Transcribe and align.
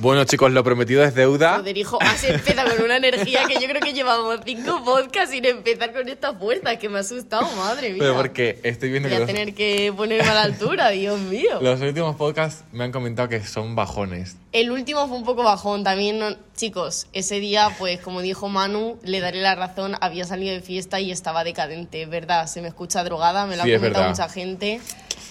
Bueno, 0.00 0.22
chicos, 0.24 0.52
lo 0.52 0.62
prometido 0.62 1.02
es 1.02 1.12
deuda. 1.12 1.56
Joder, 1.56 1.76
hijo, 1.76 1.98
has 2.00 2.22
empezado 2.22 2.70
con 2.76 2.84
una 2.84 2.98
energía 2.98 3.40
que 3.48 3.54
yo 3.54 3.66
creo 3.68 3.80
que 3.80 3.92
llevamos 3.92 4.38
cinco 4.44 4.84
podcasts 4.84 5.30
sin 5.32 5.44
empezar 5.44 5.92
con 5.92 6.08
esta 6.08 6.32
fuerza, 6.34 6.76
que 6.76 6.88
me 6.88 6.98
ha 6.98 7.00
asustado, 7.00 7.50
madre 7.56 7.88
mía. 7.90 7.98
Pero 7.98 8.14
porque 8.14 8.60
estoy 8.62 8.90
viendo 8.90 9.08
Voy 9.08 9.16
que 9.18 9.22
a 9.24 9.26
los, 9.26 9.34
tener 9.34 9.54
que 9.54 9.92
ponerme 9.96 10.28
a 10.28 10.34
la 10.34 10.42
altura, 10.42 10.90
Dios 10.90 11.18
mío. 11.18 11.58
los 11.60 11.80
últimos 11.80 12.14
podcasts 12.14 12.62
me 12.70 12.84
han 12.84 12.92
comentado 12.92 13.28
que 13.28 13.44
son 13.44 13.74
bajones. 13.74 14.36
El 14.52 14.70
último 14.70 15.08
fue 15.08 15.16
un 15.16 15.24
poco 15.24 15.42
bajón 15.42 15.82
también, 15.82 16.20
no- 16.20 16.36
chicos. 16.56 17.08
Ese 17.12 17.40
día, 17.40 17.68
pues 17.78 18.00
como 18.00 18.20
dijo 18.20 18.48
Manu, 18.48 18.98
le 19.02 19.18
daré 19.18 19.40
la 19.40 19.56
razón. 19.56 19.96
Había 20.00 20.24
salido 20.24 20.54
de 20.54 20.60
fiesta 20.60 21.00
y 21.00 21.10
estaba 21.10 21.42
decadente, 21.42 22.06
¿verdad? 22.06 22.46
Se 22.46 22.62
me 22.62 22.68
escucha 22.68 23.02
drogada, 23.02 23.46
me 23.46 23.56
lo 23.56 23.64
Sí, 23.64 23.72
ha 23.74 23.78
comentado 23.78 24.08
mucha 24.08 24.28
gente. 24.28 24.80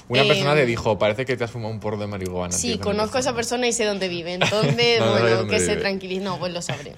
Una 0.09 0.21
Eh, 0.23 0.27
persona 0.27 0.55
te 0.55 0.65
dijo, 0.65 0.97
parece 0.97 1.25
que 1.25 1.35
te 1.35 1.43
has 1.43 1.51
fumado 1.51 1.71
un 1.73 1.79
porro 1.81 1.97
de 1.97 2.07
marihuana. 2.07 2.53
Sí, 2.53 2.73
tío, 2.75 2.81
conozco 2.81 3.17
a 3.17 3.19
esa 3.19 3.35
persona 3.35 3.67
y 3.67 3.73
sé 3.73 3.83
dónde 3.85 4.07
vive. 4.07 4.33
Entonces, 4.41 4.99
No, 5.01 5.11
bueno, 5.11 5.29
dónde 5.29 5.53
que 5.53 5.59
se 5.59 5.69
vive. 5.69 5.81
tranquilice. 5.81 6.21
No, 6.23 6.39
pues 6.39 6.53
lo 6.53 6.61
sabré. 6.61 6.93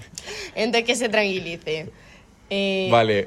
Entonces, 0.54 0.84
que 0.86 0.94
se 0.94 1.08
tranquilice. 1.08 1.90
Eh, 2.50 2.88
Vale. 2.90 3.24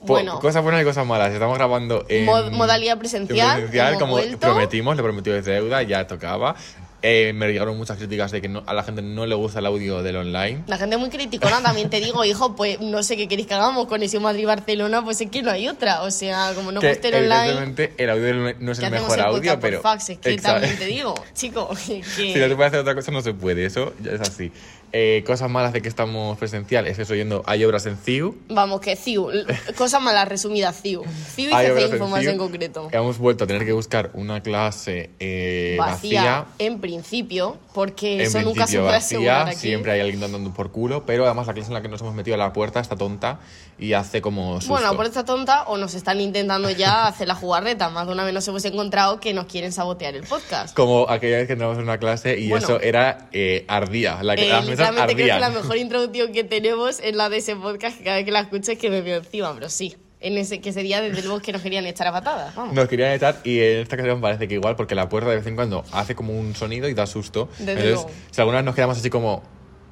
Po- 0.00 0.14
bueno. 0.14 0.40
Cosas 0.40 0.62
buenas 0.64 0.82
y 0.82 0.84
cosas 0.84 1.06
malas. 1.06 1.32
Estamos 1.32 1.56
grabando 1.56 2.04
en... 2.08 2.26
Mod- 2.26 2.50
modalidad 2.50 2.94
en 2.94 2.98
presencial, 2.98 3.54
presencial, 3.58 3.98
como 4.00 4.12
vuelto. 4.14 4.38
prometimos, 4.40 4.96
le 4.96 5.02
prometió 5.04 5.32
de 5.32 5.42
deuda, 5.42 5.82
ya 5.82 6.06
tocaba. 6.08 6.56
Eh, 7.04 7.32
me 7.34 7.48
llegaron 7.52 7.76
muchas 7.76 7.96
críticas 7.98 8.30
de 8.30 8.40
que 8.40 8.48
no- 8.48 8.62
a 8.64 8.74
la 8.74 8.84
gente 8.84 9.02
no 9.02 9.26
le 9.26 9.34
gusta 9.34 9.58
el 9.58 9.66
audio 9.66 10.02
del 10.04 10.16
online. 10.16 10.62
La 10.68 10.78
gente 10.78 10.96
muy 10.96 11.10
criticona, 11.10 11.60
también 11.60 11.90
te 11.90 11.98
digo, 12.00 12.24
hijo, 12.24 12.54
pues 12.54 12.80
no 12.80 13.02
sé 13.02 13.16
qué 13.16 13.26
queréis 13.26 13.48
que 13.48 13.54
hagamos. 13.54 13.86
Conexión 13.88 14.22
Madrid-Barcelona, 14.22 15.02
pues 15.02 15.20
es 15.20 15.28
que 15.28 15.42
no 15.42 15.50
hay 15.50 15.68
otra. 15.68 16.02
O 16.02 16.10
sea, 16.12 16.52
como 16.54 16.70
no 16.70 16.80
que 16.80 16.90
guste 16.90 17.08
el 17.08 17.14
online, 17.24 17.48
evidentemente 17.50 17.92
el 17.98 18.10
audio 18.10 18.22
del- 18.24 18.56
no 18.60 18.70
es 18.72 18.78
el 18.78 18.90
mejor 18.92 19.18
el 19.18 19.24
audio, 19.24 19.58
pero... 19.60 19.82
por 19.82 19.90
fax. 19.92 20.10
Es 20.10 20.18
que 20.18 20.30
Exacto. 20.34 20.60
también 20.60 20.78
te 20.78 20.86
digo, 20.86 21.14
chico, 21.34 21.68
que... 21.86 22.04
Si 22.04 22.34
no 22.34 22.48
se 22.48 22.54
puede 22.54 22.68
hacer 22.68 22.78
otra 22.80 22.94
cosa, 22.94 23.10
no 23.10 23.20
se 23.20 23.34
puede. 23.34 23.66
Eso 23.66 23.94
ya 24.00 24.12
es 24.12 24.20
así. 24.20 24.52
Eh, 24.94 25.24
cosas 25.26 25.48
malas 25.50 25.72
de 25.72 25.80
que 25.80 25.88
estamos 25.88 26.36
presencial 26.38 26.86
es 26.86 26.98
eso 26.98 27.14
yendo, 27.14 27.42
hay 27.46 27.64
obras 27.64 27.86
en 27.86 27.96
CIU. 27.96 28.36
Vamos, 28.48 28.80
que 28.80 28.94
CIU, 28.96 29.30
cosas 29.76 30.02
malas 30.02 30.28
resumidas, 30.28 30.80
CIU. 30.82 31.02
CIU 31.34 31.48
y 31.48 31.52
CC 31.52 31.82
Info 31.94 32.08
más 32.08 32.24
en 32.26 32.36
concreto. 32.36 32.88
Hemos 32.92 33.16
vuelto 33.18 33.44
a 33.44 33.46
tener 33.46 33.64
que 33.64 33.72
buscar 33.72 34.10
una 34.14 34.42
clase 34.42 35.10
eh, 35.18 35.76
Vacía, 35.78 36.22
vacía. 36.22 36.46
en 36.58 36.80
principio, 36.80 37.56
porque 37.72 38.16
En 38.16 38.20
eso 38.22 38.42
nunca 38.42 38.66
se 38.66 38.78
principio 38.78 38.82
puede 38.84 38.96
asegurar 38.98 39.38
vacía, 39.46 39.52
aquí. 39.52 39.60
siempre 39.68 39.92
hay 39.92 40.00
alguien 40.00 40.22
andando 40.22 40.52
por 40.52 40.70
culo, 40.70 41.06
pero 41.06 41.24
además 41.24 41.46
la 41.46 41.54
clase 41.54 41.68
en 41.68 41.74
la 41.74 41.80
que 41.82 41.88
nos 41.88 42.00
hemos 42.02 42.14
metido 42.14 42.34
a 42.34 42.38
la 42.38 42.52
puerta 42.52 42.78
está 42.80 42.96
tonta 42.96 43.40
y 43.78 43.94
hace 43.94 44.20
como 44.20 44.60
susto. 44.60 44.74
Bueno, 44.74 44.94
por 44.94 45.06
esta 45.06 45.24
tonta 45.24 45.62
o 45.64 45.78
nos 45.78 45.94
están 45.94 46.20
intentando 46.20 46.68
ya 46.70 47.06
hacer 47.06 47.28
la 47.28 47.34
jugarreta. 47.34 47.88
Más 47.88 48.06
de 48.06 48.12
una 48.12 48.24
vez 48.24 48.34
nos 48.34 48.46
hemos 48.48 48.64
encontrado 48.66 49.20
que 49.20 49.32
nos 49.32 49.46
quieren 49.46 49.72
sabotear 49.72 50.14
el 50.16 50.24
podcast. 50.24 50.74
Como 50.76 51.08
aquella 51.08 51.38
vez 51.38 51.46
que 51.46 51.54
entramos 51.54 51.78
en 51.78 51.84
una 51.84 51.96
clase 51.98 52.38
y 52.38 52.50
Bueno. 52.50 52.64
eso 52.66 52.80
era 52.80 53.28
eh, 53.32 53.64
ardía, 53.68 54.22
la 54.22 54.36
que, 54.36 54.48
Eh, 54.50 54.52
literalmente 54.90 55.14
creo 55.14 55.34
que 55.34 55.40
la 55.40 55.50
mejor 55.50 55.76
introducción 55.76 56.32
que 56.32 56.44
tenemos 56.44 57.00
es 57.00 57.14
la 57.14 57.28
de 57.28 57.38
ese 57.38 57.56
podcast 57.56 57.98
que 57.98 58.04
cada 58.04 58.16
vez 58.16 58.24
que 58.24 58.32
la 58.32 58.40
escucho 58.40 58.72
es 58.72 58.78
que 58.78 58.90
me 58.90 59.00
veo 59.00 59.18
encima, 59.18 59.54
pero 59.54 59.68
sí. 59.68 59.96
En 60.20 60.38
ese, 60.38 60.60
que 60.60 60.68
ese 60.68 60.82
día, 60.84 61.00
desde 61.00 61.20
luego, 61.22 61.40
que 61.40 61.50
nos 61.50 61.62
querían 61.62 61.84
echar 61.84 62.06
a 62.06 62.12
patadas. 62.12 62.54
Vamos. 62.54 62.74
Nos 62.74 62.86
querían 62.86 63.10
echar 63.12 63.40
y 63.42 63.58
en 63.58 63.78
esta 63.78 63.96
ocasión 63.96 64.20
parece 64.20 64.46
que 64.46 64.54
igual, 64.54 64.76
porque 64.76 64.94
la 64.94 65.08
puerta 65.08 65.30
de 65.30 65.36
vez 65.36 65.46
en 65.48 65.56
cuando 65.56 65.84
hace 65.90 66.14
como 66.14 66.38
un 66.38 66.54
sonido 66.54 66.88
y 66.88 66.94
da 66.94 67.08
susto. 67.08 67.48
Desde 67.58 67.72
Entonces, 67.72 67.94
luego. 67.94 68.10
si 68.30 68.40
alguna 68.40 68.58
vez 68.58 68.64
nos 68.64 68.74
quedamos 68.76 68.98
así 68.98 69.10
como 69.10 69.42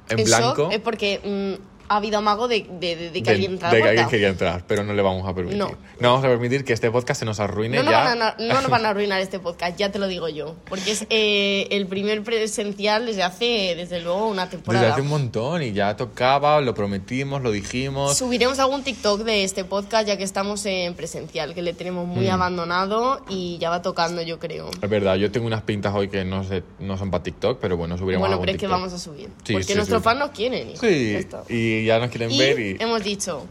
en, 0.09 0.19
En 0.19 0.25
blanco, 0.25 0.63
shock 0.63 0.73
es 0.73 0.79
porque 0.79 1.19
mm, 1.59 1.70
ha 1.91 1.97
habido 1.97 2.19
amago 2.19 2.47
de, 2.47 2.65
de- 2.79 2.95
de- 2.95 3.11
de 3.11 3.23
que 3.23 3.29
alguien 3.31 3.51
entra 3.53 3.69
a 3.69 3.73
de 3.73 3.81
que 3.81 3.89
alguien 3.89 4.07
quería 4.07 4.29
entrar, 4.29 4.63
pero 4.65 4.83
no 4.83 4.93
le 4.93 5.01
vamos 5.01 5.27
a 5.27 5.35
permitir. 5.35 5.59
No. 5.59 5.71
vamos 5.99 6.23
a 6.23 6.27
permitir 6.29 6.63
que 6.63 6.71
este 6.73 6.89
podcast 6.89 7.19
se 7.19 7.25
nos 7.25 7.39
arruine 7.41 7.77
No 7.77 7.83
nos, 7.83 7.91
ya. 7.91 8.03
van 8.03 8.21
a, 8.21 8.35
no 8.39 8.53
nos 8.61 8.69
van 8.69 8.85
a 8.85 8.89
arruinar 8.89 9.19
este 9.21 9.39
podcast, 9.39 9.77
ya 9.77 9.91
te 9.91 9.99
lo 9.99 10.07
digo 10.07 10.29
yo. 10.29 10.55
Porque 10.69 10.91
es 10.91 11.05
eh, 11.09 11.67
el 11.71 11.87
primer 11.87 12.23
presencial 12.23 13.05
desde 13.05 13.23
hace, 13.23 13.73
desde 13.75 13.99
luego, 14.01 14.27
una 14.27 14.49
temporada. 14.49 14.83
Desde 14.85 14.93
hace 14.93 15.01
un 15.01 15.09
montón 15.09 15.63
y 15.63 15.73
ya 15.73 15.95
tocaba, 15.97 16.61
lo 16.61 16.73
prometimos, 16.73 17.41
lo 17.41 17.51
dijimos. 17.51 18.17
Subiremos 18.17 18.59
algún 18.59 18.83
TikTok 18.83 19.21
de 19.23 19.43
este 19.43 19.65
podcast 19.65 20.07
ya 20.07 20.17
que 20.17 20.23
estamos 20.23 20.65
en 20.65 20.93
presencial, 20.93 21.53
que 21.53 21.61
le 21.61 21.73
tenemos 21.73 22.07
muy 22.07 22.27
Mm. 22.27 22.31
abandonado 22.31 23.21
y 23.29 23.57
ya 23.57 23.69
va 23.69 23.81
tocando, 23.81 24.21
yo 24.21 24.39
creo. 24.39 24.69
Es 24.81 24.89
verdad, 24.89 25.15
yo 25.15 25.29
tengo 25.31 25.45
unas 25.47 25.63
pintas 25.63 25.93
hoy 25.93 26.07
que 26.07 26.23
no, 26.23 26.43
sé, 26.45 26.63
no 26.79 26.97
son 26.97 27.11
para 27.11 27.23
TikTok, 27.23 27.59
pero 27.59 27.75
bueno, 27.75 27.97
subiremos 27.97 28.21
Bueno, 28.21 28.33
algún 28.35 28.45
pero 28.45 28.55
es 28.55 28.59
que 28.61 28.67
vamos 28.67 28.93
a 28.93 28.99
subir. 28.99 29.27
Sí, 29.43 29.53
porque 29.53 29.63
sí, 29.67 29.75
nuestros 29.75 29.99
sí. 30.01 30.03
fans 30.05 30.19
nos 30.19 30.29
quieren. 30.31 30.69
hijo. 30.69 30.79
Sí, 30.79 31.15
está. 31.15 31.43
Y 31.81 31.85
ya 31.85 31.99
nos 31.99 32.09
quieren 32.09 32.31
Y 32.31 32.37
ver 32.37 32.59
y... 32.59 32.77
hemos 32.79 33.03
dicho, 33.03 33.45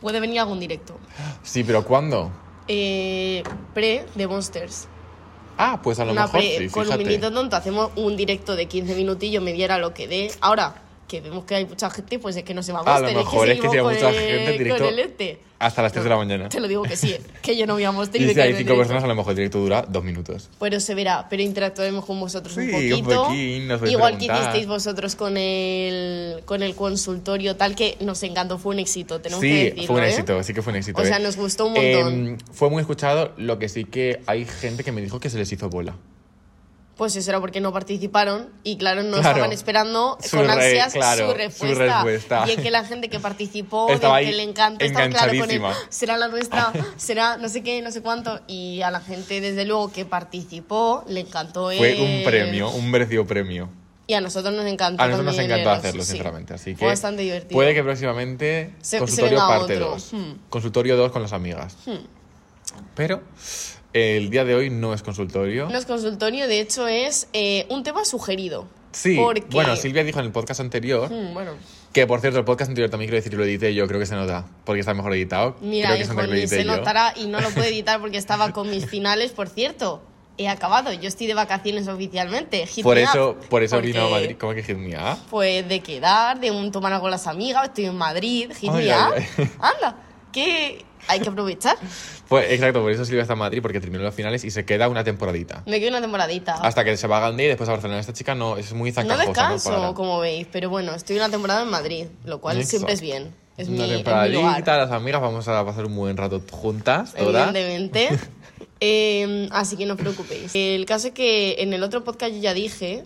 puede 0.00 0.20
venir 0.20 0.40
algún 0.40 0.58
directo. 0.60 0.98
Sí, 1.42 1.64
pero 1.64 1.84
¿cuándo? 1.84 2.30
Eh, 2.68 3.42
pre 3.74 4.06
de 4.14 4.26
Monsters. 4.26 4.88
Ah, 5.58 5.80
pues 5.82 5.98
a 6.00 6.04
lo 6.04 6.12
Una 6.12 6.22
mejor 6.22 6.40
pre, 6.40 6.58
sí, 6.58 6.68
con 6.68 6.88
un 6.90 6.98
minuto 6.98 7.32
tonto 7.32 7.56
hacemos 7.56 7.90
un 7.96 8.16
directo 8.16 8.56
de 8.56 8.66
15 8.66 8.94
minutillos, 8.94 9.42
me 9.42 9.52
diera 9.52 9.78
lo 9.78 9.94
que 9.94 10.06
dé. 10.06 10.30
Ahora, 10.40 10.82
que 11.08 11.20
vemos 11.20 11.44
que 11.44 11.54
hay 11.54 11.64
mucha 11.66 11.88
gente, 11.88 12.18
pues 12.18 12.36
es 12.36 12.42
que 12.44 12.52
no 12.52 12.62
se 12.62 12.72
va 12.72 12.80
a 12.80 12.96
A 12.96 13.00
lo 13.00 13.12
mejor 13.12 13.48
es 13.48 13.60
que 13.60 13.68
seguimos 13.68 13.94
si 13.94 13.98
hay 13.98 14.04
mucha 14.04 14.08
el- 14.10 14.14
gente 14.28 14.50
en 14.50 14.58
directo 14.58 14.84
con 14.84 14.92
el 14.92 14.98
este. 14.98 15.40
Hasta 15.58 15.82
las 15.82 15.92
3 15.92 16.04
de 16.04 16.10
la 16.10 16.16
mañana. 16.16 16.48
Te 16.48 16.60
lo 16.60 16.68
digo 16.68 16.82
que 16.82 16.96
sí, 16.96 17.12
eh, 17.12 17.20
que 17.42 17.56
yo 17.56 17.66
no 17.66 17.76
a 17.76 17.92
Monster 17.92 18.20
Y 18.20 18.32
si 18.34 18.40
hay 18.40 18.50
en 18.50 18.56
5 18.56 18.58
directo. 18.58 18.76
personas, 18.76 19.04
a 19.04 19.06
lo 19.06 19.14
mejor 19.14 19.30
el 19.30 19.36
directo 19.36 19.58
dura 19.58 19.86
2 19.88 20.04
minutos. 20.04 20.50
Pero 20.60 20.80
se 20.80 20.94
verá, 20.94 21.26
pero 21.30 21.42
interactuaremos 21.42 22.04
con 22.04 22.20
vosotros 22.20 22.56
un 22.56 22.64
Sí, 22.68 22.92
un 22.92 23.00
poquito. 23.04 23.22
poquín, 23.24 23.68
nos 23.68 23.78
podéis 23.78 23.96
Igual 23.96 24.18
que 24.18 24.26
hicisteis 24.26 24.66
vosotros 24.66 25.16
con 25.16 25.36
el, 25.36 26.42
con 26.44 26.62
el 26.62 26.74
consultorio, 26.74 27.56
tal 27.56 27.74
que 27.74 27.96
nos 28.00 28.22
encantó, 28.22 28.58
fue 28.58 28.74
un 28.74 28.80
éxito, 28.80 29.20
tenemos 29.20 29.40
que 29.42 29.48
Sí, 29.48 29.64
decirlo. 29.64 29.86
fue 29.86 29.96
un 29.96 30.02
¿eh? 30.02 30.08
éxito, 30.08 30.42
sí 30.42 30.52
que 30.54 30.62
fue 30.62 30.72
un 30.72 30.76
éxito. 30.78 31.00
O 31.00 31.04
sea, 31.04 31.16
¿eh? 31.16 31.20
nos 31.22 31.36
gustó 31.36 31.66
un 31.66 31.72
montón. 31.72 32.26
Eh, 32.34 32.36
fue 32.52 32.68
muy 32.68 32.80
escuchado, 32.82 33.32
lo 33.38 33.58
que 33.58 33.68
sí 33.68 33.84
que 33.84 34.20
hay 34.26 34.44
gente 34.44 34.84
que 34.84 34.92
me 34.92 35.00
dijo 35.00 35.20
que 35.20 35.30
se 35.30 35.38
les 35.38 35.50
hizo 35.52 35.70
bola. 35.70 35.96
Pues 36.96 37.14
eso 37.14 37.30
era 37.30 37.40
porque 37.40 37.60
no 37.60 37.74
participaron 37.74 38.48
y 38.62 38.78
claro, 38.78 39.02
no 39.02 39.18
Claro. 39.18 39.28
estaban 39.28 39.52
esperando 39.52 40.16
Su 40.24 40.38
con 40.38 40.46
re- 40.46 40.52
ansias 40.52 40.94
claro, 40.94 41.26
su, 41.26 41.32
su 41.32 41.36
respuesta. 41.74 42.44
Y 42.48 42.52
es 42.52 42.60
que 42.62 42.70
la 42.70 42.84
gente 42.86 43.10
que 43.10 43.20
participó, 43.20 43.88
Estaba 43.90 44.16
de 44.16 44.22
que 44.24 44.28
ahí 44.30 44.34
le 44.36 44.42
encantó, 44.44 44.82
estaba 44.82 45.08
claro 45.10 45.38
con 45.38 45.50
él, 45.50 45.60
será 45.90 46.16
la 46.16 46.28
nuestra, 46.28 46.72
será 46.96 47.36
no 47.36 47.50
sé 47.50 47.62
qué, 47.62 47.82
no 47.82 47.90
sé 47.92 48.00
cuánto. 48.00 48.40
Y 48.46 48.80
a 48.80 48.90
la 48.90 49.00
gente, 49.00 49.42
desde 49.42 49.66
luego, 49.66 49.92
que 49.92 50.06
participó, 50.06 51.04
le 51.06 51.20
encantó 51.20 51.66
Fue 51.76 52.00
un 52.00 52.24
premio, 52.24 52.70
un 52.70 52.90
merecido 52.90 53.26
premio. 53.26 53.68
Y 54.06 54.14
a 54.14 54.20
nosotros 54.22 54.54
nos 54.54 54.64
encantó. 54.64 55.02
A 55.02 55.08
nosotros 55.08 55.34
nos 55.36 55.44
encantó 55.44 55.70
hacerlo, 55.70 56.02
sí. 56.02 56.12
sinceramente. 56.12 56.54
Así 56.54 56.70
que 56.70 56.78
Fue 56.78 56.88
bastante 56.88 57.22
divertido. 57.22 57.56
puede 57.58 57.74
que 57.74 57.82
próximamente 57.82 58.72
Se- 58.80 59.00
consultorio 59.00 59.38
parte 59.38 59.74
otro. 59.74 59.90
2. 59.90 60.12
Hmm. 60.12 60.32
Consultorio 60.48 60.96
2 60.96 61.12
con 61.12 61.20
las 61.22 61.32
amigas. 61.34 61.76
Pero 62.94 63.20
el 63.96 64.30
día 64.30 64.44
de 64.44 64.54
hoy 64.54 64.70
no 64.70 64.92
es 64.94 65.02
consultorio. 65.02 65.68
No 65.70 65.78
es 65.78 65.86
consultorio, 65.86 66.46
de 66.48 66.60
hecho 66.60 66.86
es 66.88 67.28
eh, 67.32 67.66
un 67.70 67.82
tema 67.82 68.04
sugerido. 68.04 68.66
sí, 68.92 69.16
porque- 69.16 69.42
bueno, 69.50 69.76
Silvia 69.76 70.04
dijo 70.04 70.20
en 70.20 70.26
el 70.26 70.32
podcast 70.32 70.60
anterior, 70.60 71.10
Mm, 71.10 71.34
bueno, 71.34 71.52
que 71.92 72.06
por 72.06 72.20
cierto, 72.20 72.38
el 72.38 72.44
podcast 72.44 72.68
anterior 72.70 72.90
también 72.90 73.08
quiero 73.10 73.22
decir, 73.22 73.34
lo 73.38 73.44
edité 73.44 73.74
yo, 73.74 73.86
creo 73.86 73.98
que 74.00 74.06
se 74.06 74.14
nota, 74.14 74.46
porque 74.64 74.80
está 74.80 74.92
mejor 74.94 75.14
editado. 75.14 75.56
mira, 75.60 75.88
creo 75.88 75.98
que 75.98 76.04
se 76.04 76.12
hijo, 76.12 76.20
que 76.22 76.26
ni 76.40 76.46
se 76.46 76.64
yo. 76.64 76.76
notará 76.76 77.12
y 77.16 77.26
no 77.26 77.40
lo 77.40 77.48
puedo 77.50 77.66
editar 77.66 78.00
porque 78.00 78.18
estaba 78.18 78.52
con 78.52 78.70
mis 78.70 78.86
finales, 78.86 79.32
por 79.32 79.48
cierto. 79.48 80.02
He 80.38 80.48
acabado, 80.48 80.92
yo 80.92 81.08
estoy 81.08 81.26
de 81.26 81.32
vacaciones 81.32 81.88
oficialmente. 81.88 82.66
Hit 82.66 82.82
Por 82.84 82.98
eso, 82.98 83.30
up, 83.30 83.48
por 83.48 83.62
eso 83.62 83.76
porque, 83.76 83.92
vino 83.92 84.04
a 84.06 84.10
Madrid. 84.10 84.36
¿Cómo 84.38 84.52
que 84.52 84.62
hit 84.62 84.76
me 84.76 84.94
up? 84.94 85.16
Pues 85.30 85.66
de 85.66 85.80
quedar, 85.80 86.38
de 86.38 86.50
un 86.50 86.70
tomar 86.70 86.92
algo 86.92 87.04
con 87.04 87.10
las 87.10 87.26
amigas, 87.26 87.64
estoy 87.64 87.86
en 87.86 87.94
Madrid, 87.96 88.50
hit 88.54 88.68
Ay, 88.70 88.84
me 88.84 88.92
ay, 88.92 89.00
up. 89.00 89.14
ay. 89.38 89.50
Anda, 89.58 89.96
que 90.44 90.84
hay 91.08 91.20
que 91.20 91.28
aprovechar. 91.28 91.76
Pues 92.28 92.50
exacto, 92.50 92.80
por 92.82 92.90
eso 92.90 93.04
Silvia 93.04 93.22
está 93.22 93.34
en 93.34 93.38
Madrid, 93.38 93.60
porque 93.62 93.78
terminó 93.78 94.02
los 94.02 94.12
finales 94.12 94.42
y 94.42 94.50
se 94.50 94.64
queda 94.64 94.88
una 94.88 95.04
temporadita. 95.04 95.62
Me 95.64 95.78
quedo 95.78 95.90
una 95.90 96.00
temporadita. 96.00 96.54
Hasta 96.54 96.82
que 96.84 96.96
se 96.96 97.06
va 97.06 97.18
a 97.18 97.20
Gandhi 97.20 97.44
y 97.44 97.46
después 97.46 97.68
a 97.68 97.72
Barcelona. 97.74 98.00
Esta 98.00 98.12
chica 98.12 98.34
no, 98.34 98.56
es 98.56 98.72
muy 98.72 98.90
No 98.90 98.94
zancajosa. 98.96 99.26
descanso, 99.28 99.70
para- 99.70 99.94
como 99.94 100.18
veis, 100.18 100.48
pero 100.50 100.68
bueno, 100.68 100.92
estoy 100.92 101.14
una 101.18 101.28
temporada 101.30 101.62
en 101.62 101.68
Madrid, 101.70 102.06
lo 102.24 102.40
cual 102.40 102.58
Eso. 102.58 102.70
siempre 102.70 102.94
es 102.94 103.00
bien. 103.00 103.32
Es 103.56 103.68
mi, 103.68 103.76
una 103.76 103.84
es 103.84 103.90
mi 103.90 103.96
temporadita, 103.98 104.40
lugar. 104.40 104.78
las 104.78 104.90
amigas, 104.90 105.20
vamos 105.20 105.46
a 105.46 105.64
pasar 105.64 105.86
un 105.86 105.94
buen 105.94 106.16
rato 106.16 106.42
juntas, 106.50 107.14
todas. 107.14 107.54
Evidentemente. 107.54 108.08
Eh, 108.80 109.48
así 109.52 109.76
que 109.76 109.86
no 109.86 109.94
os 109.94 110.00
preocupéis. 110.00 110.50
El 110.54 110.84
caso 110.84 111.08
es 111.08 111.14
que 111.14 111.56
en 111.62 111.72
el 111.72 111.82
otro 111.82 112.04
podcast 112.04 112.34
yo 112.34 112.40
ya 112.40 112.52
dije 112.54 113.04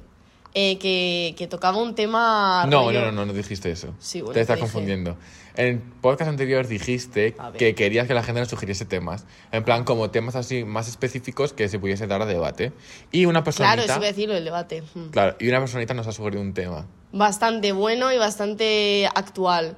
eh, 0.55 0.79
que, 0.79 1.35
que 1.39 1.47
tocaba 1.47 1.77
un 1.79 1.95
tema. 1.95 2.67
No, 2.69 2.85
rollo- 2.91 3.01
no, 3.01 3.07
no, 3.07 3.13
no, 3.13 3.27
no 3.27 3.33
dijiste 3.33 3.71
eso. 3.71 3.95
Sí, 4.01 4.21
bueno, 4.21 4.35
Te 4.35 4.41
estás 4.41 4.57
¿qué 4.57 4.63
dije? 4.63 4.73
confundiendo. 4.73 5.17
En 5.57 5.67
el 5.67 5.79
podcast 5.79 6.31
anterior 6.31 6.67
dijiste 6.67 7.35
que 7.59 7.75
querías 7.75 8.07
que 8.07 8.15
la 8.15 8.23
gente 8.23 8.41
nos 8.41 8.49
sugiriese 8.49 8.85
temas. 8.85 9.25
En 9.53 9.65
plan, 9.65 9.85
como 9.85 10.11
temas 10.11 10.37
así 10.37 10.65
más 10.65 10.89
específicos 10.89 11.53
que 11.53 11.69
se 11.69 11.79
pudiese 11.79 12.07
dar 12.07 12.23
a 12.23 12.27
debate. 12.27 12.73
Y 13.13 13.25
una 13.27 13.43
personita. 13.45 13.75
Claro, 13.75 13.89
eso 13.91 13.99
iba 13.99 14.07
a 14.07 14.11
decirlo 14.13 14.35
del 14.35 14.45
debate. 14.45 14.83
Mm. 14.95 15.07
Claro, 15.11 15.37
y 15.41 15.49
una 15.49 15.59
personita 15.59 15.95
nos 15.95 16.07
ha 16.07 16.13
sugerido 16.13 16.41
un 16.43 16.55
tema. 16.55 16.87
Bastante 17.13 17.73
bueno 17.73 18.13
y 18.13 18.19
bastante 18.19 19.09
actual. 19.15 19.77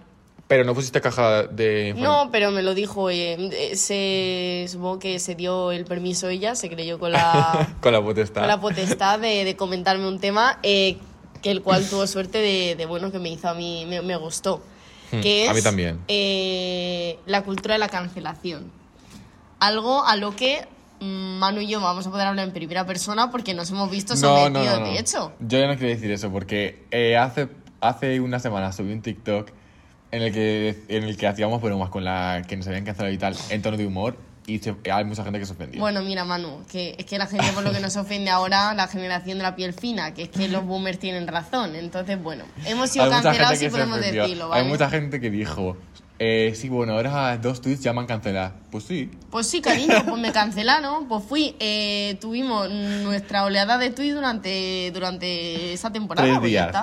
Pero 0.49 0.65
no 0.65 0.75
pusiste 0.75 1.01
caja 1.01 1.45
de. 1.45 1.95
No, 1.97 2.29
pero 2.31 2.51
me 2.51 2.63
lo 2.63 2.75
dijo. 2.75 3.09
eh, 3.09 3.37
eh, 3.53 3.77
se, 3.77 4.67
supongo 4.71 4.99
que 4.99 5.19
se 5.19 5.35
dio 5.35 5.73
el 5.73 5.87
permiso 5.87 6.29
ella, 6.29 6.55
se 6.55 6.69
creyó 6.69 6.99
con 6.99 7.13
la, 7.13 7.75
Con 7.81 7.93
la 7.95 8.03
potestad. 8.03 8.43
con 8.43 8.49
la 8.49 8.61
potestad 8.61 9.19
de, 9.19 9.45
de 9.47 9.57
comentarme 9.57 10.07
un 10.07 10.19
tema 10.19 10.59
eh, 10.63 10.99
que 11.41 11.51
el 11.51 11.63
cual 11.63 11.89
tuvo 11.89 12.07
suerte 12.07 12.39
de, 12.39 12.75
de, 12.77 12.85
bueno 12.85 13.11
que 13.11 13.19
me 13.19 13.31
hizo 13.31 13.49
a 13.49 13.55
mí, 13.55 13.87
me, 13.89 14.03
me 14.03 14.17
gustó. 14.17 14.63
Hmm, 15.13 15.21
Que 15.21 15.45
es 15.45 15.51
a 15.51 15.55
mí 15.55 15.63
también. 15.63 16.01
eh, 16.09 17.19
la 17.27 17.43
cultura 17.43 17.75
de 17.75 17.79
la 17.79 17.89
cancelación. 17.89 18.71
Algo 19.61 20.05
a 20.05 20.17
lo 20.17 20.35
que 20.35 20.67
mm, 21.01 21.39
Manu 21.39 21.61
y 21.61 21.69
yo 21.69 21.81
vamos 21.81 22.07
a 22.07 22.11
poder 22.11 22.27
hablar 22.27 22.47
en 22.47 22.53
primera 22.53 22.85
persona 22.87 23.31
porque 23.31 23.55
nos 23.55 23.71
hemos 23.71 23.91
visto 23.91 24.15
no, 24.15 24.21
sometidos, 24.21 24.81
no, 24.81 24.81
no. 24.81 24.87
de 24.93 24.99
hecho. 24.99 25.33
Yo 25.41 25.59
ya 25.59 25.67
no 25.67 25.75
quiero 25.77 25.89
decir 25.95 26.11
eso 26.11 26.31
porque 26.31 26.85
eh, 26.91 27.17
hace, 27.17 27.49
hace 27.81 28.21
una 28.21 28.39
semana 28.41 28.73
subí 28.73 28.93
un 28.93 29.03
TikTok 29.03 29.51
en 30.11 30.23
el 30.23 30.33
que, 30.33 30.83
en 30.89 31.05
el 31.05 31.17
que 31.17 31.27
hacíamos 31.27 31.63
bromas 31.63 31.91
con 31.91 32.05
la 32.05 32.43
que 32.47 32.57
nos 32.57 32.67
habían 32.67 32.85
cancelado 32.85 33.13
y 33.15 33.19
tal 33.19 33.37
en 33.51 33.63
tono 33.63 33.77
de 33.77 33.87
humor 33.87 34.17
y 34.47 34.59
se- 34.59 34.75
hay 34.93 35.05
mucha 35.05 35.23
gente 35.25 35.39
que 35.39 35.47
se 35.47 35.53
ofendió. 35.53 35.81
Bueno, 35.81 36.03
mira, 36.03 36.25
Manu, 36.25 36.65
que 36.71 36.95
es 36.99 37.07
que 37.07 37.19
la 37.19 37.27
gente 37.27 37.47
por 37.53 37.63
lo 37.63 37.73
que 37.73 37.81
nos 37.81 37.97
ofende 37.97 38.31
ahora, 38.31 38.75
la 38.75 38.89
generación 38.89 39.39
de 39.39 39.45
la 39.45 39.55
piel 39.57 39.73
fina, 39.73 40.15
que 40.15 40.23
es 40.25 40.29
que 40.31 40.49
los 40.49 40.65
boomers 40.65 40.99
tienen 40.99 41.27
razón. 41.29 41.75
Entonces, 41.77 42.21
bueno, 42.23 42.45
hemos 42.67 42.91
sido 42.91 43.05
hay 43.05 43.11
cancelados 43.11 43.55
y 43.55 43.57
se 43.59 43.71
podemos 43.71 44.01
decirlo, 44.01 44.49
¿vale? 44.49 44.63
Hay 44.63 44.69
mucha 44.69 44.91
gente 44.91 45.21
que 45.21 45.31
dijo, 45.31 45.77
eh, 46.19 46.53
sí, 46.55 46.69
bueno, 46.69 46.93
ahora 46.93 47.37
dos 47.39 47.61
tweets 47.61 47.83
ya 47.83 47.93
me 47.93 48.01
han 48.01 48.07
cancelado. 48.07 48.53
Pues 48.71 48.85
sí. 48.85 49.11
Pues 49.31 49.47
sí, 49.49 49.61
cariño, 49.61 50.05
pues 50.07 50.21
me 50.21 50.31
cancelaron. 50.33 51.09
Pues 51.09 51.25
fui, 51.25 51.57
eh, 51.59 52.17
tuvimos 52.21 52.71
nuestra 52.71 53.45
oleada 53.45 53.77
de 53.77 53.91
tweets 53.91 54.15
durante, 54.15 54.91
durante 54.95 55.73
esa 55.73 55.91
temporada. 55.91 56.27
Tres 56.27 56.39
pues 56.39 56.51
días. 56.51 56.75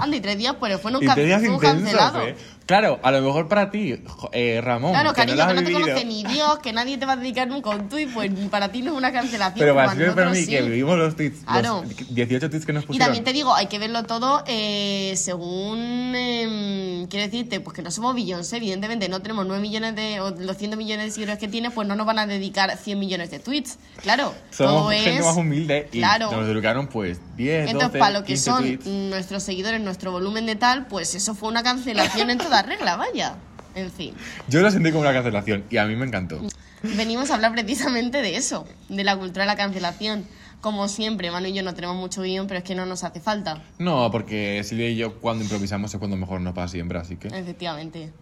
Andy, 0.00 0.20
tres 0.20 0.36
días, 0.38 0.54
pues 0.58 0.78
fueron, 0.80 1.00
can- 1.06 1.58
cancelados. 1.58 2.28
¿eh? 2.28 2.36
Claro, 2.66 2.98
a 3.02 3.10
lo 3.10 3.20
mejor 3.20 3.46
para 3.48 3.70
ti, 3.70 3.94
eh, 4.32 4.60
Ramón, 4.62 4.92
Claro, 4.92 5.10
que 5.12 5.16
cariño, 5.16 5.36
no 5.36 5.48
que 5.48 5.54
no 5.60 5.66
te 5.66 5.72
conoce 5.72 6.04
ni 6.06 6.24
Dios, 6.24 6.58
que 6.60 6.72
nadie 6.72 6.96
te 6.96 7.04
va 7.04 7.12
a 7.12 7.16
dedicar 7.16 7.46
nunca 7.46 7.70
un 7.70 7.88
tuit, 7.90 8.08
pues 8.12 8.30
para 8.50 8.70
ti 8.72 8.80
no 8.80 8.92
es 8.92 8.96
una 8.96 9.12
cancelación. 9.12 9.58
pero 9.58 9.74
para 9.74 9.92
ti, 9.92 10.02
para 10.14 10.30
mí, 10.30 10.36
sí. 10.36 10.46
que 10.50 10.62
vivimos 10.62 10.96
los 10.96 11.14
tweets, 11.14 11.40
Claro. 11.44 11.82
los 11.82 12.14
18 12.14 12.48
tweets 12.48 12.64
que 12.64 12.72
nos 12.72 12.84
Y 12.84 12.86
pusieron. 12.86 13.06
también 13.06 13.24
te 13.24 13.32
digo, 13.34 13.54
hay 13.54 13.66
que 13.66 13.78
verlo 13.78 14.04
todo 14.04 14.42
eh, 14.46 15.12
según. 15.16 16.14
em, 16.16 17.06
quiero 17.08 17.26
decirte, 17.26 17.60
pues 17.60 17.74
que 17.76 17.82
no 17.82 17.90
somos 17.90 18.14
Beyoncé, 18.14 18.56
evidentemente 18.56 19.08
no 19.08 19.20
tenemos 19.20 19.46
9 19.46 19.60
millones 19.60 19.94
de. 19.94 20.20
o 20.20 20.30
los 20.30 20.56
100 20.56 20.76
millones 20.78 21.06
de 21.06 21.10
seguidores 21.10 21.38
que 21.38 21.48
tiene, 21.48 21.70
pues 21.70 21.86
no 21.86 21.94
nos 21.96 22.06
van 22.06 22.18
a 22.18 22.26
dedicar 22.26 22.76
100 22.76 22.98
millones 22.98 23.30
de 23.30 23.40
tweets. 23.40 23.78
Claro, 24.02 24.34
Somos 24.50 24.72
todo 24.84 24.90
gente 24.90 25.18
es. 25.18 25.24
más 25.24 25.36
humilde 25.36 25.88
y 25.92 25.98
Claro. 25.98 26.30
nos 26.32 26.48
educaron 26.48 26.86
pues 26.86 27.18
10, 27.36 27.70
Entonces, 27.70 27.88
12, 27.88 27.98
para 27.98 28.12
lo 28.12 28.20
que 28.22 28.34
15 28.34 28.42
son 28.44 28.62
tweets. 28.62 28.86
nuestros 28.86 29.42
seguidores, 29.42 29.80
nuestro 29.80 30.12
volumen 30.12 30.46
de 30.46 30.56
tal, 30.56 30.86
pues 30.86 31.14
eso 31.14 31.34
fue 31.34 31.48
una 31.48 31.62
cancelación 31.62 32.30
en 32.30 32.38
toda 32.38 32.62
regla, 32.62 32.96
vaya. 32.96 33.36
En 33.74 33.90
fin, 33.90 34.14
Yo 34.48 34.60
lo 34.60 34.70
sentí 34.70 34.90
como 34.90 35.00
una 35.02 35.12
cancelación 35.12 35.64
y 35.68 35.78
a 35.78 35.84
mí 35.86 35.96
me 35.96 36.06
encantó. 36.06 36.40
venimos 36.82 37.30
a 37.30 37.34
hablar 37.34 37.52
precisamente 37.52 38.22
de 38.22 38.36
eso, 38.36 38.66
de 38.88 39.02
la 39.02 39.16
cultura 39.16 39.42
de 39.44 39.48
la 39.48 39.56
cancelación. 39.56 40.24
Como 40.60 40.88
siempre, 40.88 41.30
Manu 41.30 41.48
y 41.48 41.52
yo 41.52 41.62
no 41.62 41.74
tenemos 41.74 41.96
mucho 41.96 42.22
guion, 42.22 42.46
pero 42.46 42.58
es 42.58 42.64
que 42.64 42.74
no 42.74 42.86
nos 42.86 43.04
hace 43.04 43.20
falta, 43.20 43.62
No, 43.78 44.10
porque 44.10 44.62
Silvia 44.64 44.88
y 44.88 44.96
yo 44.96 45.20
cuando 45.20 45.42
improvisamos 45.44 45.92
es 45.92 45.98
cuando 45.98 46.16
mejor 46.16 46.40
nos 46.40 46.54
pasa 46.54 46.68
siempre, 46.68 46.98
así 46.98 47.16
que... 47.16 47.28
efectivamente. 47.28 48.12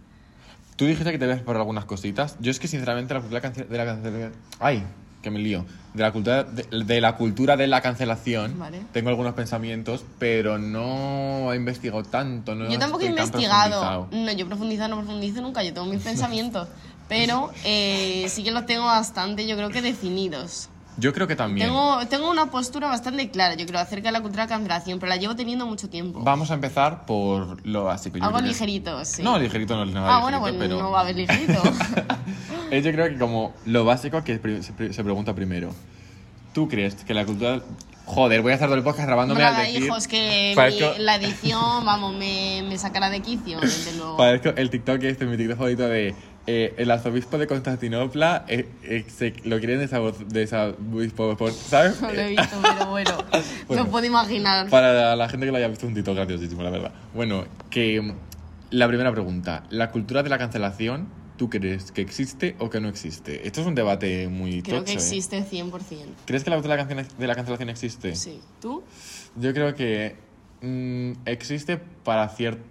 Tú 0.75 0.87
dijiste 0.87 1.13
que 1.13 1.19
te 1.19 1.27
ves 1.27 1.41
por 1.43 1.57
algunas 1.57 1.85
cositas. 1.85 2.37
Yo 2.41 2.51
es 2.51 2.59
que 2.59 2.67
sinceramente 2.67 3.13
la 3.15 3.21
cultura 3.21 3.41
de 3.41 3.77
la 3.79 3.85
cancelación... 3.85 4.33
¡Ay! 4.59 4.83
Que 5.23 5.31
me 5.31 5.39
lío. 5.39 5.65
De 5.95 6.03
la 6.03 6.13
cultura 6.13 6.43
de, 6.43 6.65
de 6.85 7.01
la, 7.01 7.17
cultura 7.17 7.57
de 7.57 7.67
la 7.67 7.81
cancelación 7.81 8.59
Vale. 8.59 8.81
tengo 8.93 9.11
algunos 9.11 9.35
pensamientos, 9.35 10.05
pero 10.19 10.59
no 10.59 11.53
he 11.53 11.57
investigado 11.57 12.03
tanto. 12.03 12.55
No 12.55 12.71
Yo 12.71 12.79
tampoco 12.79 13.05
he 13.05 13.09
investigado. 13.09 14.09
No, 14.11 14.33
yo 14.33 14.47
profundizar 14.47 14.91
no 14.91 14.97
profundizo 14.97 15.41
nunca, 15.43 15.63
yo 15.63 15.73
tengo 15.73 15.87
mis 15.87 16.03
pensamientos. 16.05 16.69
Pero 17.09 17.53
eh, 17.65 18.27
sí 18.29 18.43
que 18.43 18.51
los 18.51 18.67
tengo 18.67 18.85
bastante, 18.85 19.47
yo 19.47 19.57
creo 19.57 19.71
que 19.71 19.83
definidos. 19.83 20.69
Yo 20.99 21.13
creo 21.15 21.27
que 21.27 21.37
también. 21.37 21.69
Tengo, 21.69 22.07
tengo 22.09 22.31
una 22.31 22.51
postura 22.51 22.89
bastante 22.89 23.31
clara, 23.31 23.55
yo 23.55 23.65
creo, 23.67 23.81
acerca 23.81 24.09
de 24.09 24.13
la 24.13 24.21
cultura 24.21 24.45
de 24.45 24.51
la 24.51 24.57
cancelación, 24.57 24.99
pero 24.99 25.09
la 25.11 25.17
llevo 25.17 25.35
teniendo 25.35 25.67
mucho 25.67 25.89
tiempo. 25.89 26.21
Vamos 26.23 26.51
a 26.51 26.55
empezar 26.55 27.07
por 27.07 27.67
lo 27.67 27.85
básico. 27.85 28.19
yo 28.19 28.25
Algo 28.25 28.37
creo 28.39 28.45
que- 28.47 28.53
ligerito, 28.53 29.05
sí. 29.05 29.23
No, 29.23 29.39
ligerito 29.39 29.75
no 29.77 29.85
es 29.85 29.91
nada 29.93 30.17
ah, 30.17 30.21
bueno, 30.21 30.41
pues 30.41 30.55
pero... 30.59 30.79
no 30.79 30.91
va 30.91 30.99
a 30.99 31.03
haber 31.03 31.17
ligerito. 31.17 31.63
Eh, 32.71 32.81
Yo 32.81 32.91
creo 32.93 33.07
que 33.11 33.19
como 33.19 33.53
lo 33.67 33.85
básico 33.85 34.25
que 34.25 34.39
pri- 34.41 34.63
se, 34.63 34.73
pri- 34.73 34.95
se 34.95 35.05
pregunta 35.05 35.35
primero. 35.35 35.75
¿Tú 36.55 36.69
crees 36.69 36.95
que 36.95 37.13
la 37.13 37.27
cultura... 37.27 37.61
Joder, 38.07 38.41
voy 38.43 38.51
a 38.51 38.55
estar 38.55 38.67
todo 38.69 38.77
el 38.79 38.83
podcast 38.83 39.07
grabándome 39.07 39.43
al 39.45 39.57
decir... 39.57 39.85
hijos, 39.85 40.09
que 40.09 40.55
Parezco- 40.57 40.97
mi- 40.97 41.05
la 41.05 41.17
edición, 41.17 41.85
vamos, 41.85 42.15
me, 42.15 42.65
me 42.67 42.79
sacará 42.79 43.11
de 43.11 43.21
quicio, 43.21 43.61
desde 43.61 43.93
luego. 43.99 44.17
Parezco 44.17 44.49
el 44.57 44.71
TikTok 44.71 45.03
este, 45.03 45.27
mi 45.27 45.37
TikTok 45.37 45.57
favorito 45.59 45.87
de... 45.87 46.15
eh, 46.47 46.75
el 46.79 46.91
arzobispo 46.91 47.39
de 47.39 47.47
Constantinopla 47.47 48.45
eh, 48.49 48.69
eh, 48.83 49.05
se, 49.09 49.33
lo 49.45 49.59
quieren 49.61 49.79
desobispo, 49.79 51.37
¿sabes? 51.51 52.01
No 52.01 52.13
lo 52.13 52.21
he 52.21 52.29
visto, 52.31 52.57
pero 52.63 52.91
bueno, 52.91 53.17
Bueno. 53.69 53.85
no 53.85 53.91
puedo 53.91 54.07
imaginar. 54.07 54.69
Para 54.69 55.15
la 55.17 55.29
gente 55.29 55.47
que 55.47 55.53
lo 55.53 55.59
haya 55.59 55.69
visto, 55.69 55.87
un 55.87 55.95
TikTok 55.95 56.17
graciosísimo, 56.17 56.63
la 56.63 56.71
verdad. 56.71 56.93
Bueno, 57.15 57.45
que 57.71 58.01
mm, 58.01 58.13
la 58.71 58.89
primera 58.89 59.13
pregunta. 59.13 59.65
¿La 59.71 59.91
cultura 59.91 60.23
de 60.23 60.31
la 60.31 60.39
cancelación, 60.39 61.07
tú 61.37 61.49
crees 61.49 61.93
que 61.93 62.01
existe 62.01 62.57
o 62.59 62.71
que 62.71 62.81
no 62.81 62.89
existe? 62.89 63.47
Esto 63.47 63.61
es 63.61 63.67
un 63.67 63.75
debate 63.75 64.29
muy 64.29 64.63
Creo 64.63 64.79
tocho, 64.79 64.87
que 64.87 64.93
¿eh? 64.93 64.95
existe 64.95 65.45
100%. 65.45 65.71
¿Crees 66.27 66.43
que 66.45 66.51
la 66.51 66.57
cultura 66.57 66.77
de 66.77 66.83
la 66.83 66.89
cancela- 66.89 67.17
de 67.19 67.27
la 67.27 67.35
cancelación 67.35 67.69
existe? 67.69 68.17
Sí. 68.17 68.41
¿Tú? 68.61 68.83
Yo 69.37 69.53
creo 69.55 69.75
que 69.75 70.17
mm, 70.61 71.13
existe 71.27 71.77
para 71.77 72.29
cierto 72.29 72.63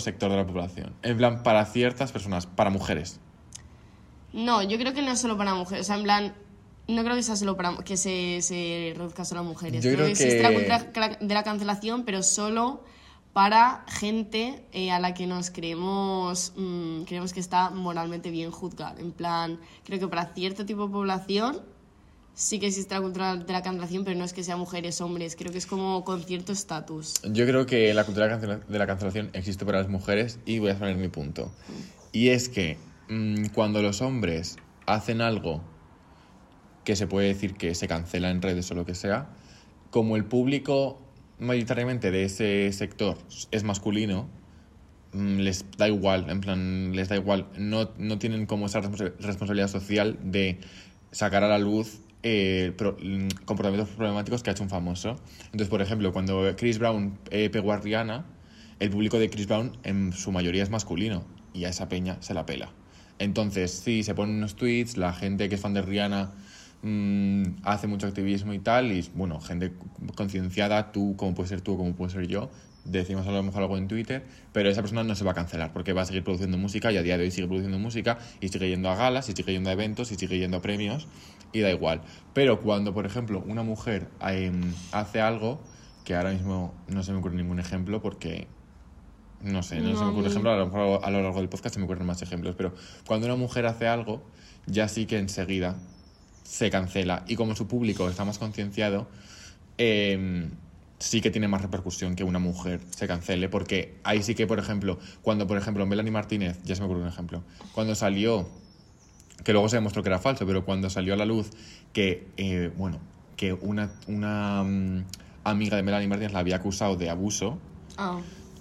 sector 0.00 0.30
de 0.30 0.36
la 0.36 0.46
población. 0.46 0.92
En 1.02 1.16
plan, 1.16 1.42
para 1.42 1.64
ciertas 1.66 2.10
personas, 2.12 2.46
para 2.46 2.70
mujeres. 2.70 3.20
No, 4.32 4.62
yo 4.62 4.78
creo 4.78 4.92
que 4.94 5.02
no 5.02 5.12
es 5.12 5.20
solo 5.20 5.36
para 5.36 5.54
mujeres. 5.54 5.84
O 5.84 5.86
sea, 5.86 5.96
en 5.96 6.02
plan, 6.02 6.34
no 6.88 7.02
creo 7.04 7.14
que 7.16 7.22
sea 7.22 7.36
solo 7.36 7.56
para 7.56 7.76
que 7.78 7.96
se, 7.96 8.40
se 8.42 8.92
reduzca 8.96 9.24
solo 9.24 9.40
a 9.42 9.44
mujeres. 9.44 9.84
Yo 9.84 9.92
creo 9.92 10.06
existe 10.06 10.36
que- 10.38 10.42
la 10.42 10.52
cultura 10.52 11.16
de 11.20 11.34
la 11.34 11.42
cancelación, 11.44 12.04
pero 12.04 12.22
solo 12.22 12.82
para 13.32 13.84
gente 13.88 14.64
eh, 14.72 14.90
a 14.92 14.98
la 15.00 15.12
que 15.14 15.26
nos 15.26 15.50
creemos, 15.50 16.52
mm, 16.56 17.02
creemos 17.02 17.32
que 17.32 17.40
está 17.40 17.70
moralmente 17.70 18.30
bien 18.30 18.50
juzgar. 18.50 18.98
En 19.00 19.12
plan, 19.12 19.58
creo 19.84 19.98
que 19.98 20.08
para 20.08 20.26
cierto 20.34 20.64
tipo 20.66 20.86
de 20.86 20.92
población 20.92 21.60
sí 22.34 22.58
que 22.58 22.66
existe 22.66 22.94
la 22.94 23.00
cultura 23.00 23.36
de 23.36 23.52
la 23.52 23.62
cancelación, 23.62 24.04
pero 24.04 24.18
no 24.18 24.24
es 24.24 24.32
que 24.32 24.42
sean 24.42 24.58
mujeres, 24.58 25.00
hombres. 25.00 25.36
Creo 25.36 25.52
que 25.52 25.58
es 25.58 25.66
como 25.66 26.04
con 26.04 26.22
cierto 26.22 26.52
estatus. 26.52 27.14
Yo 27.22 27.46
creo 27.46 27.66
que 27.66 27.94
la 27.94 28.04
cultura 28.04 28.36
de 28.38 28.78
la 28.78 28.86
cancelación 28.86 29.30
existe 29.32 29.64
para 29.64 29.78
las 29.78 29.88
mujeres 29.88 30.38
y 30.44 30.58
voy 30.58 30.70
a 30.70 30.78
poner 30.78 30.96
mi 30.96 31.08
punto. 31.08 31.52
Y 32.12 32.28
es 32.28 32.48
que 32.48 32.78
mm, 33.08 33.46
cuando 33.54 33.82
los 33.82 34.02
hombres 34.02 34.56
hacen 34.86 35.20
algo 35.20 35.62
que 36.84 36.96
se 36.96 37.06
puede 37.06 37.28
decir 37.28 37.54
que 37.54 37.74
se 37.74 37.88
cancela 37.88 38.30
en 38.30 38.42
redes 38.42 38.70
o 38.70 38.74
lo 38.74 38.84
que 38.84 38.94
sea, 38.94 39.30
como 39.90 40.16
el 40.16 40.24
público 40.24 41.00
mayoritariamente 41.38 42.10
de 42.10 42.24
ese 42.24 42.70
sector 42.72 43.16
es 43.50 43.64
masculino, 43.64 44.28
mm, 45.12 45.38
les 45.38 45.64
da 45.78 45.88
igual, 45.88 46.28
en 46.28 46.40
plan, 46.40 46.94
les 46.94 47.08
da 47.08 47.16
igual, 47.16 47.48
no, 47.56 47.90
no 47.96 48.18
tienen 48.18 48.46
como 48.46 48.66
esa 48.66 48.80
responsa- 48.82 49.14
responsabilidad 49.18 49.68
social 49.68 50.18
de 50.22 50.60
sacar 51.10 51.42
a 51.42 51.48
la 51.48 51.58
luz 51.58 52.00
eh, 52.24 52.72
pro- 52.76 52.96
mm, 53.00 53.28
comportamientos 53.44 53.94
problemáticos 53.94 54.42
que 54.42 54.50
ha 54.50 54.52
hecho 54.54 54.62
un 54.64 54.70
famoso. 54.70 55.16
Entonces, 55.46 55.68
por 55.68 55.80
ejemplo, 55.82 56.12
cuando 56.12 56.56
Chris 56.56 56.78
Brown 56.78 57.18
eh, 57.30 57.50
pegó 57.50 57.72
a 57.72 57.76
Rihanna, 57.76 58.24
el 58.80 58.90
público 58.90 59.18
de 59.20 59.30
Chris 59.30 59.46
Brown 59.46 59.76
en 59.84 60.12
su 60.12 60.32
mayoría 60.32 60.62
es 60.62 60.70
masculino 60.70 61.24
y 61.52 61.64
a 61.64 61.68
esa 61.68 61.88
peña 61.88 62.16
se 62.20 62.34
la 62.34 62.44
pela. 62.46 62.70
Entonces, 63.18 63.70
sí, 63.70 64.02
se 64.02 64.14
ponen 64.14 64.36
unos 64.36 64.56
tweets, 64.56 64.96
la 64.96 65.12
gente 65.12 65.48
que 65.48 65.54
es 65.54 65.60
fan 65.60 65.74
de 65.74 65.82
Rihanna 65.82 66.32
mm, 66.82 67.42
hace 67.62 67.86
mucho 67.86 68.06
activismo 68.06 68.52
y 68.54 68.58
tal, 68.58 68.90
y 68.90 69.08
bueno, 69.14 69.40
gente 69.40 69.72
concienciada, 70.16 70.92
tú, 70.92 71.14
como 71.16 71.34
puede 71.34 71.48
ser 71.48 71.60
tú, 71.60 71.76
como 71.76 71.94
puede 71.94 72.10
ser 72.12 72.26
yo, 72.26 72.50
decimos 72.84 73.26
a 73.26 73.30
lo 73.32 73.42
mejor 73.42 73.62
algo 73.62 73.78
en 73.78 73.88
Twitter, 73.88 74.24
pero 74.52 74.68
esa 74.68 74.82
persona 74.82 75.04
no 75.04 75.14
se 75.14 75.24
va 75.24 75.30
a 75.30 75.34
cancelar 75.34 75.72
porque 75.72 75.92
va 75.94 76.02
a 76.02 76.04
seguir 76.04 76.22
produciendo 76.22 76.58
música 76.58 76.92
y 76.92 76.96
a 76.98 77.02
día 77.02 77.16
de 77.16 77.24
hoy 77.24 77.30
sigue 77.30 77.46
produciendo 77.46 77.78
música 77.78 78.18
y 78.40 78.48
sigue 78.48 78.68
yendo 78.68 78.90
a 78.90 78.94
galas 78.94 79.28
y 79.30 79.32
sigue 79.32 79.52
yendo 79.52 79.70
a 79.70 79.72
eventos 79.72 80.12
y 80.12 80.16
sigue 80.16 80.38
yendo 80.38 80.58
a 80.58 80.62
premios 80.62 81.06
y 81.54 81.60
da 81.60 81.70
igual. 81.70 82.02
Pero 82.34 82.60
cuando, 82.60 82.92
por 82.92 83.06
ejemplo, 83.06 83.42
una 83.46 83.62
mujer 83.62 84.08
em, 84.20 84.74
hace 84.92 85.20
algo, 85.20 85.60
que 86.04 86.14
ahora 86.14 86.32
mismo 86.32 86.74
no 86.88 87.02
se 87.02 87.12
me 87.12 87.18
ocurre 87.18 87.36
ningún 87.36 87.58
ejemplo 87.58 88.02
porque 88.02 88.46
no 89.40 89.62
sé, 89.62 89.80
no, 89.80 89.90
No, 89.90 89.98
se 89.98 90.04
me 90.04 90.10
ocurre 90.10 90.28
ejemplo, 90.28 90.50
a 90.50 90.56
lo 90.56 90.66
mejor 90.66 91.00
a 91.02 91.10
lo 91.10 91.22
largo 91.22 91.38
del 91.38 91.48
podcast 91.48 91.74
se 91.74 91.78
me 91.78 91.84
ocurren 91.84 92.06
más 92.06 92.20
ejemplos, 92.22 92.54
pero 92.56 92.74
cuando 93.06 93.26
una 93.26 93.36
mujer 93.36 93.66
hace 93.66 93.86
algo, 93.86 94.22
ya 94.66 94.88
sí 94.88 95.06
que 95.06 95.18
enseguida 95.18 95.76
se 96.42 96.70
cancela 96.70 97.24
y 97.26 97.36
como 97.36 97.54
su 97.54 97.66
público 97.66 98.08
está 98.08 98.24
más 98.24 98.38
concienciado, 98.38 99.06
eh, 99.78 100.48
sí 100.98 101.20
que 101.20 101.30
tiene 101.30 101.48
más 101.48 101.62
repercusión 101.62 102.16
que 102.16 102.24
una 102.24 102.38
mujer 102.38 102.80
se 102.90 103.06
cancele, 103.06 103.48
porque 103.48 103.98
ahí 104.04 104.22
sí 104.22 104.34
que, 104.34 104.46
por 104.46 104.58
ejemplo, 104.58 104.98
cuando, 105.22 105.46
por 105.46 105.58
ejemplo, 105.58 105.84
Melanie 105.86 106.10
Martínez, 106.10 106.58
ya 106.64 106.74
se 106.74 106.80
me 106.80 106.86
ocurre 106.86 107.02
un 107.02 107.08
ejemplo, 107.08 107.42
cuando 107.72 107.94
salió, 107.94 108.48
que 109.44 109.52
luego 109.52 109.68
se 109.68 109.76
demostró 109.76 110.02
que 110.02 110.08
era 110.08 110.18
falso, 110.18 110.46
pero 110.46 110.64
cuando 110.64 110.90
salió 110.90 111.14
a 111.14 111.16
la 111.16 111.26
luz 111.26 111.50
que, 111.92 112.28
eh, 112.36 112.72
bueno, 112.76 112.98
que 113.36 113.52
una, 113.52 113.90
una 114.08 114.62
mm, 114.64 115.04
amiga 115.44 115.76
de 115.76 115.82
Melanie 115.82 116.08
Martínez 116.08 116.32
la 116.32 116.40
había 116.40 116.56
acusado 116.56 116.96
de 116.96 117.10
abuso, 117.10 117.58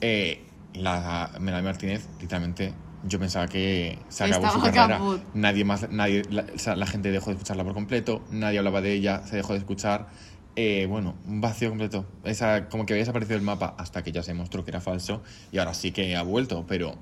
eh, 0.02 0.44
la 0.74 1.32
Melanie 1.40 1.66
Martínez, 1.66 2.08
literalmente, 2.20 2.74
yo 3.06 3.20
pensaba 3.20 3.48
que 3.48 3.98
se 4.10 4.24
acabó 4.25 4.46
Estaba 4.46 4.66
su 4.66 4.72
carrera. 4.74 4.98
caput. 4.98 5.22
Nadie 5.34 5.66
más, 5.66 5.90
nadie, 5.90 6.24
la, 6.30 6.46
o 6.54 6.60
sea, 6.60 6.75
la 6.75 6.86
gente 6.86 7.12
dejó 7.12 7.28
de 7.28 7.34
escucharla 7.34 7.63
por 7.63 7.74
completo, 7.74 8.22
nadie 8.32 8.58
hablaba 8.60 8.82
de 8.82 8.94
ella, 8.94 9.25
se 9.25 9.38
dejó 9.38 9.54
de 9.54 9.60
escuchar. 9.60 10.08
Eh, 10.56 10.86
bueno, 10.88 11.16
un 11.25 11.42
vacío 11.42 11.70
completo. 11.70 12.06
Esa, 12.24 12.70
como 12.70 12.86
que 12.86 12.94
había 12.94 13.02
desaparecido 13.02 13.38
el 13.38 13.42
mapa 13.44 13.74
hasta 13.78 14.04
que 14.04 14.12
ya 14.12 14.22
se 14.22 14.32
demostró 14.34 14.63
que 14.63 14.70
era 14.70 14.82
falso 14.82 15.24
y 15.52 15.58
ahora 15.58 15.74
sí 15.74 15.92
que 15.92 16.16
ha 16.16 16.22
vuelto, 16.22 16.66
pero 16.68 16.96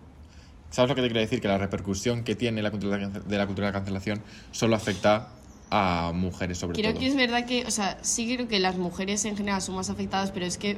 ¿sabes 0.71 0.89
lo 0.89 0.95
que 0.95 1.01
te 1.01 1.07
quiero 1.07 1.19
decir? 1.21 1.41
Que 1.41 1.47
la 1.47 1.57
repercusión 1.57 2.23
que 2.23 2.35
tiene 2.35 2.61
la 2.61 2.71
cultura 2.71 2.97
de 2.97 3.37
la 3.37 3.45
cultura 3.45 3.67
de 3.67 3.73
la 3.73 3.79
cancelación 3.79 4.21
solo 4.51 4.75
afecta 4.75 5.27
a 5.69 6.11
mujeres 6.13 6.57
sobre 6.57 6.77
Creo 6.79 6.91
todo. 6.91 6.99
que 6.99 7.07
es 7.07 7.15
verdad 7.15 7.45
que, 7.45 7.65
o 7.65 7.71
sea, 7.71 7.97
sí 8.01 8.33
creo 8.33 8.47
que 8.47 8.59
las 8.59 8.77
mujeres 8.77 9.23
en 9.25 9.37
general 9.37 9.61
son 9.61 9.75
más 9.75 9.89
afectadas, 9.89 10.31
pero 10.31 10.45
es 10.45 10.57
que 10.57 10.77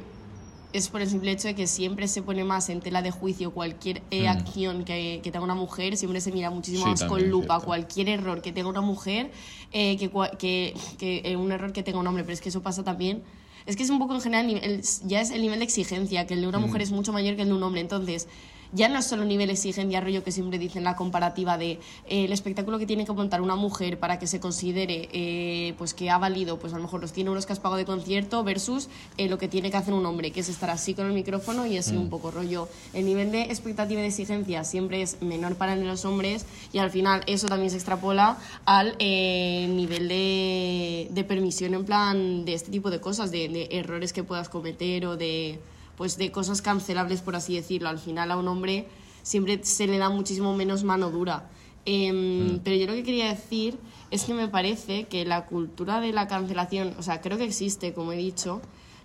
es 0.72 0.88
por 0.88 1.00
el 1.00 1.08
simple 1.08 1.30
hecho 1.30 1.46
de 1.46 1.54
que 1.54 1.68
siempre 1.68 2.08
se 2.08 2.20
pone 2.22 2.42
más 2.42 2.68
en 2.68 2.80
tela 2.80 3.00
de 3.00 3.12
juicio 3.12 3.52
cualquier 3.52 4.02
eh, 4.10 4.24
Mm. 4.24 4.30
acción 4.30 4.84
que, 4.84 5.20
que 5.22 5.30
tenga 5.30 5.44
una 5.44 5.54
mujer, 5.54 5.96
siempre 5.96 6.20
se 6.20 6.32
mira 6.32 6.50
muchísimo 6.50 6.84
Sí, 6.84 6.90
más 6.90 7.04
con 7.04 7.30
lupa 7.30 7.60
cualquier 7.60 8.08
error 8.08 8.42
que 8.42 8.50
tenga 8.52 8.68
una 8.68 8.80
mujer 8.80 9.30
eh, 9.72 9.96
que, 9.96 10.10
que, 10.38 10.74
que, 10.98 11.22
eh, 11.24 11.36
un 11.36 11.52
error 11.52 11.72
que 11.72 11.84
tenga 11.84 12.00
un 12.00 12.06
hombre, 12.08 12.24
pero 12.24 12.34
es 12.34 12.40
que 12.40 12.48
eso 12.48 12.62
pasa 12.62 12.82
también. 12.82 13.22
Es 13.66 13.76
que 13.76 13.84
es 13.84 13.90
un 13.90 13.98
poco 14.00 14.14
en 14.16 14.20
general, 14.20 14.50
el- 14.50 14.82
ya 15.04 15.20
es 15.20 15.30
el 15.30 15.42
nivel 15.42 15.60
de 15.60 15.64
exigencia, 15.64 16.26
que 16.26 16.34
el 16.34 16.40
de 16.40 16.48
una 16.48 16.58
Mm. 16.58 16.62
mujer 16.62 16.82
es 16.82 16.90
mucho 16.90 17.12
mayor 17.12 17.36
que 17.36 17.42
el 17.42 17.48
de 17.48 17.54
un 17.54 17.62
hombre, 17.62 17.80
entonces 17.80 18.26
ya 18.74 18.88
no 18.88 18.98
es 18.98 19.06
solo 19.06 19.24
nivel 19.24 19.46
de 19.46 19.54
exigencia, 19.54 20.00
rollo 20.00 20.24
que 20.24 20.32
siempre 20.32 20.58
dicen 20.58 20.84
la 20.84 20.96
comparativa 20.96 21.56
de 21.56 21.72
eh, 22.06 22.24
el 22.24 22.32
espectáculo 22.32 22.78
que 22.78 22.86
tiene 22.86 23.06
que 23.06 23.12
montar 23.12 23.40
una 23.40 23.54
mujer 23.56 23.98
para 23.98 24.18
que 24.18 24.26
se 24.26 24.40
considere 24.40 25.08
eh, 25.12 25.74
pues 25.78 25.94
que 25.94 26.10
ha 26.10 26.18
valido 26.18 26.58
pues 26.58 26.72
a 26.72 26.76
lo 26.76 26.82
mejor 26.82 27.00
los 27.00 27.12
100 27.12 27.28
euros 27.28 27.46
que 27.46 27.52
has 27.52 27.60
pagado 27.60 27.76
de 27.78 27.84
concierto 27.84 28.42
versus 28.42 28.88
eh, 29.16 29.28
lo 29.28 29.38
que 29.38 29.48
tiene 29.48 29.70
que 29.70 29.76
hacer 29.76 29.94
un 29.94 30.04
hombre, 30.04 30.32
que 30.32 30.40
es 30.40 30.48
estar 30.48 30.70
así 30.70 30.94
con 30.94 31.06
el 31.06 31.12
micrófono 31.12 31.66
y 31.66 31.78
así 31.78 31.96
un 31.96 32.10
poco 32.10 32.30
rollo. 32.30 32.68
El 32.92 33.06
nivel 33.06 33.30
de 33.30 33.42
expectativa 33.42 34.00
y 34.00 34.02
de 34.02 34.08
exigencia 34.08 34.64
siempre 34.64 35.02
es 35.02 35.22
menor 35.22 35.54
para 35.54 35.76
los 35.76 36.04
hombres 36.04 36.44
y 36.72 36.78
al 36.78 36.90
final 36.90 37.22
eso 37.26 37.46
también 37.46 37.70
se 37.70 37.76
extrapola 37.76 38.38
al 38.64 38.96
eh, 38.98 39.68
nivel 39.70 40.08
de, 40.08 41.08
de 41.10 41.24
permisión 41.24 41.74
en 41.74 41.84
plan 41.84 42.44
de 42.44 42.54
este 42.54 42.70
tipo 42.70 42.90
de 42.90 43.00
cosas, 43.00 43.30
de, 43.30 43.48
de 43.48 43.68
errores 43.70 44.12
que 44.12 44.24
puedas 44.24 44.48
cometer 44.48 45.06
o 45.06 45.16
de 45.16 45.60
pues 45.96 46.16
de 46.16 46.30
cosas 46.30 46.62
cancelables, 46.62 47.20
por 47.20 47.36
así 47.36 47.54
decirlo. 47.54 47.88
Al 47.88 47.98
final 47.98 48.30
a 48.30 48.36
un 48.36 48.48
hombre 48.48 48.86
siempre 49.22 49.60
se 49.64 49.86
le 49.86 49.98
da 49.98 50.08
muchísimo 50.10 50.54
menos 50.54 50.84
mano 50.84 51.10
dura. 51.10 51.48
Em, 51.86 52.60
Pero 52.60 52.76
yo 52.76 52.86
lo 52.86 52.94
que 52.94 53.02
quería 53.02 53.28
decir 53.28 53.78
es 54.10 54.24
que 54.24 54.34
me 54.34 54.48
parece 54.48 55.04
que 55.04 55.24
la 55.24 55.46
cultura 55.46 56.00
de 56.00 56.12
la 56.12 56.26
cancelación, 56.28 56.94
o 56.98 57.02
sea, 57.02 57.20
creo 57.20 57.36
que 57.36 57.44
existe, 57.44 57.92
como 57.92 58.12
he 58.12 58.16
dicho, 58.16 58.62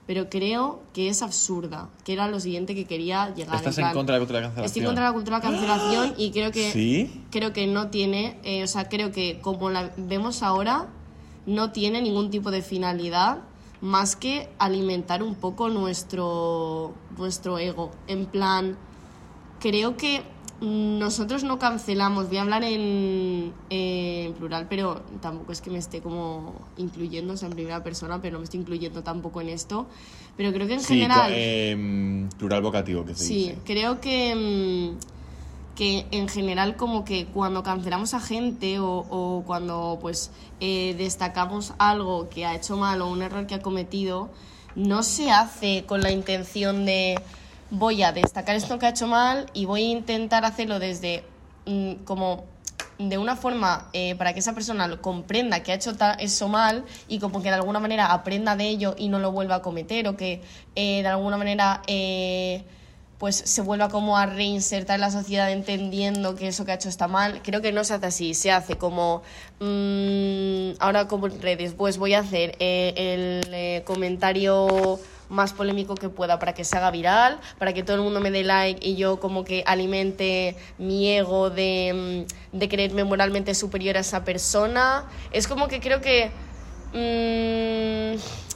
pero 0.07 0.29
creo 0.29 0.81
que 0.93 1.09
es 1.09 1.21
absurda, 1.21 1.89
que 2.03 2.13
era 2.13 2.27
lo 2.27 2.39
siguiente 2.39 2.73
que 2.73 2.85
quería 2.85 3.33
llegar. 3.35 3.57
¿Estás 3.57 3.77
en 3.77 3.83
plan, 3.83 3.93
contra 3.93 4.15
de 4.15 4.19
la 4.19 4.25
cultura 4.25 4.39
de 4.39 4.43
la 4.43 4.49
cancelación? 4.49 4.65
Estoy 4.65 4.83
contra 4.83 5.03
la 5.03 5.13
cultura 5.13 5.39
de 5.39 5.45
la 5.45 5.51
cancelación 5.51 6.13
y 6.17 6.31
creo 6.31 6.51
que 6.51 6.71
¿Sí? 6.71 7.23
creo 7.29 7.53
que 7.53 7.67
no 7.67 7.89
tiene, 7.89 8.39
eh, 8.43 8.63
o 8.63 8.67
sea, 8.67 8.89
creo 8.89 9.11
que 9.11 9.39
como 9.41 9.69
la 9.69 9.91
vemos 9.97 10.41
ahora, 10.41 10.87
no 11.45 11.71
tiene 11.71 12.01
ningún 12.01 12.31
tipo 12.31 12.49
de 12.49 12.61
finalidad 12.61 13.39
más 13.81 14.15
que 14.15 14.49
alimentar 14.59 15.23
un 15.23 15.35
poco 15.35 15.69
nuestro, 15.69 16.93
nuestro 17.17 17.57
ego. 17.59 17.91
En 18.07 18.25
plan, 18.25 18.77
creo 19.59 19.95
que 19.97 20.21
nosotros 20.61 21.45
no 21.45 21.57
cancelamos, 21.57 22.27
voy 22.27 22.37
a 22.37 22.41
hablar 22.41 22.63
en, 22.65 23.53
eh, 23.69 24.25
en 24.27 24.33
plural, 24.33 24.67
pero 24.69 25.01
tampoco 25.21 25.53
es 25.53 25.61
que 25.61 25.69
me 25.69 25.77
esté 25.77 26.01
como 26.01 26.53
incluyendo, 26.75 27.33
o 27.33 27.37
sea, 27.37 27.47
en 27.47 27.53
primera 27.55 27.81
persona, 27.81 28.21
pero 28.21 28.33
no 28.33 28.39
me 28.39 28.43
estoy 28.43 28.59
incluyendo 28.59 29.01
tampoco 29.01 29.39
en 29.39 29.47
esto. 29.49 29.87
Pero 30.35 30.51
creo 30.51 30.67
que 30.67 30.73
en 30.73 30.79
Sí, 30.81 30.95
general... 30.95 31.31
em, 31.33 32.29
plural 32.37 32.61
vocativo 32.61 33.05
que 33.05 33.15
se 33.15 33.23
Sí, 33.23 33.33
dice. 33.35 33.57
creo 33.65 34.01
que, 34.01 34.35
mm, 34.35 35.18
que 35.79 36.05
en 36.11 36.27
general 36.27 36.75
como 36.75 37.05
que 37.05 37.27
cuando 37.27 37.63
cancelamos 37.63 38.13
a 38.13 38.19
gente 38.19 38.79
o, 38.79 39.05
o 39.09 39.43
cuando 39.47 39.97
pues 40.01 40.29
eh, 40.59 40.93
destacamos 40.97 41.71
algo 41.77 42.27
que 42.27 42.45
ha 42.45 42.53
hecho 42.53 42.75
mal 42.75 43.01
o 43.01 43.07
un 43.07 43.21
error 43.21 43.47
que 43.47 43.55
ha 43.55 43.61
cometido, 43.61 44.29
no 44.75 45.03
se 45.03 45.31
hace 45.31 45.85
con 45.85 46.01
la 46.01 46.11
intención 46.11 46.85
de 46.85 47.17
voy 47.69 48.03
a 48.03 48.11
destacar 48.11 48.57
esto 48.57 48.77
que 48.77 48.87
ha 48.87 48.89
hecho 48.89 49.07
mal 49.07 49.45
y 49.53 49.63
voy 49.63 49.83
a 49.83 49.87
intentar 49.87 50.43
hacerlo 50.43 50.79
desde 50.79 51.23
mm, 51.65 52.03
como 52.03 52.43
de 52.97 53.17
una 53.17 53.37
forma 53.37 53.87
eh, 53.93 54.15
para 54.15 54.33
que 54.33 54.39
esa 54.39 54.53
persona 54.53 54.85
lo 54.85 55.01
comprenda 55.01 55.63
que 55.63 55.71
ha 55.71 55.75
hecho 55.75 55.93
eso 56.19 56.49
mal 56.49 56.83
y 57.07 57.19
como 57.19 57.41
que 57.41 57.47
de 57.47 57.55
alguna 57.55 57.79
manera 57.79 58.11
aprenda 58.11 58.57
de 58.57 58.67
ello 58.67 58.95
y 58.97 59.07
no 59.07 59.19
lo 59.19 59.31
vuelva 59.31 59.55
a 59.55 59.61
cometer 59.61 60.09
o 60.09 60.17
que 60.17 60.41
eh, 60.75 61.01
de 61.03 61.07
alguna 61.07 61.37
manera 61.37 61.81
pues 63.19 63.35
se 63.35 63.61
vuelva 63.61 63.89
como 63.89 64.17
a 64.17 64.25
reinsertar 64.25 64.95
en 64.95 65.01
la 65.01 65.11
sociedad 65.11 65.51
entendiendo 65.51 66.35
que 66.35 66.47
eso 66.47 66.63
que 66.65 66.71
ha 66.71 66.75
hecho 66.75 66.87
está 66.87 67.09
mal. 67.09 67.41
Creo 67.43 67.61
que 67.61 67.73
no 67.73 67.83
se 67.83 67.93
hace 67.93 68.05
así, 68.05 68.33
se 68.33 68.49
hace 68.49 68.77
como 68.77 69.23
mm, 69.59 70.79
ahora 70.79 71.07
como 71.09 71.27
en 71.27 71.41
redes, 71.41 71.73
pues 71.73 71.97
voy 71.97 72.13
a 72.13 72.19
hacer 72.19 72.55
eh, 72.59 72.93
el 72.95 73.53
eh, 73.53 73.83
comentario 73.85 74.99
más 75.27 75.51
polémico 75.51 75.95
que 75.95 76.07
pueda 76.07 76.39
para 76.39 76.53
que 76.53 76.63
se 76.63 76.77
haga 76.77 76.91
viral, 76.91 77.39
para 77.59 77.73
que 77.73 77.83
todo 77.83 77.97
el 77.97 78.03
mundo 78.03 78.21
me 78.21 78.31
dé 78.31 78.43
like 78.43 78.87
y 78.87 78.95
yo 78.95 79.19
como 79.19 79.43
que 79.43 79.63
alimente 79.67 80.55
mi 80.77 81.09
ego 81.09 81.49
de, 81.49 82.25
mm, 82.53 82.57
de 82.57 82.69
creerme 82.69 83.03
moralmente 83.03 83.53
superior 83.53 83.97
a 83.97 83.99
esa 83.99 84.23
persona. 84.23 85.03
Es 85.31 85.47
como 85.47 85.67
que 85.67 85.81
creo 85.81 85.99
que... 85.99 86.31
mm, 86.93 88.48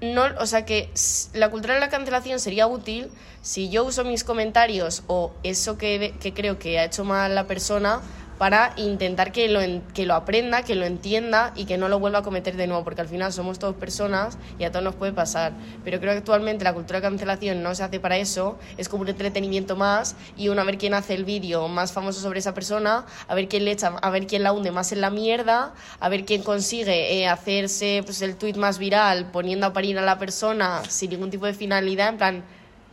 no, 0.00 0.22
o 0.38 0.46
sea 0.46 0.64
que 0.64 0.90
la 1.34 1.50
cultura 1.50 1.74
de 1.74 1.80
la 1.80 1.88
cancelación 1.88 2.40
sería 2.40 2.66
útil 2.66 3.10
si 3.42 3.68
yo 3.68 3.84
uso 3.84 4.04
mis 4.04 4.24
comentarios 4.24 5.02
o 5.06 5.32
eso 5.42 5.76
que, 5.76 6.14
que 6.20 6.32
creo 6.32 6.58
que 6.58 6.78
ha 6.78 6.84
hecho 6.84 7.04
mal 7.04 7.34
la 7.34 7.46
persona 7.46 8.00
para 8.40 8.72
intentar 8.76 9.32
que 9.32 9.50
lo, 9.50 9.60
que 9.92 10.06
lo 10.06 10.14
aprenda, 10.14 10.62
que 10.62 10.74
lo 10.74 10.86
entienda 10.86 11.52
y 11.56 11.66
que 11.66 11.76
no 11.76 11.90
lo 11.90 11.98
vuelva 11.98 12.20
a 12.20 12.22
cometer 12.22 12.56
de 12.56 12.66
nuevo, 12.66 12.84
porque 12.84 13.02
al 13.02 13.08
final 13.08 13.34
somos 13.34 13.58
todos 13.58 13.76
personas 13.76 14.38
y 14.58 14.64
a 14.64 14.72
todos 14.72 14.82
nos 14.82 14.94
puede 14.94 15.12
pasar. 15.12 15.52
Pero 15.84 16.00
creo 16.00 16.12
que 16.12 16.20
actualmente 16.20 16.64
la 16.64 16.72
cultura 16.72 17.00
de 17.00 17.02
cancelación 17.02 17.62
no 17.62 17.74
se 17.74 17.82
hace 17.82 18.00
para 18.00 18.16
eso, 18.16 18.58
es 18.78 18.88
como 18.88 19.02
un 19.02 19.10
entretenimiento 19.10 19.76
más 19.76 20.16
y 20.38 20.48
uno 20.48 20.62
a 20.62 20.64
ver 20.64 20.78
quién 20.78 20.94
hace 20.94 21.12
el 21.12 21.26
vídeo 21.26 21.68
más 21.68 21.92
famoso 21.92 22.18
sobre 22.18 22.38
esa 22.38 22.54
persona, 22.54 23.04
a 23.28 23.34
ver 23.34 23.46
quién 23.46 23.66
le 23.66 23.72
echa, 23.72 23.88
a 23.88 24.08
ver 24.08 24.26
quién 24.26 24.42
la 24.42 24.52
hunde 24.52 24.70
más 24.70 24.90
en 24.92 25.02
la 25.02 25.10
mierda, 25.10 25.74
a 26.00 26.08
ver 26.08 26.24
quién 26.24 26.42
consigue 26.42 27.20
eh, 27.20 27.28
hacerse 27.28 28.00
pues, 28.06 28.22
el 28.22 28.36
tweet 28.36 28.54
más 28.54 28.78
viral 28.78 29.30
poniendo 29.32 29.66
a 29.66 29.74
parir 29.74 29.98
a 29.98 30.02
la 30.02 30.18
persona 30.18 30.80
sin 30.88 31.10
ningún 31.10 31.28
tipo 31.28 31.44
de 31.44 31.52
finalidad, 31.52 32.08
en 32.08 32.16
plan, 32.16 32.44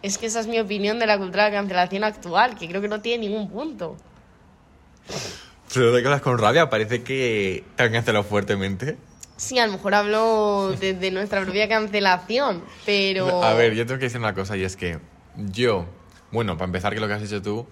es 0.02 0.18
que 0.18 0.26
esa 0.26 0.42
es 0.42 0.48
mi 0.48 0.60
opinión 0.60 1.00
de 1.00 1.08
la 1.08 1.18
cultura 1.18 1.46
de 1.46 1.52
la 1.52 1.58
cancelación 1.58 2.04
actual, 2.04 2.58
que 2.58 2.68
creo 2.68 2.82
que 2.82 2.90
no 2.90 3.00
tiene 3.00 3.30
ningún 3.30 3.50
punto. 3.50 3.96
Pero 5.74 5.92
de 5.92 6.00
hablas 6.00 6.22
con 6.22 6.38
rabia, 6.38 6.70
parece 6.70 7.04
que 7.04 7.64
te 7.76 7.84
han 7.84 7.92
cancelado 7.92 8.24
fuertemente. 8.24 8.98
Sí, 9.36 9.60
a 9.60 9.68
lo 9.68 9.74
mejor 9.74 9.94
hablo 9.94 10.74
de, 10.80 10.94
de 10.94 11.12
nuestra 11.12 11.42
propia 11.42 11.70
cancelación, 11.70 12.64
pero... 12.86 13.44
A 13.44 13.54
ver, 13.54 13.76
yo 13.76 13.86
tengo 13.86 14.00
que 14.00 14.06
decir 14.06 14.20
una 14.20 14.34
cosa 14.34 14.58
y 14.58 14.64
es 14.64 14.76
que 14.76 15.00
yo, 15.36 15.86
bueno, 16.32 16.58
para 16.58 16.66
empezar, 16.66 16.94
que 16.94 17.00
lo 17.00 17.08
que 17.08 17.14
has 17.14 17.22
dicho 17.22 17.42
tú, 17.42 17.68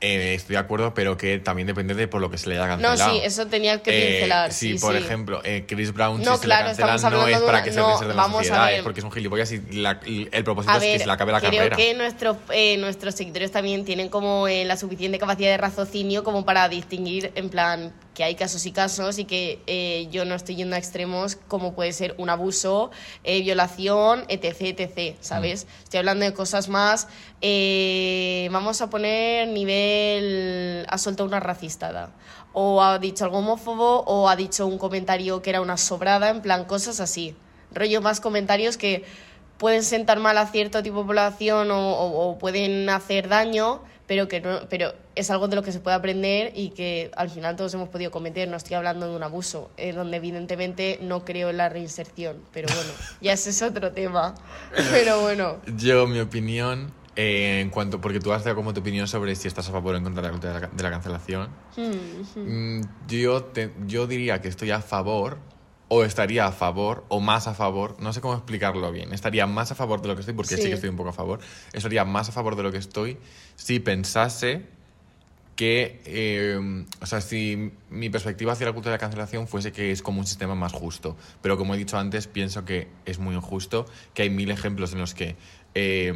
eh, 0.00 0.34
estoy 0.34 0.54
de 0.54 0.58
acuerdo, 0.60 0.92
pero 0.94 1.16
que 1.16 1.38
también 1.38 1.66
depende 1.66 1.94
de 1.94 2.06
por 2.06 2.20
lo 2.20 2.30
que 2.30 2.36
se 2.38 2.48
le 2.50 2.56
haya 2.56 2.76
No, 2.76 2.88
cancelado. 2.88 3.14
sí, 3.14 3.20
eso 3.24 3.46
tenía 3.46 3.82
que 3.82 3.90
Eh, 3.90 4.10
pincelar. 4.12 4.52
si, 4.52 4.72
sí, 4.74 4.78
por 4.78 4.92
sí. 4.96 5.02
ejemplo, 5.02 5.40
eh, 5.44 5.64
Chris 5.66 5.92
Brown, 5.94 6.22
No, 6.22 6.36
si 6.36 6.42
claro, 6.42 6.74
se 6.74 6.82
le 6.82 6.86
cancela, 6.88 7.10
no 7.10 7.26
es 7.26 7.40
de 7.40 7.46
para 7.46 7.62
que 7.62 7.72
se 7.72 7.80
no, 7.80 7.92
reserve 7.92 8.14
la 8.14 8.24
sociedad, 8.30 8.72
es 8.74 8.82
porque 8.82 9.00
es 9.00 9.04
un 9.04 9.12
gilipollas 9.12 9.50
y 9.52 9.60
la- 9.72 10.00
el 10.04 10.44
propósito 10.44 10.74
A 10.74 10.76
es 10.78 10.82
que 10.84 10.98
se 10.98 11.06
le 11.06 11.12
acabe 11.12 11.32
la 11.32 11.40
creo 11.40 11.52
carrera. 11.52 11.76
que 11.76 11.94
nuestros, 11.94 12.36
eh, 12.52 12.76
nuestros 12.76 13.14
seguidores 13.14 13.50
también 13.52 13.84
tienen 13.84 14.08
como 14.10 14.48
eh, 14.48 14.64
la 14.66 14.76
suficiente 14.76 15.18
capacidad 15.18 15.50
de 15.50 15.56
raciocinio 15.56 16.22
como 16.24 16.44
para 16.44 16.68
distinguir 16.68 17.32
en 17.34 17.48
plan 17.48 17.92
que 18.16 18.24
hay 18.24 18.34
casos 18.34 18.64
y 18.64 18.72
casos 18.72 19.18
y 19.18 19.26
que 19.26 19.60
eh, 19.66 20.08
yo 20.10 20.24
no 20.24 20.34
estoy 20.34 20.56
yendo 20.56 20.74
a 20.74 20.78
extremos 20.78 21.36
como 21.48 21.74
puede 21.74 21.92
ser 21.92 22.14
un 22.16 22.30
abuso, 22.30 22.90
eh, 23.24 23.42
violación, 23.42 24.24
etc, 24.28 24.56
etc, 24.80 25.16
¿sabes? 25.20 25.66
Mm. 25.66 25.82
Estoy 25.84 25.98
hablando 25.98 26.24
de 26.24 26.32
cosas 26.32 26.70
más, 26.70 27.08
eh, 27.42 28.48
vamos 28.50 28.80
a 28.80 28.88
poner 28.88 29.48
nivel, 29.48 30.86
ha 30.88 30.96
soltado 30.98 31.28
una 31.28 31.40
racistada 31.40 32.10
o 32.54 32.82
ha 32.82 32.98
dicho 32.98 33.24
algo 33.24 33.38
homófobo 33.38 34.00
o 34.06 34.30
ha 34.30 34.36
dicho 34.36 34.66
un 34.66 34.78
comentario 34.78 35.42
que 35.42 35.50
era 35.50 35.60
una 35.60 35.76
sobrada, 35.76 36.30
en 36.30 36.40
plan 36.40 36.64
cosas 36.64 37.00
así. 37.00 37.36
Rollo 37.70 38.00
más 38.00 38.20
comentarios 38.20 38.78
que 38.78 39.04
pueden 39.58 39.82
sentar 39.82 40.20
mal 40.20 40.38
a 40.38 40.46
cierto 40.46 40.82
tipo 40.82 41.00
de 41.00 41.04
población 41.06 41.70
o, 41.70 41.92
o- 41.92 42.30
o 42.30 42.38
pueden 42.38 42.88
hacer 42.88 43.28
daño, 43.28 43.82
pero 44.06 44.28
que 44.28 44.40
no, 44.40 44.60
pero 44.68 44.92
es 45.14 45.30
algo 45.30 45.48
de 45.48 45.56
lo 45.56 45.62
que 45.62 45.72
se 45.72 45.80
puede 45.80 45.96
aprender 45.96 46.52
y 46.54 46.70
que 46.70 47.10
al 47.16 47.30
final 47.30 47.56
todos 47.56 47.74
hemos 47.74 47.88
podido 47.88 48.10
cometer. 48.10 48.48
No 48.48 48.56
estoy 48.56 48.74
hablando 48.74 49.08
de 49.10 49.16
un 49.16 49.22
abuso, 49.22 49.70
eh, 49.76 49.92
donde 49.92 50.16
evidentemente 50.18 50.98
no 51.02 51.24
creo 51.24 51.50
en 51.50 51.56
la 51.56 51.68
reinserción, 51.68 52.36
pero 52.52 52.68
bueno, 52.68 52.90
ya 53.20 53.32
ese 53.32 53.50
es 53.50 53.62
otro 53.62 53.92
tema. 53.92 54.34
Pero 54.92 55.20
bueno, 55.20 55.56
Yo, 55.76 56.06
mi 56.06 56.20
opinión, 56.20 56.92
eh, 57.16 57.60
en 57.62 57.70
cuanto. 57.70 58.00
Porque 58.00 58.20
tú 58.20 58.32
has 58.32 58.44
dado 58.44 58.56
como 58.56 58.72
tu 58.74 58.80
opinión 58.80 59.08
sobre 59.08 59.34
si 59.34 59.48
estás 59.48 59.68
a 59.68 59.72
favor 59.72 59.94
o 59.94 59.98
en 59.98 60.04
contra 60.04 60.22
de 60.22 60.28
la 60.28 60.32
cultura 60.32 60.70
de 60.70 60.82
la, 60.82 60.90
cancelación. 60.90 61.48
hmm, 61.76 62.38
Mm, 62.48 62.80
yo, 63.08 63.42
te- 63.44 63.72
yo 63.86 64.06
diría 64.06 64.40
que 64.40 64.48
estoy 64.48 64.70
a 64.70 64.80
favor, 64.80 65.38
o 65.88 66.02
estaría 66.04 66.46
a 66.46 66.52
favor, 66.52 67.04
o 67.08 67.20
más 67.20 67.46
a 67.46 67.54
favor, 67.54 67.96
no 68.00 68.12
sé 68.12 68.20
cómo 68.20 68.34
explicarlo 68.34 68.90
bien. 68.90 69.12
Estaría 69.12 69.46
más 69.46 69.70
a 69.70 69.74
favor 69.74 70.02
de 70.02 70.08
lo 70.08 70.14
que 70.14 70.20
estoy, 70.20 70.34
porque 70.34 70.56
sí, 70.56 70.62
Sí. 70.62 70.68
que 70.68 70.74
estoy 70.74 70.90
un 70.90 70.96
poco 70.96 71.10
a 71.10 71.12
favor. 71.12 71.38
Estaría 71.72 72.04
más 72.04 72.28
a 72.28 72.32
favor 72.32 72.56
de 72.56 72.62
lo 72.64 72.72
que 72.72 72.78
estoy 72.78 73.18
si 73.54 73.78
pensase 73.78 74.62
que, 75.54 76.02
eh, 76.04 76.84
o 77.00 77.06
sea, 77.06 77.20
si 77.20 77.72
mi 77.88 78.10
perspectiva 78.10 78.52
hacia 78.52 78.66
la 78.66 78.72
cultura 78.72 78.90
de 78.92 78.96
la 78.96 79.00
cancelación 79.00 79.48
fuese 79.48 79.72
que 79.72 79.90
es 79.90 80.02
como 80.02 80.20
un 80.20 80.26
sistema 80.26 80.54
más 80.54 80.72
justo. 80.72 81.16
Pero 81.40 81.56
como 81.56 81.74
he 81.74 81.78
dicho 81.78 81.96
antes, 81.96 82.26
pienso 82.26 82.64
que 82.64 82.88
es 83.06 83.18
muy 83.18 83.34
injusto, 83.34 83.86
que 84.12 84.22
hay 84.22 84.30
mil 84.30 84.50
ejemplos 84.50 84.92
en 84.92 84.98
los 84.98 85.14
que 85.14 85.36
eh, 85.74 86.12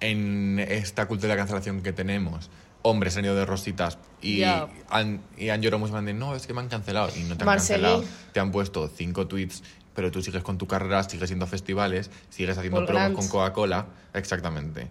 en 0.00 0.58
esta 0.58 1.06
cultura 1.06 1.32
de 1.32 1.34
la 1.36 1.42
cancelación 1.42 1.82
que 1.82 1.92
tenemos, 1.92 2.50
hombres 2.86 3.16
han 3.16 3.24
ido 3.24 3.34
de 3.34 3.44
rositas 3.46 3.98
Y 4.20 4.38
Ya. 4.40 4.68
han, 4.90 5.20
y 5.36 5.48
han 5.48 5.60
llorado 5.62 5.80
mucho, 5.80 6.00
de, 6.00 6.14
no, 6.14 6.34
es 6.36 6.46
que 6.46 6.54
me 6.54 6.60
han 6.60 6.68
cancelado. 6.68 7.10
Y 7.16 7.20
no 7.24 7.36
te 7.36 7.42
han 7.42 7.46
Marceli. 7.46 7.82
cancelado. 7.82 8.04
Te 8.32 8.40
han 8.40 8.52
puesto 8.52 8.88
cinco 8.88 9.26
tweets, 9.26 9.62
pero 9.94 10.10
tú 10.10 10.22
sigues 10.22 10.42
con 10.42 10.56
tu 10.58 10.66
carrera, 10.66 11.02
sigues 11.02 11.28
yendo 11.28 11.44
a 11.44 11.48
festivales, 11.48 12.10
sigues 12.30 12.56
haciendo 12.56 12.80
Por 12.80 12.86
promos 12.86 13.12
con 13.12 13.28
Coca-Cola. 13.28 13.86
Exactamente. 14.14 14.88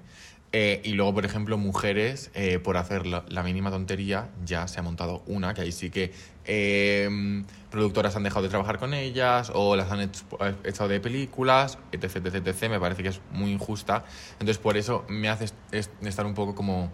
Eh, 0.56 0.82
y 0.84 0.92
luego, 0.94 1.16
por 1.16 1.26
ejemplo, 1.26 1.58
mujeres, 1.58 2.30
eh, 2.36 2.60
por 2.60 2.78
hacer 2.78 3.08
la, 3.08 3.26
la 3.28 3.42
mínima 3.42 3.72
tontería, 3.72 4.30
ya 4.46 4.68
se 4.68 4.80
ha 4.80 4.84
montado 4.84 5.24
una, 5.26 5.56
que 5.56 5.62
ahí 5.62 5.72
sí 5.72 5.90
que 5.90 6.12
eh, 6.46 7.44
productoras 7.72 8.16
han 8.16 8.22
dejado 8.24 8.44
de 8.44 8.50
trabajar 8.50 8.78
con 8.78 8.94
ellas 8.94 9.52
o 9.56 9.76
las 9.76 9.92
han 9.92 10.02
hecho- 10.02 10.26
echado 10.64 10.90
de 10.90 11.00
películas, 11.00 11.80
etc, 11.92 12.18
etc, 12.18 12.36
etc. 12.48 12.70
Me 12.70 12.80
parece 12.80 13.02
que 13.02 13.10
es 13.10 13.22
muy 13.32 13.52
injusta. 13.52 14.06
Entonces, 14.34 14.60
por 14.60 14.78
eso 14.78 15.06
me 15.10 15.28
hace 15.30 15.46
est- 15.46 15.56
est- 15.72 16.06
estar 16.06 16.26
un 16.26 16.36
poco 16.36 16.54
como... 16.54 16.92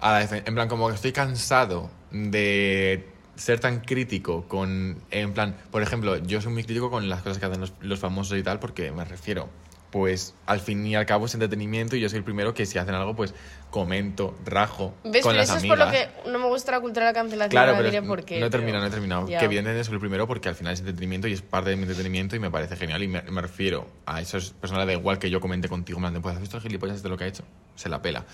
a 0.00 0.12
la 0.12 0.22
defen- 0.26 0.42
en 0.46 0.54
plan, 0.54 0.68
como 0.68 0.88
que 0.88 0.94
estoy 0.94 1.12
cansado 1.12 1.90
de 2.10 3.06
ser 3.36 3.60
tan 3.60 3.80
crítico 3.80 4.46
con... 4.48 4.98
En 5.10 5.32
plan, 5.32 5.54
por 5.70 5.82
ejemplo, 5.82 6.16
yo 6.18 6.40
soy 6.40 6.52
muy 6.52 6.64
crítico 6.64 6.90
con 6.90 7.08
las 7.08 7.22
cosas 7.22 7.38
que 7.38 7.46
hacen 7.46 7.60
los, 7.60 7.72
los 7.80 7.98
famosos 8.00 8.36
y 8.38 8.42
tal, 8.42 8.58
porque 8.58 8.90
me 8.90 9.04
refiero, 9.04 9.48
pues 9.90 10.34
al 10.46 10.60
fin 10.60 10.84
y 10.86 10.96
al 10.96 11.06
cabo 11.06 11.26
es 11.26 11.34
entretenimiento 11.34 11.94
y 11.96 12.00
yo 12.00 12.08
soy 12.08 12.18
el 12.18 12.24
primero 12.24 12.52
que 12.52 12.66
si 12.66 12.78
hacen 12.78 12.94
algo, 12.94 13.14
pues 13.14 13.34
comento, 13.70 14.36
rajo 14.44 14.94
¿Ves? 15.04 15.22
con 15.22 15.32
Pero 15.32 15.40
las 15.40 15.48
eso 15.48 15.56
es 15.58 15.62
amigas. 15.62 15.78
por 15.78 15.86
lo 15.86 15.92
que 15.92 16.30
no 16.32 16.38
me 16.40 16.46
gusta 16.46 16.72
la 16.72 16.80
cultura 16.80 17.06
de 17.06 17.12
la 17.12 17.18
cancelación. 17.18 17.50
Claro, 17.50 17.72
pero 17.76 17.84
diré 17.88 17.98
es- 17.98 18.04
por 18.08 18.24
qué, 18.24 18.40
no 18.40 18.46
he 18.46 18.50
terminado, 18.50 18.78
pero- 18.78 18.80
no 18.82 18.86
he 18.86 18.90
terminado. 18.90 19.28
Ya. 19.28 19.38
Que 19.38 19.44
evidentemente 19.44 19.84
soy 19.84 19.94
el 19.94 20.00
primero 20.00 20.26
porque 20.26 20.48
al 20.48 20.54
final 20.56 20.72
es 20.72 20.80
entretenimiento 20.80 21.28
y 21.28 21.32
es 21.32 21.42
parte 21.42 21.70
de 21.70 21.76
mi 21.76 21.82
entretenimiento 21.82 22.34
y 22.36 22.38
me 22.40 22.50
parece 22.50 22.76
genial. 22.76 23.02
Y 23.02 23.08
me, 23.08 23.22
me 23.22 23.40
refiero 23.40 23.86
a 24.06 24.20
esas 24.20 24.50
personas, 24.50 24.86
da 24.86 24.92
igual 24.92 25.18
que 25.18 25.30
yo 25.30 25.40
comente 25.40 25.68
contigo, 25.68 26.00
plan 26.00 26.12
de, 26.12 26.20
pues 26.20 26.34
has 26.34 26.40
visto 26.40 26.56
el 26.56 26.62
gilipollas 26.62 27.02
de 27.02 27.08
lo 27.08 27.16
que 27.16 27.24
ha 27.24 27.28
hecho. 27.28 27.44
Se 27.76 27.88
la 27.88 28.02
pela. 28.02 28.24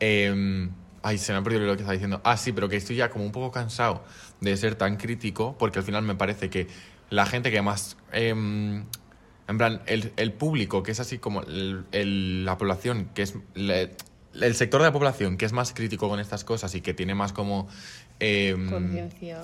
Eh, 0.00 0.68
ay, 1.02 1.18
se 1.18 1.32
me 1.32 1.38
ha 1.38 1.42
perdido 1.42 1.62
lo 1.66 1.72
que 1.74 1.82
estaba 1.82 1.92
diciendo. 1.92 2.20
Ah, 2.24 2.36
sí, 2.36 2.52
pero 2.52 2.68
que 2.68 2.76
estoy 2.76 2.96
ya 2.96 3.10
como 3.10 3.24
un 3.24 3.32
poco 3.32 3.50
cansado 3.50 4.04
de 4.40 4.56
ser 4.56 4.74
tan 4.76 4.96
crítico 4.96 5.56
porque 5.58 5.78
al 5.78 5.84
final 5.84 6.02
me 6.02 6.14
parece 6.14 6.48
que 6.50 6.66
la 7.10 7.26
gente 7.26 7.50
que 7.50 7.60
más... 7.62 7.96
em, 8.12 8.84
en 9.48 9.58
plan, 9.58 9.82
el, 9.86 10.12
el 10.16 10.32
público, 10.32 10.82
que 10.82 10.92
es 10.92 11.00
así 11.00 11.18
como 11.18 11.42
el- 11.42 11.84
el- 11.92 12.44
la 12.44 12.56
población, 12.56 13.10
que 13.14 13.22
es 13.22 13.34
le- 13.54 13.90
el 14.40 14.54
sector 14.54 14.80
de 14.80 14.86
la 14.86 14.92
población 14.92 15.36
que 15.36 15.44
es 15.44 15.52
más 15.52 15.74
crítico 15.74 16.08
con 16.08 16.18
estas 16.20 16.42
cosas 16.44 16.74
y 16.74 16.80
que 16.80 16.94
tiene 16.94 17.14
más 17.14 17.32
como 17.34 17.68
em, 18.20 18.68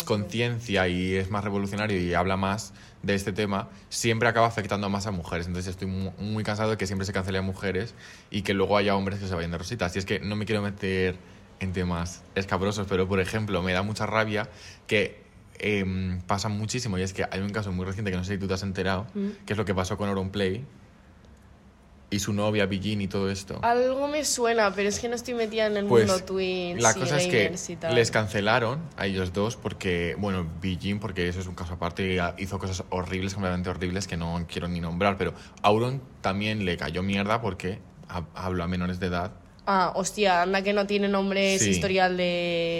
Conciencia. 0.06 0.88
y 0.88 1.14
es 1.16 1.30
más 1.30 1.42
revolucionario 1.44 2.00
y 2.00 2.14
habla 2.14 2.36
más 2.36 2.72
de 3.02 3.14
este 3.14 3.32
tema, 3.32 3.68
siempre 3.88 4.28
acaba 4.28 4.46
afectando 4.46 4.88
más 4.88 5.06
a 5.06 5.10
mujeres. 5.10 5.46
Entonces 5.46 5.70
estoy 5.72 5.88
mu- 5.88 6.12
muy 6.18 6.44
cansado 6.44 6.70
de 6.70 6.76
que 6.76 6.86
siempre 6.86 7.04
se 7.04 7.12
cancele 7.12 7.38
a 7.38 7.42
mujeres 7.42 7.94
y 8.30 8.42
que 8.42 8.54
luego 8.54 8.76
haya 8.76 8.94
hombres 8.96 9.18
que 9.18 9.26
se 9.26 9.34
vayan 9.34 9.50
de 9.50 9.58
rositas. 9.58 9.94
Y 9.96 9.98
es 9.98 10.04
que 10.06 10.20
no 10.20 10.36
me 10.36 10.46
quiero 10.46 10.62
meter 10.62 11.16
en 11.60 11.72
temas 11.72 12.22
escabrosos, 12.34 12.86
pero 12.88 13.08
por 13.08 13.20
ejemplo, 13.20 13.62
me 13.62 13.72
da 13.72 13.82
mucha 13.82 14.06
rabia 14.06 14.48
que 14.86 15.26
em, 15.60 16.20
pasa 16.22 16.48
muchísimo 16.48 16.98
y 16.98 17.02
es 17.02 17.12
que 17.12 17.24
hay 17.30 17.40
un 17.40 17.50
caso 17.50 17.72
muy 17.72 17.84
reciente 17.84 18.10
que 18.12 18.16
no 18.16 18.22
sé 18.24 18.34
si 18.34 18.38
tú 18.38 18.46
te 18.46 18.54
has 18.54 18.62
enterado, 18.62 19.06
Mm. 19.14 19.28
que 19.44 19.54
es 19.54 19.56
lo 19.56 19.64
que 19.64 19.74
pasó 19.74 19.96
con 19.96 20.08
Auronplay 20.08 20.64
y 22.10 22.20
su 22.20 22.32
novia 22.32 22.64
Billin 22.64 23.02
y 23.02 23.08
todo 23.08 23.28
esto. 23.30 23.58
Algo 23.62 24.08
me 24.08 24.24
suena, 24.24 24.72
pero 24.74 24.88
es 24.88 24.98
que 24.98 25.08
no 25.10 25.14
estoy 25.16 25.34
metida 25.34 25.66
en 25.66 25.76
el 25.76 25.84
Pues 25.86 26.06
mundo 26.08 26.24
Twitch 26.24 26.80
la 26.80 26.92
y 26.92 26.94
cosa 26.94 27.18
es 27.20 27.26
que 27.26 27.54
les 27.92 28.10
cancelaron 28.10 28.80
a 28.96 29.04
ellos 29.06 29.32
dos 29.34 29.56
porque, 29.56 30.14
bueno, 30.18 30.46
Beijing, 30.62 31.00
porque 31.00 31.28
eso 31.28 31.40
es 31.40 31.46
un 31.48 31.54
caso 31.54 31.74
aparte, 31.74 32.18
hizo 32.38 32.58
cosas 32.58 32.84
horribles, 32.90 33.34
completamente 33.34 33.68
horribles 33.68 34.06
que 34.06 34.16
no 34.16 34.42
quiero 34.50 34.68
ni 34.68 34.80
nombrar, 34.80 35.18
pero 35.18 35.34
Auron 35.62 36.00
también 36.22 36.64
le 36.64 36.76
cayó 36.78 37.02
mierda 37.02 37.42
porque 37.42 37.78
ha- 38.08 38.24
habló 38.34 38.64
a 38.64 38.68
menores 38.68 39.00
de 39.00 39.08
edad 39.08 39.32
Ah, 39.70 39.92
hostia, 39.96 40.40
anda 40.40 40.62
que 40.62 40.72
no 40.72 40.86
tiene 40.86 41.08
nombre 41.08 41.54
ese 41.56 41.66
Sí. 41.66 41.70
historial 41.72 42.16
de, 42.16 42.22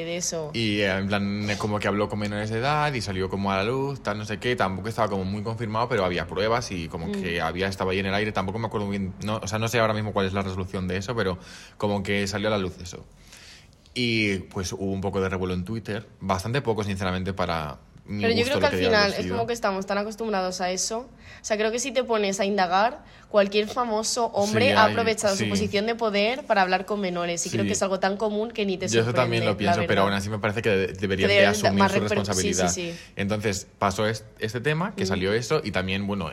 de 0.07 0.17
eso. 0.17 0.51
y 0.55 0.81
eh, 0.81 0.91
en 0.97 1.07
plan 1.07 1.51
eh, 1.51 1.59
como 1.59 1.79
que 1.79 1.87
habló 1.87 2.09
con 2.09 2.19
menores 2.19 2.49
de 2.49 2.61
edad 2.61 2.91
y 2.95 3.03
salió 3.03 3.29
como 3.29 3.53
a 3.53 3.59
la 3.59 3.65
luz, 3.65 4.03
tal 4.03 4.17
no 4.17 4.25
sé 4.25 4.39
qué, 4.39 4.57
tampoco 4.57 4.89
estaba 4.89 5.07
como 5.09 5.25
muy 5.27 5.43
confirmado, 5.43 5.87
pero 5.87 6.03
había 6.07 6.27
pruebas 6.27 6.71
y 6.71 6.89
como 6.89 7.13
que 7.13 7.43
había 7.43 7.67
estaba 7.69 7.93
ahí 7.93 7.99
en 7.99 8.07
el 8.07 8.15
aire, 8.15 8.33
tampoco 8.33 8.59
me 8.59 8.69
acuerdo 8.69 8.89
bien, 8.89 9.13
no, 9.23 9.37
o 9.37 9.47
sea, 9.47 9.59
no 9.59 9.69
sé 9.69 9.79
ahora 9.81 9.93
mismo 9.93 10.15
cuál 10.15 10.25
es 10.27 10.33
la 10.33 10.41
resolución 10.41 10.89
de 10.89 10.97
eso, 10.97 11.15
pero 11.15 11.37
como 11.77 12.03
que 12.03 12.27
salió 12.27 12.49
a 12.49 12.53
la 12.53 12.59
luz 12.59 12.79
eso. 12.83 13.05
Y 13.93 14.39
pues 14.39 14.73
hubo 14.73 14.91
un 14.93 15.03
poco 15.03 15.21
de 15.21 15.29
revuelo 15.29 15.53
en 15.53 15.65
Twitter, 15.67 16.07
bastante 16.21 16.63
poco 16.63 16.85
sinceramente 16.85 17.35
para 17.35 17.81
mi 18.09 18.23
Pero 18.23 18.35
yo 18.35 18.45
creo 18.45 18.59
que 18.59 18.67
al 18.67 18.73
final 18.73 19.15
es 19.17 19.27
como 19.27 19.47
que 19.47 19.53
estamos 19.53 19.87
tan 19.87 19.99
acostumbrados 19.99 20.61
a 20.61 20.71
eso. 20.71 21.01
O 21.41 21.45
sea, 21.45 21.57
creo 21.57 21.71
que 21.71 21.79
si 21.79 21.93
te 21.93 22.03
pones 22.03 22.41
a 22.41 22.45
indagar, 22.47 23.05
cualquier 23.29 23.69
famoso 23.69 24.27
hombre 24.29 24.69
Sí, 24.69 24.73
ha 24.73 24.87
hay- 24.87 24.91
aprovechado 24.93 25.37
sí. 25.37 25.45
su 25.45 25.51
posición 25.51 25.87
de 25.87 25.95
poder 25.95 26.45
para 26.47 26.63
hablar 26.63 26.87
con 26.87 27.01
menores. 27.01 27.47
Y 27.47 27.51
creo 27.51 27.65
que 27.65 27.73
es 27.73 27.83
algo 27.83 28.01
tan 28.01 28.17
común 28.17 28.51
que 28.51 28.65
ni 28.67 28.77
te 28.79 28.87
Yo 28.87 29.03
sorprende. 29.05 29.11
eso 29.11 29.15
también 29.15 29.45
lo 29.45 29.57
pienso, 29.57 29.83
pero 29.87 30.03
aún 30.03 30.13
así 30.15 30.31
me 30.31 30.39
parece 30.39 30.63
que 30.63 30.71
de- 30.71 30.87
deberían 30.95 31.29
de 31.29 31.47
asumir 31.47 31.85
su 31.85 31.85
reper- 31.85 31.89
sí, 31.91 31.93
sí, 31.93 31.99
responsabilidad. 32.09 32.69
sí. 32.71 32.95
Entonces 33.17 33.67
pasó 33.79 34.07
es- 34.09 34.25
este 34.39 34.61
tema, 34.61 34.95
que 34.97 35.05
salió 35.07 35.33
eso, 35.33 35.61
y 35.63 35.71
también, 35.71 36.07
bueno, 36.07 36.31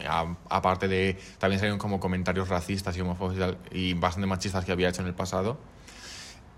aparte 0.49 0.87
de, 0.87 1.17
también 1.37 1.59
salieron 1.59 1.77
como 1.77 1.99
comentarios 1.99 2.47
racistas 2.49 2.95
y 2.97 3.01
tal, 3.37 3.57
y 3.71 3.93
bastante 3.93 4.27
machistas 4.27 4.63
que 4.65 4.71
había 4.71 4.89
hecho 4.89 5.01
en 5.01 5.07
el 5.07 5.13
pasado. 5.13 5.57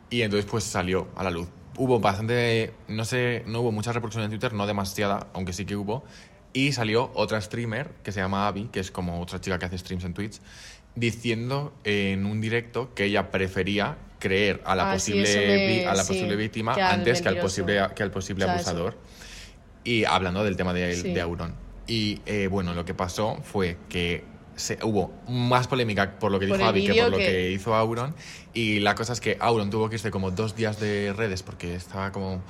Y 0.09 0.21
entonces 0.21 0.49
pues 0.49 0.63
salió 0.63 1.07
a 1.15 1.23
la 1.23 1.29
luz. 1.31 1.47
Hubo 1.77 1.99
bastante, 1.99 2.73
no 2.87 3.05
sé, 3.05 3.43
no 3.45 3.61
hubo 3.61 3.71
mucha 3.71 3.91
repercusión 3.91 4.23
en 4.23 4.29
Twitter, 4.31 4.53
no 4.53 4.65
demasiada, 4.65 5.27
aunque 5.33 5.53
sí 5.53 5.65
que 5.65 5.75
hubo. 5.75 6.03
Y 6.53 6.71
salió 6.71 7.11
otra 7.13 7.39
streamer 7.41 7.91
que 8.03 8.11
se 8.11 8.19
llama 8.19 8.47
Abby, 8.47 8.69
que 8.71 8.79
es 8.79 8.89
como 8.89 9.21
otra 9.21 9.39
chica 9.39 9.59
que 9.59 9.65
hace 9.65 9.77
streams 9.77 10.03
en 10.05 10.13
Twitch, 10.13 10.39
diciendo 10.95 11.73
en 11.83 12.25
un 12.25 12.41
directo 12.41 12.93
que 12.95 13.05
ella 13.05 13.29
prefería 13.29 13.97
creer 14.19 14.61
a 14.65 14.75
la 14.75 14.89
Ah, 14.89 14.93
posible, 14.95 15.85
a 15.87 15.93
la 15.93 16.03
sí, 16.03 16.13
posible 16.13 16.35
víctima 16.35 16.73
que 16.73 16.81
antes 16.81 17.21
que 17.21 17.29
al 17.29 17.37
posible, 17.39 17.79
que 17.95 18.01
al 18.03 18.09
posible 18.11 18.45
O 18.45 18.47
sea, 18.47 18.55
eso. 18.55 18.69
abusador. 18.71 18.97
Y 19.83 20.05
hablando 20.05 20.43
del 20.43 20.57
tema 20.57 20.73
de, 20.73 20.95
Sí. 20.95 21.13
de 21.13 21.21
Auron. 21.21 21.53
Y 21.85 22.21
eh, 22.25 22.47
bueno, 22.47 22.73
lo 22.73 22.83
que 22.83 22.93
pasó 22.95 23.37
fue 23.43 23.77
que 23.87 24.23
se, 24.57 24.77
hubo 24.83 25.13
más 25.29 25.67
polémica 25.67 26.19
por 26.19 26.31
lo 26.31 26.39
que 26.39 26.47
Por 26.47 26.57
dijo 26.57 26.69
Abby 26.69 26.85
que 26.85 27.01
por 27.01 27.11
lo 27.11 27.17
que- 27.17 27.25
que 27.25 27.51
hizo 27.51 27.73
Auron. 27.75 28.13
Y 28.53 28.79
la 28.81 28.95
cosa 28.95 29.13
es 29.13 29.21
que 29.21 29.37
Auron 29.39 29.69
tuvo 29.69 29.87
que 29.89 29.95
irse 29.95 30.11
como 30.11 30.31
dos 30.31 30.55
días 30.55 30.79
de 30.79 31.13
redes 31.15 31.43
porque 31.43 31.75
estaba 31.75 32.11
como 32.11 32.41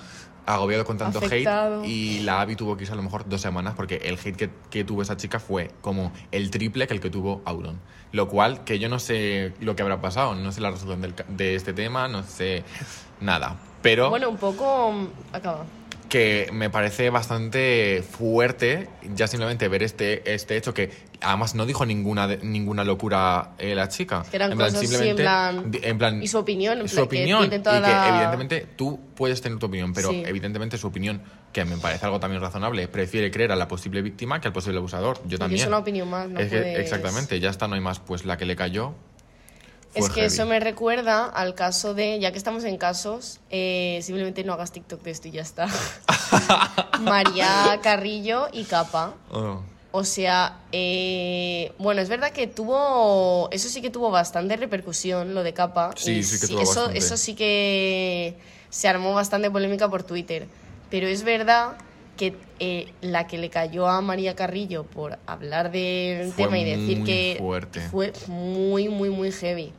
agobiado 0.45 0.85
con 0.85 0.97
tanto 0.97 1.19
Afectado. 1.19 1.81
hate. 1.81 1.89
Y 1.89 2.19
la 2.21 2.39
Abby 2.41 2.55
tuvo 2.55 2.77
que 2.77 2.83
irse 2.83 2.93
a 2.93 2.95
lo 2.95 3.03
mejor 3.03 3.27
dos 3.27 3.41
semanas 3.41 3.73
porque 3.75 3.97
el 4.05 4.15
hate 4.17 4.35
que, 4.37 4.49
que 4.69 4.83
tuvo 4.85 5.01
esa 5.01 5.17
chica 5.17 5.39
fue 5.39 5.71
como 5.81 6.11
el 6.31 6.49
triple 6.51 6.87
que 6.87 6.93
el 6.93 7.01
que 7.01 7.09
tuvo 7.09 7.41
Auron. 7.45 7.79
Lo 8.13 8.29
cual, 8.29 8.63
que 8.63 8.79
yo 8.79 8.87
no 8.87 8.99
sé 8.99 9.51
lo 9.59 9.75
que 9.75 9.81
habrá 9.83 9.99
pasado, 9.99 10.33
no 10.35 10.51
sé 10.53 10.61
la 10.61 10.71
resolución 10.71 11.01
del 11.01 11.13
de 11.27 11.55
este 11.55 11.73
tema, 11.73 12.07
no 12.07 12.23
sé 12.23 12.63
nada. 13.19 13.57
Pero 13.81 14.09
Bueno, 14.09 14.29
un 14.29 14.37
poco. 14.37 14.91
mm, 14.93 15.07
Acaba. 15.33 15.65
Que 16.09 16.49
me 16.53 16.69
parece 16.69 17.09
bastante 17.09 18.03
fuerte 18.09 18.87
ya 19.15 19.27
simplemente 19.27 19.67
ver 19.67 19.83
este, 19.83 20.33
este 20.33 20.55
hecho 20.57 20.73
que 20.73 20.89
además 21.21 21.55
no 21.55 21.65
dijo 21.65 21.85
ninguna 21.85 22.27
ninguna 22.27 22.83
locura 22.83 23.51
eh, 23.57 23.75
la 23.75 23.87
chica. 23.89 24.23
Que 24.29 24.37
eran 24.37 24.55
cosas 24.55 24.91
en 24.91 25.15
plan- 25.15 25.71
di- 25.71 25.79
en 25.83 25.97
plan- 25.97 26.21
y 26.23 26.27
su 26.27 26.37
opinión, 26.37 26.79
en 26.79 26.87
su 26.87 26.95
plan, 26.95 27.07
que 27.09 27.17
opinión 27.17 27.45
y 27.45 27.49
que 27.49 27.57
la- 27.59 28.09
evidentemente 28.09 28.67
tú 28.75 28.99
puedes 29.15 29.41
tener 29.41 29.57
tu 29.59 29.65
opinión, 29.65 29.93
pero 29.93 30.09
Sí. 30.11 30.23
evidentemente 30.25 30.77
su 30.77 30.87
opinión, 30.87 31.21
que 31.51 31.65
me 31.65 31.77
parece 31.77 32.05
algo 32.05 32.19
también 32.19 32.41
razonable, 32.41 32.87
prefiere 32.87 33.31
creer 33.31 33.51
a 33.51 33.55
la 33.55 33.67
posible 33.67 34.01
víctima 34.01 34.39
que 34.39 34.47
al 34.47 34.53
posible 34.53 34.77
abusador. 34.77 35.17
Yo 35.17 35.21
Porque 35.23 35.37
también. 35.39 35.61
es 35.61 35.67
una 35.67 35.77
opinión 35.79 36.09
más, 36.09 36.29
no 36.29 36.39
Es 36.39 36.49
que- 36.49 36.57
puedes- 36.57 36.79
exactamente, 36.79 37.39
ya 37.39 37.49
está, 37.49 37.67
no 37.67 37.75
hay 37.75 37.81
más. 37.81 37.99
Pues 37.99 38.25
la 38.25 38.37
que 38.37 38.45
le 38.45 38.55
cayó. 38.55 38.93
Es 39.97 40.09
que 40.09 40.21
heavy. 40.21 40.27
eso 40.27 40.45
me 40.45 40.59
recuerda 40.59 41.25
al 41.25 41.55
caso 41.55 41.93
de, 41.93 42.19
ya 42.19 42.31
que 42.31 42.37
estamos 42.37 42.63
en 42.63 42.77
casos, 42.77 43.39
eh, 43.49 43.99
simplemente 44.03 44.43
no 44.43 44.53
hagas 44.53 44.71
TikTok 44.71 45.01
de 45.01 45.11
esto 45.11 45.27
y 45.27 45.31
ya 45.31 45.41
está. 45.41 45.67
María 47.01 47.79
Carrillo 47.81 48.47
y 48.51 48.63
Capa. 48.65 49.15
Oh. 49.31 49.61
O 49.91 50.03
sea, 50.03 50.59
eh, 50.71 51.71
bueno, 51.79 52.01
es 52.01 52.09
verdad 52.09 52.31
que 52.31 52.45
tuvo, 52.45 53.49
eso 53.51 53.69
sí 53.69 53.81
que 53.81 53.89
tuvo 53.89 54.11
bastante 54.11 54.55
repercusión, 54.57 55.33
lo 55.33 55.43
de 55.43 55.53
Capa. 55.53 55.91
Sí, 55.95 56.23
sí 56.23 56.39
que 56.39 56.47
tuvo 56.47 56.61
eso, 56.61 56.73
bastante. 56.73 56.99
eso 56.99 57.17
sí 57.17 57.35
que 57.35 58.37
se 58.69 58.87
armó 58.87 59.13
bastante 59.13 59.49
polémica 59.49 59.89
por 59.89 60.03
Twitter. 60.03 60.47
Pero 60.89 61.07
es 61.07 61.23
verdad 61.23 61.77
que 62.17 62.35
eh, 62.59 62.91
la 63.01 63.27
que 63.27 63.37
le 63.37 63.49
cayó 63.49 63.87
a 63.87 64.01
María 64.01 64.35
Carrillo 64.35 64.83
por 64.83 65.17
hablar 65.27 65.71
del 65.71 66.31
Fue 66.33 66.43
tema 66.45 66.57
y 66.59 66.65
decir 66.65 67.03
que 67.03 67.35
fuerte. 67.39 67.79
fue 67.89 68.11
muy, 68.27 68.89
muy, 68.89 69.09
muy 69.09 69.31
heavy. 69.31 69.71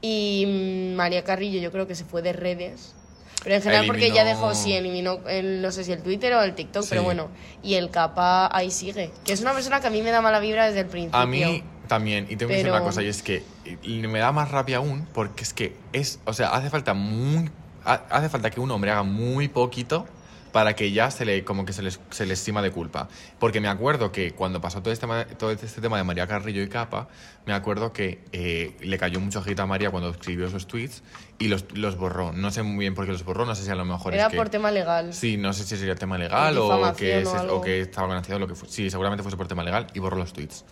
Y 0.00 0.46
mm, 0.92 0.96
María 0.96 1.24
Carrillo 1.24 1.60
yo 1.60 1.70
creo 1.72 1.86
que 1.86 1.94
se 1.94 2.04
fue 2.04 2.22
de 2.22 2.32
redes. 2.32 2.94
Pero 3.42 3.54
en 3.56 3.62
general 3.62 3.86
porque 3.86 4.10
ya 4.12 4.22
Eliminó- 4.22 4.28
dejó, 4.48 4.54
sí, 4.54 4.72
eliminó, 4.74 5.20
el, 5.28 5.62
no 5.62 5.72
sé 5.72 5.82
si 5.84 5.92
el 5.92 6.02
Twitter 6.02 6.32
o 6.34 6.42
el 6.42 6.54
TikTok, 6.54 6.84
pero 6.88 7.00
Sí. 7.00 7.04
bueno. 7.06 7.28
Y 7.62 7.74
el 7.74 7.90
capa 7.90 8.48
ahí 8.54 8.70
sigue. 8.70 9.10
Que 9.24 9.32
es 9.32 9.40
una 9.40 9.52
persona 9.54 9.80
que 9.80 9.86
a 9.86 9.90
mí 9.90 10.02
me 10.02 10.10
da 10.10 10.20
mala 10.20 10.40
vibra 10.40 10.66
desde 10.66 10.80
el 10.80 10.86
principio. 10.86 11.18
A 11.18 11.26
mí 11.26 11.62
también, 11.88 12.26
y 12.30 12.36
tengo 12.36 12.48
que 12.50 12.56
decir 12.56 12.66
Pero- 12.66 12.74
una 12.76 12.84
cosa, 12.84 13.02
y 13.02 13.08
es 13.08 13.22
que 13.22 13.42
y 13.82 13.98
me 14.06 14.18
da 14.18 14.30
más 14.32 14.50
rabia 14.50 14.76
aún, 14.76 15.06
porque 15.14 15.42
es 15.42 15.52
que 15.54 15.74
es, 15.92 16.20
o 16.26 16.32
sea, 16.34 16.48
hace 16.50 16.68
falta 16.70 16.92
muy, 16.94 17.50
ha- 17.84 18.02
hace 18.10 18.28
falta 18.28 18.50
que 18.50 18.60
un 18.60 18.70
hombre 18.70 18.90
haga 18.90 19.02
muy 19.02 19.48
poquito 19.48 20.06
para 20.52 20.74
que 20.74 20.92
ya 20.92 21.10
se 21.10 21.24
le, 21.24 21.44
como 21.44 21.64
que 21.64 21.72
se 21.72 21.82
les, 21.82 22.00
se 22.10 22.26
le 22.26 22.34
estima 22.34 22.62
de 22.62 22.70
culpa. 22.70 23.08
Porque 23.38 23.60
me 23.60 23.68
acuerdo 23.68 24.12
que 24.12 24.32
cuando 24.32 24.60
pasó 24.60 24.82
todo 24.82 24.92
este, 24.92 25.06
todo 25.36 25.50
este 25.50 25.80
tema 25.80 25.96
de 25.96 26.04
María 26.04 26.26
Carrillo 26.26 26.62
y 26.62 26.68
Capa, 26.68 27.08
me 27.46 27.52
acuerdo 27.52 27.92
que 27.92 28.20
eh, 28.32 28.76
le 28.80 28.98
cayó 28.98 29.20
mucho 29.20 29.42
hate 29.46 29.60
a 29.60 29.66
María 29.66 29.90
cuando 29.90 30.10
escribió 30.10 30.46
esos 30.46 30.66
tweets 30.66 31.02
y 31.38 31.48
los, 31.48 31.64
los 31.76 31.96
borró. 31.96 32.32
No 32.32 32.50
sé 32.50 32.62
muy 32.62 32.80
bien 32.80 32.94
por 32.94 33.06
qué 33.06 33.12
los 33.12 33.24
borró, 33.24 33.46
no 33.46 33.54
sé 33.54 33.64
si 33.64 33.70
a 33.70 33.74
lo 33.74 33.84
mejor 33.84 34.12
Era 34.14 34.24
es 34.26 34.30
que... 34.30 34.36
por 34.36 34.48
tema 34.48 34.70
legal. 34.70 35.14
Sí, 35.14 35.36
no 35.36 35.52
sé 35.52 35.64
si 35.64 35.76
sería 35.76 35.94
tema 35.94 36.18
legal 36.18 36.56
o 36.58 36.94
que, 36.96 37.24
o 37.24 37.30
se- 37.30 37.36
algo. 37.36 37.56
o 37.56 37.60
que 37.60 37.80
estaba 37.80 38.06
organizado 38.08 38.38
lo 38.38 38.46
que 38.48 38.54
fue. 38.54 38.68
Sí, 38.68 38.90
seguramente 38.90 39.22
fuese 39.22 39.36
por 39.36 39.48
tema 39.48 39.64
legal 39.64 39.86
y 39.94 39.98
borró 40.00 40.16
los 40.16 40.32
tweets. 40.32 40.64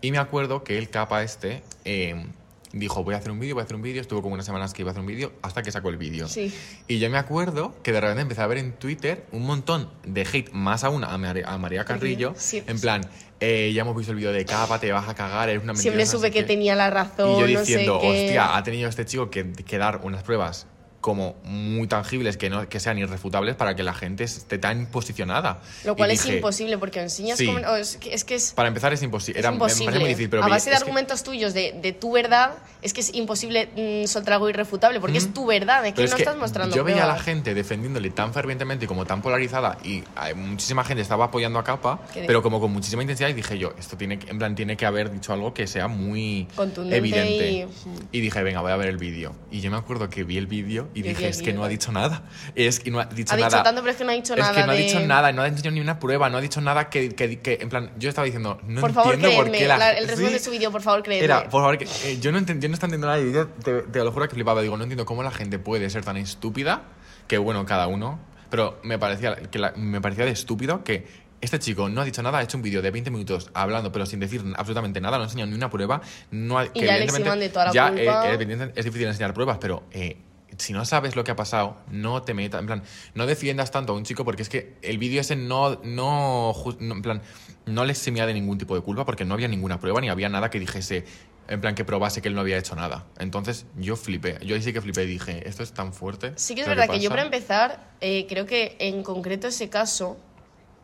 Y 0.00 0.10
me 0.10 0.18
acuerdo 0.18 0.64
que 0.64 0.78
el 0.78 0.90
capa 0.90 1.22
este 1.22 1.62
eh, 1.84 2.26
dijo, 2.72 3.04
voy 3.04 3.14
a 3.14 3.18
hacer 3.18 3.30
un 3.30 3.38
vídeo, 3.40 3.54
voy 3.54 3.62
a 3.62 3.64
hacer 3.64 3.76
un 3.76 3.82
vídeo. 3.82 4.00
Estuvo 4.00 4.22
como 4.22 4.34
unas 4.34 4.46
semanas 4.46 4.72
que 4.72 4.82
iba 4.82 4.90
a 4.90 4.92
hacer 4.92 5.00
un 5.00 5.06
vídeo 5.06 5.32
hasta 5.42 5.62
que 5.62 5.70
sacó 5.72 5.88
el 5.90 5.96
vídeo. 5.96 6.28
Sí. 6.28 6.52
Y 6.88 6.98
yo 6.98 7.08
me 7.10 7.18
acuerdo 7.18 7.74
que 7.82 7.92
de 7.92 8.00
repente 8.00 8.22
empecé 8.22 8.40
a 8.42 8.46
ver 8.46 8.58
en 8.58 8.72
Twitter 8.72 9.26
un 9.32 9.42
montón 9.42 9.90
de 10.04 10.22
hate, 10.22 10.50
más 10.52 10.84
aún 10.84 11.04
a 11.04 11.16
María, 11.18 11.46
a 11.48 11.58
María 11.58 11.84
Carrillo, 11.84 12.34
Sí. 12.36 12.62
en 12.66 12.80
plan, 12.80 13.02
eh, 13.40 13.72
ya 13.74 13.82
hemos 13.82 13.96
visto 13.96 14.12
el 14.12 14.18
vídeo 14.18 14.32
de 14.32 14.44
capa, 14.44 14.78
te 14.78 14.90
vas 14.92 15.08
a 15.08 15.14
cagar, 15.14 15.48
eres 15.48 15.62
una 15.62 15.74
Siempre 15.74 15.98
mentirosa, 16.04 16.12
no 16.12 16.18
supe 16.20 16.30
que 16.30 16.40
qué". 16.40 16.44
tenía 16.46 16.74
la 16.76 16.90
razón, 16.90 17.30
Y 17.30 17.40
yo 17.40 17.48
no 17.54 17.60
diciendo, 17.60 17.98
qué. 18.00 18.08
hostia, 18.08 18.56
ha 18.56 18.62
tenido 18.62 18.88
este 18.88 19.04
chico 19.04 19.30
que, 19.30 19.52
que 19.52 19.78
dar 19.78 20.00
unas 20.04 20.22
pruebas 20.22 20.66
como 21.02 21.34
muy 21.44 21.86
tangibles, 21.88 22.38
que, 22.38 22.48
no, 22.48 22.66
que 22.68 22.80
sean 22.80 22.96
irrefutables 22.96 23.54
para 23.56 23.74
que 23.76 23.82
la 23.82 23.92
gente 23.92 24.24
esté 24.24 24.56
tan 24.56 24.86
posicionada. 24.86 25.60
Lo 25.84 25.92
Y 25.92 25.96
cual 25.96 26.10
es 26.12 26.22
dije, 26.22 26.36
imposible 26.36 26.78
porque 26.78 27.00
enseñas... 27.02 27.36
Sí. 27.38 27.46
comen- 27.46 27.66
o 27.68 27.76
es, 27.76 27.98
que, 27.98 28.14
es 28.14 28.24
que 28.24 28.36
es... 28.36 28.52
Para 28.54 28.68
empezar 28.68 28.92
es 28.94 29.02
imposible. 29.02 29.38
es 29.40 29.44
Era, 29.44 29.50
me 29.50 29.56
imposible. 29.56 29.84
parece 29.86 30.00
muy 30.00 30.08
difícil, 30.08 30.30
pero 30.30 30.44
a 30.44 30.48
base 30.48 30.70
de 30.70 30.76
es 30.76 30.80
que- 30.80 30.84
argumentos 30.84 31.22
tuyos 31.22 31.52
de, 31.52 31.74
de 31.82 31.92
tu 31.92 32.12
verdad, 32.12 32.54
es 32.80 32.92
que 32.94 33.00
es 33.02 33.12
imposible 33.14 33.68
mm, 34.04 34.06
soltar 34.06 34.34
algo 34.34 34.48
irrefutable, 34.48 35.00
porque 35.00 35.18
es 35.18 35.34
tu 35.34 35.44
verdad, 35.44 35.84
es 35.84 35.92
que 35.92 35.96
Pero 35.96 36.08
no 36.08 36.14
es 36.14 36.20
estás 36.22 36.36
mostrando 36.36 36.74
yo 36.74 36.84
veía 36.84 37.04
a 37.04 37.08
la 37.08 37.18
gente 37.18 37.52
defendiéndole 37.52 38.10
tan 38.10 38.32
fervientemente 38.32 38.84
y 38.84 38.88
como 38.88 39.04
tan 39.04 39.20
polarizada 39.22 39.78
y 39.84 40.04
hay 40.16 40.34
muchísima 40.34 40.84
gente 40.84 41.02
estaba 41.02 41.24
apoyando 41.26 41.58
a 41.58 41.64
Capa, 41.64 42.00
pero 42.26 42.42
como 42.42 42.60
con 42.60 42.72
muchísima 42.72 43.02
intensidad 43.02 43.28
y 43.28 43.32
dije 43.32 43.58
yo, 43.58 43.72
esto 43.76 43.96
tiene 43.96 44.20
que, 44.20 44.30
en 44.30 44.38
plan 44.38 44.54
tiene 44.54 44.76
que 44.76 44.86
haber 44.86 45.10
dicho 45.10 45.32
algo 45.32 45.52
que 45.52 45.66
sea 45.66 45.88
muy 45.88 46.46
evidente. 46.90 47.50
y- 47.50 47.66
Y... 48.12 48.20
dije, 48.20 48.42
venga, 48.42 48.60
voy 48.60 48.72
a 48.72 48.76
ver 48.76 48.88
el 48.88 48.98
vídeo. 48.98 49.34
Y 49.50 49.60
yo 49.60 49.70
me 49.70 49.76
acuerdo 49.76 50.08
que 50.08 50.24
vi 50.24 50.36
el 50.38 50.46
vídeo 50.46 50.88
y 50.94 51.02
dije, 51.02 51.28
es 51.28 51.42
que 51.42 51.52
no 51.52 51.64
ha 51.64 51.68
dicho 51.68 51.92
nada. 51.92 52.22
Es 52.54 52.80
que 52.80 52.90
no 52.90 53.00
ha 53.00 53.04
dicho 53.06 53.32
Ha 53.34 53.36
dicho 53.36 53.48
nada. 53.50 53.62
tanto, 53.62 53.80
pero 53.82 53.92
es 53.92 53.96
que 53.98 54.04
no 54.04 54.10
ha 54.10 54.14
dicho 54.14 54.34
es 54.34 54.38
nada 54.40 54.54
que 54.54 54.66
no 54.66 54.72
ha 54.72 54.74
de- 54.74 54.82
dicho 54.82 55.00
nada, 55.00 55.32
no 55.32 55.42
ha 55.42 55.50
dicho 55.50 55.70
ni 55.70 55.80
una 55.80 55.98
prueba, 55.98 56.28
no 56.30 56.38
ha 56.38 56.40
dicho 56.40 56.60
nada 56.60 56.88
que, 56.90 57.14
que, 57.14 57.40
que- 57.40 57.58
en 57.60 57.68
plan, 57.68 57.90
yo 57.98 58.08
estaba 58.08 58.24
diciendo, 58.24 58.60
no 58.66 58.80
Por 58.80 58.92
favor, 58.92 59.14
entiendo 59.14 59.42
por 59.42 59.50
qué 59.52 59.66
la 59.68 59.76
la- 59.78 59.90
el 59.92 60.08
resumen 60.08 60.28
Sí. 60.28 60.34
de 60.34 60.38
su 60.40 60.50
vídeo, 60.50 60.70
por 60.70 60.82
favor, 60.82 61.02
créeme. 61.02 61.24
Era, 61.24 61.44
por 61.48 61.62
favor, 61.62 61.78
que, 61.78 61.84
eh, 62.04 62.18
yo, 62.20 62.32
no 62.32 62.38
enten- 62.38 62.60
yo 62.60 62.68
no 62.68 62.74
estaba 62.74 62.92
entendiendo 62.94 63.06
nada 63.06 63.20
y 63.20 63.32
yo 63.32 63.46
te, 63.48 63.82
te 63.90 63.98
lo 64.04 64.12
juro 64.12 64.28
que 64.28 64.34
flipaba. 64.34 64.62
Digo, 64.62 64.76
no 64.76 64.82
entiendo 64.84 65.04
cómo 65.06 65.22
la 65.22 65.30
gente 65.30 65.58
puede 65.58 65.88
ser 65.90 66.04
tan 66.04 66.16
estúpida, 66.16 66.82
que 67.26 67.38
bueno, 67.38 67.64
cada 67.66 67.86
uno, 67.86 68.18
pero 68.50 68.80
me 68.82 68.98
parecía, 68.98 69.36
que 69.36 69.58
la- 69.58 69.72
me 69.76 70.00
parecía 70.00 70.24
de 70.24 70.30
estúpido 70.32 70.84
que 70.84 71.22
este 71.40 71.58
chico 71.58 71.88
no 71.88 72.00
ha 72.00 72.04
dicho 72.04 72.22
nada, 72.22 72.38
ha 72.38 72.42
hecho 72.42 72.56
un 72.56 72.62
vídeo 72.62 72.82
de 72.82 72.92
20 72.92 73.10
minutos 73.10 73.50
hablando, 73.52 73.90
pero 73.90 74.06
sin 74.06 74.20
decir 74.20 74.44
absolutamente 74.56 75.00
nada, 75.00 75.16
no 75.16 75.24
ha 75.24 75.26
enseñado 75.26 75.50
ni 75.50 75.56
una 75.56 75.68
prueba. 75.70 76.00
No 76.30 76.56
ha, 76.58 76.66
Y 76.72 76.82
ya 76.82 76.98
le 76.98 77.06
de 77.06 77.48
toda 77.48 77.64
la 77.66 77.72
ya, 77.72 77.88
culpa. 77.88 78.28
eh, 78.32 78.72
es 78.76 78.84
difícil 78.84 79.08
enseñar 79.08 79.34
pruebas, 79.34 79.58
pero 79.60 79.82
eh, 79.90 80.18
si 80.58 80.72
no 80.72 80.84
sabes 80.84 81.16
lo 81.16 81.24
que 81.24 81.30
ha 81.30 81.36
pasado, 81.36 81.76
no 81.88 82.22
te 82.22 82.34
metas, 82.34 82.60
en 82.60 82.66
plan, 82.66 82.82
no 83.14 83.26
defiendas 83.26 83.70
tanto 83.70 83.92
a 83.92 83.96
un 83.96 84.04
chico 84.04 84.24
porque 84.24 84.42
es 84.42 84.48
que 84.48 84.76
el 84.82 84.98
vídeo 84.98 85.20
ese 85.20 85.36
no, 85.36 85.80
no, 85.84 86.54
no, 86.80 86.94
en 86.94 87.02
plan, 87.02 87.22
no 87.66 87.84
le 87.84 87.92
eximía 87.92 88.26
de 88.26 88.34
ningún 88.34 88.58
tipo 88.58 88.74
de 88.74 88.82
culpa 88.82 89.04
porque 89.04 89.24
no 89.24 89.34
había 89.34 89.48
ninguna 89.48 89.80
prueba 89.80 90.00
ni 90.00 90.08
había 90.08 90.28
nada 90.28 90.50
que 90.50 90.58
dijese, 90.58 91.04
en 91.48 91.60
plan, 91.60 91.74
que 91.74 91.84
probase 91.84 92.22
que 92.22 92.28
él 92.28 92.34
no 92.34 92.40
había 92.40 92.58
hecho 92.58 92.74
nada. 92.76 93.06
Entonces 93.18 93.66
yo 93.76 93.96
flipé, 93.96 94.38
yo 94.44 94.54
ahí 94.54 94.62
sí 94.62 94.72
que 94.72 94.80
flipé 94.80 95.04
y 95.04 95.06
dije, 95.06 95.48
esto 95.48 95.62
es 95.62 95.72
tan 95.72 95.92
fuerte. 95.92 96.32
Sí 96.36 96.54
que 96.54 96.62
es 96.62 96.68
verdad 96.68 96.88
que, 96.88 97.00
yo 97.00 97.08
pasa". 97.08 97.10
para 97.10 97.22
empezar, 97.22 97.90
eh, 98.00 98.26
creo 98.28 98.46
que 98.46 98.76
en 98.78 99.02
concreto 99.02 99.48
ese 99.48 99.68
caso 99.68 100.18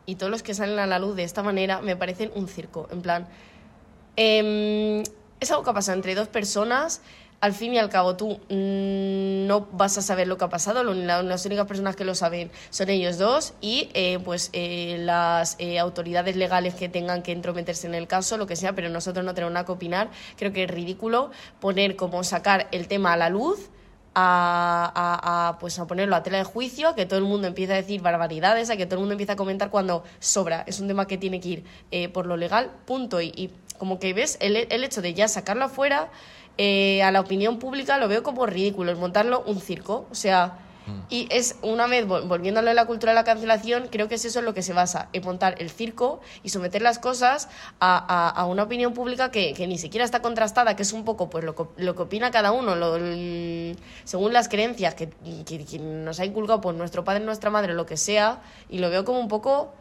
y 0.07 0.14
todos 0.14 0.31
los 0.31 0.42
que 0.42 0.54
salen 0.54 0.78
a 0.78 0.87
la 0.87 0.98
luz 0.98 1.16
de 1.16 1.24
esta 1.24 1.42
manera 1.42 1.83
me 1.83 1.94
parecen 1.94 2.31
un 2.35 2.48
circo. 2.48 2.88
En 2.90 3.02
plan, 3.02 3.28
em, 4.16 5.02
es 5.40 5.50
algo 5.50 5.62
que 5.64 5.70
ha 5.70 5.74
pasado 5.74 5.96
entre 5.96 6.14
dos 6.14 6.28
personas. 6.28 7.02
Al 7.40 7.53
fin 7.53 7.72
y 7.72 7.79
al 7.79 7.88
cabo, 7.88 8.16
tú 8.16 8.40
mm, 8.48 9.46
no 9.46 9.68
vas 9.70 9.96
a 9.96 10.03
saber 10.03 10.27
lo 10.27 10.37
que 10.37 10.44
ha 10.44 10.48
pasado. 10.48 10.83
las 10.83 11.46
únicas 11.46 11.66
personas 11.66 11.94
que 11.94 12.05
lo 12.05 12.16
saben 12.16 12.51
son 12.70 12.88
ellos 12.88 13.16
dos 13.16 13.55
y 13.61 13.90
eh, 13.94 14.18
pues 14.24 14.51
eh, 14.53 14.96
las 14.98 15.55
eh, 15.61 15.79
autoridades 15.79 16.35
legales 16.35 16.74
que 16.74 16.88
tengan 16.88 17.22
que 17.22 17.31
entrometerse 17.31 17.87
en 17.87 17.94
el 17.94 18.09
caso, 18.09 18.38
lo 18.38 18.48
que 18.48 18.57
sea, 18.57 18.74
pero 18.74 18.88
nosotros 18.88 19.24
no 19.24 19.35
tenemos 19.35 19.53
nada 19.55 19.64
que 19.64 19.70
opinar. 19.70 20.11
Creo 20.37 20.53
que 20.53 20.64
es 20.64 20.70
ridículo 20.70 21.31
poner 21.61 21.94
como 21.94 22.24
sacar 22.24 22.66
el 22.72 22.88
tema 22.88 23.12
a 23.12 23.16
la 23.16 23.29
luz 23.29 23.70
a, 24.16 24.90
a- 24.92 25.48
a, 25.51 25.59
pues 25.61 25.79
a 25.79 25.87
ponerlo 25.87 26.16
a 26.16 26.24
tela 26.24 26.38
de 26.38 26.44
juicio, 26.44 26.88
a 26.88 26.94
que 26.96 27.07
todo 27.07 27.20
el 27.20 27.24
mundo 27.24 27.46
empiece 27.46 27.72
a 27.72 27.77
decir 27.77 28.01
barbaridades, 28.01 28.68
a 28.68 28.77
que 28.77 28.87
todo 28.87 28.96
el 28.96 29.01
mundo 29.03 29.12
empiece 29.12 29.33
a 29.33 29.37
comentar 29.37 29.70
cuando 29.70 30.03
sobra. 30.18 30.64
Es 30.66 30.81
un 30.81 30.88
tema 30.88 31.07
que 31.07 31.18
tiene 31.18 31.38
que 31.40 31.48
ir 31.48 31.64
eh, 31.92 32.09
por 32.09 32.27
lo 32.27 32.37
legal, 32.37 32.72
punto. 32.85 33.20
Y, 33.20 33.29
y 33.37 33.51
como 33.79 34.01
que 34.01 34.12
ves, 34.12 34.38
el, 34.40 34.57
el 34.57 34.83
hecho 34.83 35.03
de 35.03 35.14
ya 35.14 35.29
sacarlo 35.29 35.66
afuera 35.66 36.11
eh, 36.59 37.03
a 37.03 37.11
la 37.11 37.21
opinión 37.21 37.59
pública 37.59 37.97
lo 37.99 38.09
veo 38.09 38.23
como 38.23 38.44
ridículo, 38.47 38.92
es 38.92 38.99
montarlo 38.99 39.42
un 39.47 39.61
circo. 39.61 40.07
O 40.11 40.14
sea, 40.14 40.59
y 41.11 41.29
es 41.31 41.57
una 41.61 41.87
vez, 41.87 42.07
vol- 42.07 42.27
volviendo 42.27 42.61
a 42.61 42.62
la 42.62 42.87
cultura 42.87 43.12
de 43.12 43.16
la 43.16 43.25
cancelación, 43.25 43.88
creo 43.90 44.09
que 44.09 44.14
es 44.14 44.25
eso 44.25 44.38
en 44.38 44.47
lo 44.47 44.55
que 44.55 44.62
se 44.62 44.73
basa, 44.73 45.11
en 45.12 45.23
montar 45.23 45.55
el 45.59 45.68
circo 45.68 46.21
y 46.42 46.49
someter 46.49 46.81
las 46.81 46.99
cosas 46.99 47.51
a, 47.79 47.99
a- 47.99 48.31
a 48.31 48.47
una 48.47 48.62
opinión 48.62 48.94
pública 48.94 49.31
que, 49.31 49.53
que 49.53 49.66
ni 49.66 49.77
siquiera 49.77 50.03
está 50.07 50.23
contrastada, 50.23 50.77
que 50.77 50.83
es 50.85 50.94
un 50.94 51.05
poco 51.05 51.29
pues 51.29 51.44
lo, 51.44 51.55
que- 51.55 51.64
lo 51.85 51.94
que 51.94 52.03
opina 52.03 52.31
cada 52.31 52.53
uno, 52.53 52.75
lo- 52.75 52.97
el- 52.97 53.77
según 54.05 54.33
las 54.33 54.49
creencias 54.49 54.94
que, 54.94 55.11
que- 55.44 55.64
que 55.66 55.79
nos 55.79 56.21
ha 56.21 56.25
inculcado 56.25 56.62
pues, 56.62 56.75
nuestro 56.75 57.05
padre, 57.05 57.23
nuestra 57.23 57.51
madre, 57.51 57.75
lo 57.75 57.85
que 57.85 57.99
sea, 57.99 58.40
y 58.71 58.79
lo 58.79 58.88
veo 58.88 59.05
como 59.05 59.21
un 59.21 59.29
poco 59.29 59.75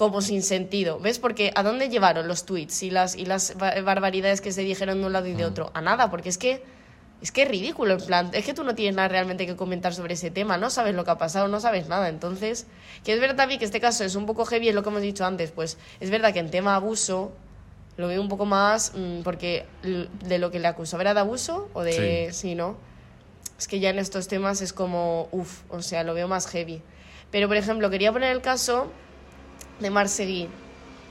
como 0.00 0.22
sin 0.22 0.42
sentido, 0.42 0.98
¿ves? 0.98 1.18
Porque 1.18 1.52
¿a 1.54 1.62
dónde 1.62 1.90
llevaron 1.90 2.26
los 2.26 2.46
tweets 2.46 2.82
y 2.84 2.90
las, 2.90 3.14
y 3.16 3.26
las 3.26 3.58
ba- 3.58 3.78
barbaridades 3.82 4.40
que 4.40 4.50
se 4.50 4.62
dijeron 4.62 5.00
de 5.02 5.06
un 5.06 5.12
lado 5.12 5.26
y 5.26 5.34
de 5.34 5.44
otro? 5.44 5.70
A 5.74 5.82
nada, 5.82 6.08
porque 6.08 6.30
es 6.30 6.38
que 6.38 6.62
es 7.20 7.30
que 7.32 7.42
es 7.42 7.48
ridículo, 7.48 7.92
en 7.92 8.00
plan, 8.06 8.30
es 8.32 8.46
que 8.46 8.54
tú 8.54 8.64
no 8.64 8.74
tienes 8.74 8.94
nada 8.96 9.08
realmente 9.08 9.44
que 9.44 9.56
comentar 9.56 9.92
sobre 9.92 10.14
ese 10.14 10.30
tema, 10.30 10.56
no 10.56 10.70
sabes 10.70 10.94
lo 10.94 11.04
que 11.04 11.10
ha 11.10 11.18
pasado, 11.18 11.48
no 11.48 11.60
sabes 11.60 11.86
nada, 11.86 12.08
entonces, 12.08 12.66
que 13.04 13.12
es 13.12 13.20
verdad 13.20 13.36
también 13.36 13.58
que 13.60 13.66
este 13.66 13.78
caso 13.78 14.02
es 14.04 14.14
un 14.14 14.24
poco 14.24 14.46
heavy, 14.46 14.70
es 14.70 14.74
lo 14.74 14.82
que 14.82 14.88
hemos 14.88 15.02
dicho 15.02 15.26
antes, 15.26 15.50
pues 15.50 15.76
es 16.00 16.08
verdad 16.08 16.32
que 16.32 16.38
en 16.38 16.50
tema 16.50 16.76
abuso 16.76 17.32
lo 17.98 18.08
veo 18.08 18.22
un 18.22 18.28
poco 18.30 18.46
más, 18.46 18.92
mm, 18.96 19.20
porque 19.20 19.66
de 20.24 20.38
lo 20.38 20.50
que 20.50 20.60
le 20.60 20.68
acusaba 20.68 21.02
era 21.02 21.12
de 21.12 21.20
abuso 21.20 21.68
o 21.74 21.82
de... 21.82 22.28
Sí. 22.32 22.48
sí 22.48 22.54
¿no? 22.54 22.78
Es 23.58 23.68
que 23.68 23.80
ya 23.80 23.90
en 23.90 23.98
estos 23.98 24.26
temas 24.26 24.62
es 24.62 24.72
como, 24.72 25.28
uff, 25.30 25.60
o 25.68 25.82
sea, 25.82 26.04
lo 26.04 26.14
veo 26.14 26.26
más 26.26 26.46
heavy. 26.46 26.80
Pero, 27.30 27.48
por 27.48 27.58
ejemplo, 27.58 27.90
quería 27.90 28.10
poner 28.12 28.32
el 28.32 28.40
caso 28.40 28.90
de 29.80 29.90
Marseguí. 29.90 30.48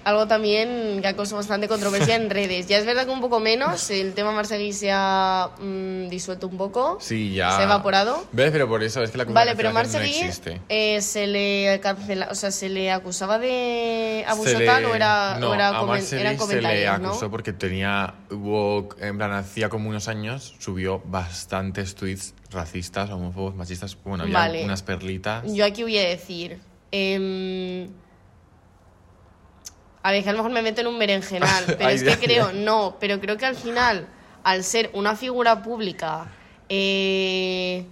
Algo 0.06 0.28
también 0.28 1.00
que 1.02 1.08
ha 1.10 1.16
causado 1.16 1.38
bastante 1.38 1.68
controversia 1.68 2.16
en 2.16 2.30
redes. 2.40 2.68
Ya 2.68 2.78
es 2.78 2.86
verdad 2.86 3.06
que 3.06 3.12
un 3.12 3.20
poco 3.20 3.42
menos, 3.42 3.90
el 3.92 4.14
tema 4.14 4.32
Marseguí 4.32 4.72
se 4.72 4.90
ha 4.94 5.50
mm, 5.60 6.08
disuelto 6.08 6.48
un 6.48 6.58
poco. 6.58 6.98
Sí, 7.02 7.34
ya. 7.34 7.52
Se 7.58 7.62
ha 7.62 7.66
evaporado. 7.66 8.24
¿Ves? 8.32 8.50
Pero 8.52 8.68
por 8.70 8.82
eso 8.82 9.04
es 9.04 9.12
que 9.12 9.18
la 9.18 9.26
Vale, 9.26 9.56
pero 9.58 9.74
Marseguí 9.74 10.22
no 10.24 10.54
eh, 10.70 11.02
se 11.02 11.28
le 11.28 11.80
cancela, 11.84 12.30
o 12.32 12.36
sea, 12.36 12.50
se 12.52 12.70
le 12.70 12.92
acusaba 12.92 13.40
de 13.40 14.24
abuso 14.26 14.58
le- 14.58 14.66
tal 14.66 14.86
o 14.86 14.96
era, 14.96 15.38
no, 15.38 15.50
o 15.50 15.54
era 15.54 15.68
a 15.78 15.82
comen- 15.84 16.02
se 16.02 16.16
le 16.24 16.30
acusó 16.88 17.26
¿no? 17.26 17.30
porque 17.32 17.52
tenía, 17.52 18.16
hubo, 18.32 18.90
en 19.02 19.18
plan, 19.18 19.34
hacía 19.34 19.68
como 19.68 19.90
unos 19.90 20.08
años, 20.08 20.56
subió 20.60 21.04
bastantes 21.06 21.94
tweets 21.96 22.34
racistas, 22.52 23.10
homófobos, 23.12 23.54
machistas, 23.54 23.98
bueno, 24.06 24.24
había 24.24 24.34
Vale. 24.40 24.64
unas 24.64 24.82
perlitas. 24.82 25.44
Yo 25.54 25.66
aquí 25.66 25.84
voy 25.84 25.98
a 25.98 26.08
decir. 26.08 26.58
em, 26.92 27.90
a 30.02 30.12
ver, 30.12 30.24
que 30.24 30.30
a 30.30 30.32
lo 30.32 30.40
mejor 30.40 30.52
me 30.52 30.62
meto 30.62 30.82
en 30.82 30.88
un 30.88 31.00
berenjenal, 31.00 31.66
pero 31.78 31.90
es 31.90 32.04
que 32.04 32.18
creo, 32.18 32.54
no, 32.54 32.98
pero 33.00 33.20
creo 33.20 33.38
que 33.38 33.46
al 33.46 33.56
final, 33.56 34.08
al 34.44 34.64
ser 34.64 34.90
una 34.94 35.16
figura 35.16 35.62
pública, 35.62 36.28
eh, 36.70 37.86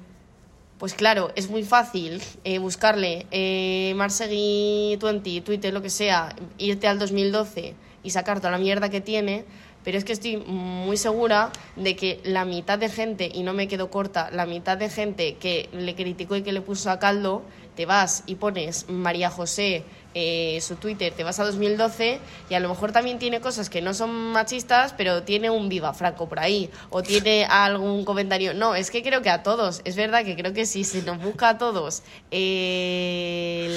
pues 0.77 0.93
claro, 0.93 1.31
es 1.35 1.49
muy 1.49 1.63
fácil 1.63 2.21
eh, 2.43 2.59
buscarle 2.59 3.25
eh, 3.31 3.93
Marsegui 3.95 4.97
20, 5.01 5.41
Twitter, 5.41 5.73
lo 5.73 5.81
que 5.81 5.89
sea, 5.89 6.35
irte 6.57 6.87
al 6.87 6.99
2012 6.99 7.73
y 8.03 8.09
sacar 8.11 8.39
toda 8.39 8.51
la 8.51 8.59
mierda 8.59 8.89
que 8.89 9.01
tiene, 9.01 9.45
pero 9.83 9.97
es 9.97 10.05
que 10.05 10.13
estoy 10.13 10.37
muy 10.37 10.97
segura 10.97 11.51
de 11.75 11.95
que 11.95 12.19
la 12.23 12.45
mitad 12.45 12.77
de 12.77 12.89
gente, 12.89 13.31
y 13.33 13.43
no 13.43 13.53
me 13.53 13.67
quedo 13.67 13.89
corta, 13.89 14.29
la 14.31 14.45
mitad 14.45 14.77
de 14.77 14.89
gente 14.89 15.35
que 15.35 15.69
le 15.73 15.95
criticó 15.95 16.35
y 16.35 16.43
que 16.43 16.51
le 16.51 16.61
puso 16.61 16.91
a 16.91 16.99
caldo, 16.99 17.43
te 17.77 17.85
vas 17.85 18.23
y 18.25 18.35
pones 18.35 18.89
María 18.89 19.29
José, 19.29 19.85
eh, 20.15 20.59
su 20.61 20.77
Twitter, 20.77 21.13
te 21.15 21.23
vas 21.23 21.39
a 21.39 21.45
2012 21.45 22.19
y 22.49 22.55
a 22.55 22.59
lo 22.59 22.69
mejor 22.69 22.91
también 22.91 23.19
tiene 23.19 23.39
cosas 23.39 23.69
que 23.69 23.83
no 23.83 23.93
son 23.93 24.31
machistas, 24.31 24.93
pero 24.97 25.21
tiene 25.21 25.51
un 25.51 25.69
viva 25.69 25.93
Franco 25.93 26.27
por 26.27 26.39
ahí, 26.39 26.71
o 26.89 27.03
tiene 27.03 27.45
algún 27.45 28.03
comentario. 28.03 28.55
No, 28.55 28.73
es 28.73 28.89
que 28.89 29.03
creo 29.03 29.21
que 29.21 29.29
a 29.29 29.43
todos, 29.43 29.81
es 29.85 29.95
verdad 29.95 30.25
que 30.25 30.35
creo 30.35 30.53
que 30.53 30.65
si 30.65 30.83
se 30.83 31.03
nos 31.03 31.21
busca 31.21 31.49
a 31.49 31.59
todos 31.59 32.01
eh, 32.31 33.67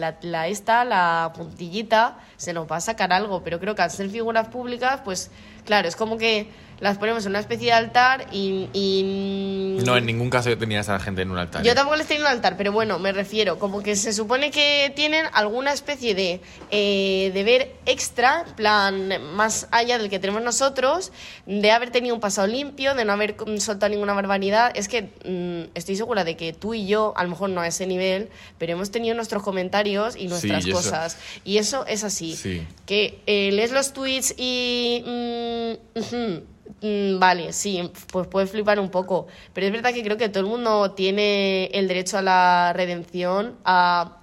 la, 0.00 0.18
la 0.22 0.48
esta, 0.48 0.84
la 0.84 1.32
puntillita, 1.36 2.18
se 2.36 2.52
nos 2.52 2.70
va 2.70 2.78
a 2.78 2.80
sacar 2.80 3.12
algo, 3.12 3.44
pero 3.44 3.60
creo 3.60 3.76
que 3.76 3.82
al 3.82 3.92
ser 3.92 4.10
figuras 4.10 4.48
públicas, 4.48 5.00
pues 5.04 5.30
claro, 5.64 5.86
es 5.86 5.94
como 5.94 6.18
que 6.18 6.48
las 6.82 6.98
ponemos 6.98 7.24
en 7.24 7.30
una 7.30 7.38
especie 7.38 7.66
de 7.68 7.72
altar 7.74 8.26
y... 8.32 8.68
y- 8.72 9.78
No, 9.86 9.96
en 9.96 10.04
ningún 10.04 10.30
caso 10.30 10.50
yo 10.50 10.58
tenía 10.58 10.78
a 10.78 10.80
esa 10.80 10.98
gente 10.98 11.22
en 11.22 11.30
un 11.30 11.38
altar. 11.38 11.62
yo 11.62 11.74
tampoco 11.76 11.94
les 11.96 12.08
tengo 12.08 12.22
un 12.22 12.26
altar, 12.26 12.56
pero 12.56 12.72
bueno, 12.72 12.98
me 12.98 13.12
refiero, 13.12 13.58
como 13.60 13.82
que 13.84 13.94
se 13.94 14.12
supone 14.12 14.50
que 14.50 14.92
tienen 14.96 15.26
alguna 15.32 15.72
especie 15.72 16.16
de 16.16 16.40
eh, 16.72 17.30
deber 17.34 17.72
extra, 17.86 18.44
plan, 18.56 19.12
más 19.34 19.68
allá 19.70 19.96
del 19.98 20.10
que 20.10 20.18
tenemos 20.18 20.42
nosotros, 20.42 21.12
de 21.46 21.70
haber 21.70 21.90
tenido 21.92 22.16
un 22.16 22.20
pasado 22.20 22.48
limpio, 22.48 22.94
de 22.96 23.04
no 23.04 23.12
haber 23.12 23.36
soltado 23.58 23.88
ninguna 23.90 24.12
barbaridad. 24.14 24.72
Es 24.74 24.88
que 24.88 25.02
mm, 25.24 25.70
estoy 25.76 25.94
segura 25.94 26.24
de 26.24 26.36
que 26.36 26.52
tú 26.52 26.74
y 26.74 26.88
yo, 26.88 27.12
a 27.16 27.22
lo 27.22 27.30
mejor 27.30 27.50
no 27.50 27.60
a 27.60 27.68
ese 27.68 27.86
nivel, 27.86 28.28
pero 28.58 28.72
hemos 28.72 28.90
tenido 28.90 29.14
nuestros 29.14 29.44
comentarios 29.44 30.16
y 30.16 30.26
nuestras 30.26 30.66
y 30.66 30.70
eso- 30.70 30.76
cosas. 30.78 31.16
Y 31.44 31.58
eso 31.58 31.86
es 31.86 32.02
así. 32.02 32.34
Sí. 32.34 32.66
Que 32.86 33.20
eh, 33.26 33.52
lees 33.52 33.70
los 33.70 33.92
tweets 33.92 34.34
y... 34.36 35.04
mm, 35.06 36.36
mm, 36.80 37.18
vale, 37.18 37.52
sí, 37.52 37.90
pues 38.10 38.26
puedes 38.26 38.50
flipar 38.50 38.80
un 38.80 38.90
poco. 38.90 39.26
Pero 39.52 39.66
es 39.66 39.72
verdad 39.72 39.92
que 39.92 40.02
creo 40.02 40.16
que 40.16 40.28
todo 40.28 40.44
el 40.44 40.48
mundo 40.48 40.92
tiene 40.92 41.66
el 41.66 41.88
derecho 41.88 42.18
a 42.18 42.22
la 42.22 42.72
redención, 42.74 43.56
a 43.64 44.18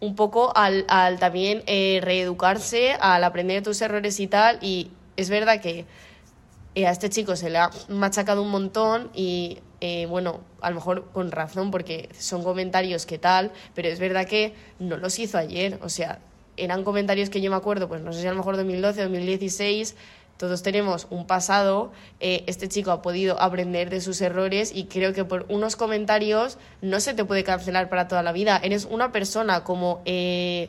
un 0.00 0.16
poco 0.16 0.52
al, 0.56 0.84
al 0.88 1.18
también 1.18 1.62
eh, 1.66 2.00
reeducarse, 2.02 2.92
al 3.00 3.24
aprender 3.24 3.58
de 3.58 3.62
tus 3.62 3.80
errores 3.82 4.18
y 4.20 4.26
tal. 4.26 4.58
Y 4.60 4.90
es 5.16 5.30
verdad 5.30 5.60
que 5.60 5.86
eh, 6.74 6.86
a 6.86 6.90
este 6.90 7.10
chico 7.10 7.36
se 7.36 7.50
le 7.50 7.58
ha 7.58 7.70
machacado 7.88 8.42
un 8.42 8.50
montón 8.50 9.10
y 9.14 9.58
eh, 9.80 10.06
bueno, 10.06 10.40
a 10.60 10.70
lo 10.70 10.76
mejor 10.76 11.10
con 11.12 11.30
razón 11.30 11.70
porque 11.70 12.08
son 12.18 12.42
comentarios 12.42 13.04
que 13.04 13.18
tal, 13.18 13.52
pero 13.74 13.88
es 13.88 13.98
verdad 13.98 14.26
que 14.26 14.54
no 14.78 14.96
los 14.96 15.18
hizo 15.18 15.36
ayer, 15.36 15.78
o 15.82 15.88
sea, 15.88 16.20
eran 16.56 16.84
comentarios 16.84 17.30
que 17.30 17.40
yo 17.40 17.50
me 17.50 17.56
acuerdo, 17.56 17.88
pues 17.88 18.00
no 18.00 18.12
sé 18.12 18.22
si 18.22 18.26
a 18.26 18.30
lo 18.30 18.36
mejor 18.36 18.56
2012, 18.56 19.02
2016, 19.02 19.96
todos 20.42 20.64
tenemos 20.64 21.06
un 21.08 21.24
pasado, 21.24 21.92
eh, 22.18 22.42
este 22.48 22.68
chico 22.68 22.90
ha 22.90 23.00
podido 23.00 23.40
aprender 23.40 23.90
de 23.90 24.00
sus 24.00 24.20
errores 24.20 24.72
y 24.74 24.86
creo 24.86 25.12
que 25.12 25.24
por 25.24 25.46
unos 25.48 25.76
comentarios 25.76 26.58
no 26.80 26.98
se 26.98 27.14
te 27.14 27.24
puede 27.24 27.44
cancelar 27.44 27.88
para 27.88 28.08
toda 28.08 28.24
la 28.24 28.32
vida, 28.32 28.60
eres 28.60 28.84
una 28.90 29.12
persona 29.12 29.62
como... 29.62 30.02
eh, 30.04 30.68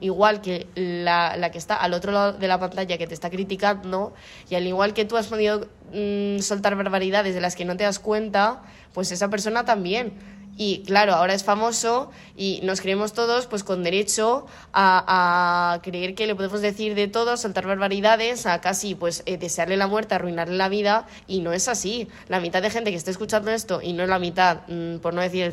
igual 0.00 0.40
que 0.40 0.68
la, 0.74 1.36
la 1.36 1.50
que 1.50 1.58
está 1.58 1.76
al 1.76 1.92
otro 1.92 2.12
lado 2.12 2.32
de 2.34 2.48
la 2.48 2.58
pantalla 2.58 2.96
que 2.96 3.06
te 3.06 3.12
está 3.12 3.28
criticando 3.28 4.14
y 4.48 4.54
al 4.54 4.66
igual 4.66 4.94
que 4.94 5.04
tú 5.04 5.16
has 5.18 5.26
podido 5.26 5.66
mm, 5.92 6.38
soltar 6.38 6.76
barbaridades 6.76 7.34
de 7.34 7.40
las 7.40 7.56
que 7.56 7.64
no 7.64 7.76
te 7.76 7.84
das 7.84 7.98
cuenta, 7.98 8.62
pues 8.94 9.12
esa 9.12 9.28
persona 9.28 9.64
también. 9.64 10.14
Y 10.56 10.82
claro, 10.84 11.14
ahora 11.14 11.34
es 11.34 11.44
famoso 11.44 12.10
y 12.36 12.60
nos 12.62 12.80
creemos 12.80 13.12
todos 13.12 13.46
pues 13.46 13.62
con 13.62 13.82
derecho 13.82 14.46
a, 14.72 15.78
creer 15.82 16.14
que 16.14 16.26
le 16.26 16.34
podemos 16.34 16.62
decir 16.62 16.94
de 16.94 17.08
todo, 17.08 17.36
soltar 17.36 17.66
barbaridades, 17.66 18.46
a 18.46 18.60
casi 18.60 18.94
pues 18.94 19.22
eh, 19.26 19.36
desearle 19.36 19.76
la 19.76 19.86
muerte, 19.86 20.14
arruinarle 20.14 20.56
la 20.56 20.68
vida 20.68 21.06
y 21.26 21.40
no 21.40 21.52
es 21.52 21.68
así. 21.68 22.08
La 22.28 22.40
mitad 22.40 22.62
de 22.62 22.70
gente 22.70 22.90
que 22.90 22.96
está 22.96 23.10
escuchando 23.10 23.50
esto 23.50 23.82
y 23.82 23.92
no 23.92 24.06
la 24.06 24.18
mitad, 24.18 24.66
mm, 24.68 24.98
por 24.98 25.12
no 25.12 25.20
decir 25.20 25.44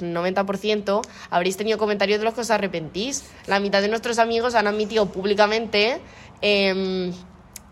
el 0.00 0.14
90%, 0.14 1.02
habréis 1.30 1.56
tenido 1.56 1.78
comentarios 1.78 2.18
de 2.18 2.24
los 2.24 2.34
que 2.34 2.40
os 2.40 2.50
arrepentís. 2.50 3.24
La 3.46 3.60
mitad 3.60 3.80
de 3.80 3.88
nuestros 3.88 4.18
amigos 4.18 4.54
han 4.54 4.66
admitido 4.66 5.06
públicamente... 5.06 6.00
em, 6.40 7.12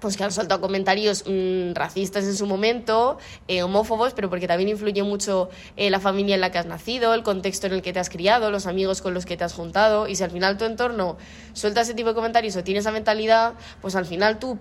pues 0.00 0.16
que 0.16 0.24
han 0.24 0.32
soltado 0.32 0.60
comentarios 0.60 1.24
mm, 1.26 1.72
racistas 1.74 2.24
en 2.24 2.36
su 2.36 2.46
momento, 2.46 3.18
eh, 3.48 3.62
homófobos, 3.62 4.12
pero 4.14 4.28
porque 4.28 4.46
también 4.46 4.68
influye 4.68 5.02
mucho 5.02 5.48
eh, 5.76 5.90
la 5.90 6.00
familia 6.00 6.34
en 6.34 6.40
la 6.40 6.50
que 6.50 6.58
has 6.58 6.66
nacido, 6.66 7.14
el 7.14 7.22
contexto 7.22 7.66
en 7.66 7.74
el 7.74 7.82
que 7.82 7.92
te 7.92 7.98
has 7.98 8.10
criado, 8.10 8.50
los 8.50 8.66
amigos 8.66 9.02
con 9.02 9.14
los 9.14 9.26
que 9.26 9.36
te 9.36 9.44
has 9.44 9.54
juntado, 9.54 10.08
y 10.08 10.16
si 10.16 10.22
al 10.22 10.30
final 10.30 10.56
tu 10.58 10.64
entorno 10.64 11.16
suelta 11.52 11.80
ese 11.80 11.94
tipo 11.94 12.10
de 12.10 12.14
comentarios 12.14 12.56
o 12.56 12.64
tiene 12.64 12.80
esa 12.80 12.92
mentalidad, 12.92 13.54
pues 13.80 13.96
al 13.96 14.06
final 14.06 14.38
tú, 14.38 14.58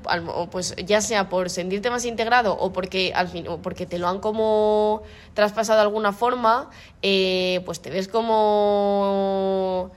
pues 0.52 0.76
ya 0.86 1.02
sea 1.02 1.30
por 1.30 1.50
sentirte 1.50 1.90
más 1.90 2.06
integrado 2.06 2.58
o 2.58 2.72
porque, 2.72 3.14
al 3.14 3.28
fin, 3.28 3.48
o 3.48 3.62
porque 3.62 3.86
te 3.86 4.00
lo 4.00 4.08
han 4.08 4.20
como 4.20 5.04
traspasado 5.34 5.80
de 5.80 5.84
alguna 5.84 6.14
forma, 6.14 6.70
eh, 7.02 7.62
pues 7.66 7.82
te 7.82 7.90
ves 7.90 8.08
como 8.08 9.92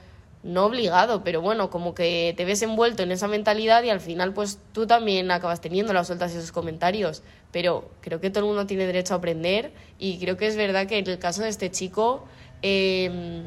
no 0.48 0.64
obligado, 0.64 1.22
pero 1.22 1.42
bueno, 1.42 1.68
como 1.68 1.94
que 1.94 2.32
te 2.34 2.46
ves 2.46 2.62
envuelto 2.62 3.02
en 3.02 3.12
esa 3.12 3.28
mentalidad 3.28 3.82
y 3.82 3.90
al 3.90 4.00
final 4.00 4.32
pues 4.32 4.58
tú 4.72 4.86
también 4.86 5.30
acabas 5.30 5.60
teniendo 5.60 5.92
las 5.92 6.06
sueltas 6.06 6.34
esos 6.34 6.52
comentarios. 6.52 7.22
Pero 7.52 7.90
creo 8.00 8.18
que 8.20 8.30
todo 8.30 8.40
el 8.40 8.46
mundo 8.46 8.66
tiene 8.66 8.86
derecho 8.86 9.12
a 9.12 9.18
aprender 9.18 9.72
y 9.98 10.18
creo 10.18 10.38
que 10.38 10.46
es 10.46 10.56
verdad 10.56 10.86
que 10.86 10.98
en 10.98 11.06
el 11.06 11.18
caso 11.18 11.42
de 11.42 11.50
este 11.50 11.70
chico 11.70 12.24
eh, 12.62 13.42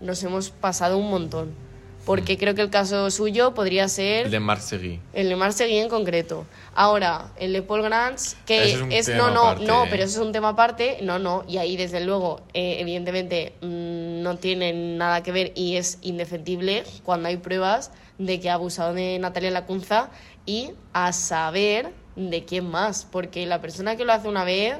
nos 0.00 0.22
hemos 0.22 0.50
pasado 0.50 0.96
un 0.96 1.10
montón. 1.10 1.65
Porque 2.06 2.38
creo 2.38 2.54
que 2.54 2.62
el 2.62 2.70
caso 2.70 3.10
suyo 3.10 3.52
podría 3.52 3.88
ser 3.88 4.26
El 4.26 4.30
de 4.30 4.40
Marc 4.40 4.60
Seguí. 4.60 5.00
el 5.12 5.28
de 5.28 5.36
Marseille 5.36 5.80
en 5.80 5.88
concreto. 5.88 6.46
Ahora, 6.74 7.32
el 7.36 7.52
de 7.52 7.62
Paul 7.62 7.82
Grants, 7.82 8.36
que 8.46 8.78
es 8.90 9.08
no, 9.08 9.30
no, 9.30 9.40
aparte, 9.48 9.64
no, 9.66 9.84
¿eh? 9.84 9.88
pero 9.90 10.04
eso 10.04 10.20
es 10.20 10.26
un 10.26 10.32
tema 10.32 10.50
aparte, 10.50 10.98
no, 11.02 11.18
no, 11.18 11.44
y 11.48 11.58
ahí 11.58 11.76
desde 11.76 12.00
luego, 12.00 12.40
eh, 12.54 12.76
evidentemente, 12.78 13.54
mm, 13.60 14.22
no 14.22 14.36
tiene 14.38 14.72
nada 14.72 15.24
que 15.24 15.32
ver 15.32 15.52
y 15.56 15.76
es 15.76 15.98
indefendible 16.00 16.84
cuando 17.02 17.28
hay 17.28 17.38
pruebas 17.38 17.90
de 18.18 18.38
que 18.40 18.50
ha 18.50 18.54
abusado 18.54 18.94
de 18.94 19.18
Natalia 19.18 19.50
Lacunza 19.50 20.10
y 20.46 20.70
a 20.92 21.12
saber 21.12 21.92
de 22.14 22.44
quién 22.44 22.70
más, 22.70 23.04
porque 23.04 23.46
la 23.46 23.60
persona 23.60 23.96
que 23.96 24.04
lo 24.04 24.12
hace 24.12 24.28
una 24.28 24.44
vez 24.44 24.76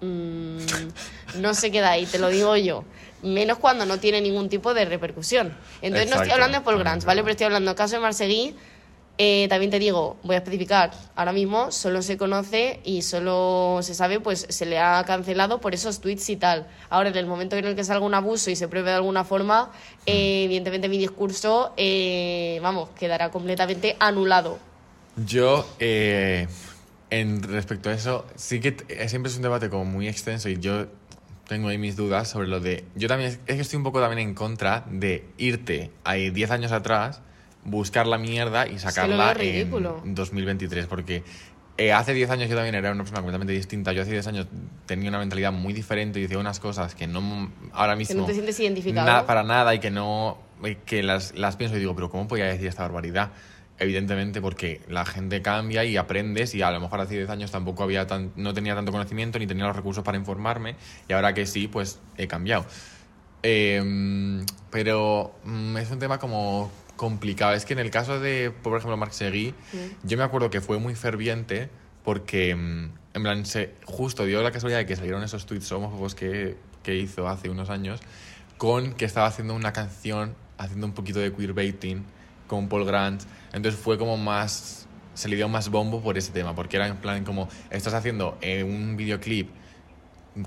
mm, 0.00 1.40
no 1.40 1.54
se 1.54 1.70
queda 1.70 1.90
ahí, 1.90 2.06
te 2.06 2.18
lo 2.18 2.28
digo 2.28 2.56
yo. 2.56 2.84
Menos 3.22 3.58
cuando 3.58 3.84
no 3.84 3.98
tiene 3.98 4.20
ningún 4.20 4.48
tipo 4.48 4.72
de 4.72 4.84
repercusión. 4.84 5.54
Entonces 5.82 6.10
no 6.10 6.16
estoy 6.16 6.32
hablando 6.32 6.58
de 6.58 6.64
Paul 6.64 6.80
es 6.80 7.04
¿vale? 7.04 7.22
Pero 7.22 7.32
estoy 7.32 7.46
hablando 7.46 7.70
del 7.70 7.76
caso 7.76 7.96
de 7.96 8.00
Marseguí. 8.00 8.56
Eh, 9.22 9.48
también 9.50 9.70
te 9.70 9.78
digo, 9.78 10.16
voy 10.22 10.36
a 10.36 10.38
especificar, 10.38 10.92
ahora 11.14 11.32
mismo 11.32 11.70
solo 11.72 12.00
se 12.00 12.16
conoce 12.16 12.80
y 12.84 13.02
solo 13.02 13.80
se 13.82 13.94
sabe, 13.94 14.18
pues 14.18 14.46
se 14.48 14.64
le 14.64 14.78
ha 14.78 15.04
cancelado 15.04 15.60
por 15.60 15.74
esos 15.74 16.00
tweets 16.00 16.30
y 16.30 16.36
tal. 16.36 16.66
Ahora, 16.88 17.10
en 17.10 17.16
el 17.18 17.26
momento 17.26 17.54
en 17.56 17.66
el 17.66 17.76
que 17.76 17.84
salga 17.84 18.06
un 18.06 18.14
abuso 18.14 18.50
y 18.50 18.56
se 18.56 18.66
pruebe 18.66 18.88
de 18.88 18.96
alguna 18.96 19.24
forma, 19.24 19.72
eh, 20.06 20.44
evidentemente 20.44 20.88
mi 20.88 20.96
discurso, 20.96 21.74
eh, 21.76 22.60
vamos, 22.62 22.88
quedará 22.98 23.30
completamente 23.30 23.94
anulado. 24.00 24.58
Yo, 25.16 25.66
eh, 25.78 26.48
en 27.10 27.42
respecto 27.42 27.90
a 27.90 27.92
eso, 27.92 28.26
sí 28.36 28.60
que 28.60 28.72
t- 28.72 29.08
siempre 29.08 29.30
es 29.30 29.36
un 29.36 29.42
debate 29.42 29.68
como 29.68 29.84
muy 29.84 30.08
extenso 30.08 30.48
y 30.48 30.58
yo 30.58 30.86
tengo 31.48 31.68
ahí 31.68 31.78
mis 31.78 31.96
dudas 31.96 32.28
sobre 32.28 32.46
lo 32.46 32.60
de... 32.60 32.84
Yo 32.94 33.08
también, 33.08 33.30
es 33.30 33.38
que 33.56 33.60
estoy 33.60 33.76
un 33.78 33.82
poco 33.82 34.00
también 34.00 34.28
en 34.28 34.34
contra 34.34 34.84
de 34.88 35.24
irte 35.36 35.90
ahí 36.04 36.30
10 36.30 36.50
años 36.52 36.70
atrás, 36.70 37.22
buscar 37.64 38.06
la 38.06 38.18
mierda 38.18 38.68
y 38.68 38.78
sacarla 38.78 39.32
en 40.04 40.14
2023, 40.14 40.86
porque 40.86 41.24
eh, 41.76 41.92
hace 41.92 42.14
10 42.14 42.30
años 42.30 42.48
yo 42.48 42.54
también 42.54 42.76
era 42.76 42.92
una 42.92 43.02
persona 43.02 43.20
completamente 43.20 43.52
distinta. 43.52 43.92
Yo 43.92 44.02
hace 44.02 44.12
10 44.12 44.26
años 44.28 44.46
tenía 44.86 45.08
una 45.08 45.18
mentalidad 45.18 45.50
muy 45.50 45.72
diferente 45.72 46.20
y 46.20 46.22
decía 46.22 46.38
unas 46.38 46.60
cosas 46.60 46.94
que 46.94 47.08
no 47.08 47.50
ahora 47.72 47.96
mismo... 47.96 48.14
Que 48.14 48.20
no 48.20 48.26
te 48.26 48.34
sientes 48.34 48.60
identificado. 48.60 49.06
na- 49.06 49.26
para 49.26 49.42
nada 49.42 49.74
y 49.74 49.80
que 49.80 49.90
no 49.90 50.38
y 50.62 50.74
que 50.76 51.02
las, 51.02 51.34
las 51.36 51.56
pienso 51.56 51.76
y 51.76 51.80
digo, 51.80 51.94
pero 51.96 52.10
¿cómo 52.10 52.28
podía 52.28 52.44
decir 52.44 52.66
esta 52.68 52.82
barbaridad? 52.82 53.30
Evidentemente 53.80 54.42
porque 54.42 54.82
la 54.88 55.06
gente 55.06 55.40
cambia 55.40 55.86
y 55.86 55.96
aprendes 55.96 56.54
y 56.54 56.60
a 56.60 56.70
lo 56.70 56.80
mejor 56.80 57.00
hace 57.00 57.16
10 57.16 57.30
años 57.30 57.50
tampoco 57.50 57.82
había 57.82 58.06
tan, 58.06 58.30
no 58.36 58.52
tenía 58.52 58.74
tanto 58.74 58.92
conocimiento 58.92 59.38
ni 59.38 59.46
tenía 59.46 59.66
los 59.66 59.74
recursos 59.74 60.04
para 60.04 60.18
informarme 60.18 60.76
y 61.08 61.14
ahora 61.14 61.32
que 61.32 61.46
sí, 61.46 61.66
pues 61.66 61.98
he 62.18 62.28
cambiado. 62.28 62.66
Eh, 63.42 64.44
pero 64.70 65.34
mm, 65.44 65.78
es 65.78 65.90
un 65.90 65.98
tema 65.98 66.18
como 66.18 66.70
complicado. 66.96 67.54
Es 67.54 67.64
que 67.64 67.72
en 67.72 67.78
el 67.78 67.90
caso 67.90 68.20
de, 68.20 68.50
por 68.50 68.76
ejemplo, 68.76 68.98
Marc 68.98 69.12
Seguí, 69.12 69.54
yo 70.02 70.18
me 70.18 70.24
acuerdo 70.24 70.50
que 70.50 70.60
fue 70.60 70.78
muy 70.78 70.94
ferviente 70.94 71.70
porque, 72.04 72.54
mm, 72.54 72.90
en 73.14 73.22
plan, 73.22 73.46
se, 73.46 73.72
justo 73.86 74.26
dio 74.26 74.42
la 74.42 74.50
casualidad 74.50 74.80
de 74.80 74.84
que 74.84 74.94
salieron 74.94 75.22
esos 75.22 75.46
tweets 75.46 75.72
homófobos 75.72 76.14
que, 76.14 76.58
que 76.82 76.96
hizo 76.96 77.26
hace 77.26 77.48
unos 77.48 77.70
años 77.70 78.00
con 78.58 78.92
que 78.92 79.06
estaba 79.06 79.26
haciendo 79.26 79.54
una 79.54 79.72
canción, 79.72 80.34
haciendo 80.58 80.86
un 80.86 80.92
poquito 80.92 81.18
de 81.18 81.32
queerbaiting 81.32 82.04
con 82.50 82.68
Paul 82.68 82.84
Grant. 82.84 83.22
Entonces 83.52 83.80
fue 83.80 83.96
como 83.96 84.16
más, 84.16 84.88
se 85.14 85.28
le 85.28 85.36
dio 85.36 85.48
más 85.48 85.68
bombo 85.70 86.00
por 86.02 86.18
ese 86.18 86.32
tema, 86.32 86.52
porque 86.54 86.76
era 86.76 86.88
en 86.88 86.96
plan 86.96 87.24
como, 87.24 87.48
estás 87.70 87.94
haciendo 87.94 88.36
eh, 88.40 88.64
un 88.64 88.96
videoclip 88.96 89.48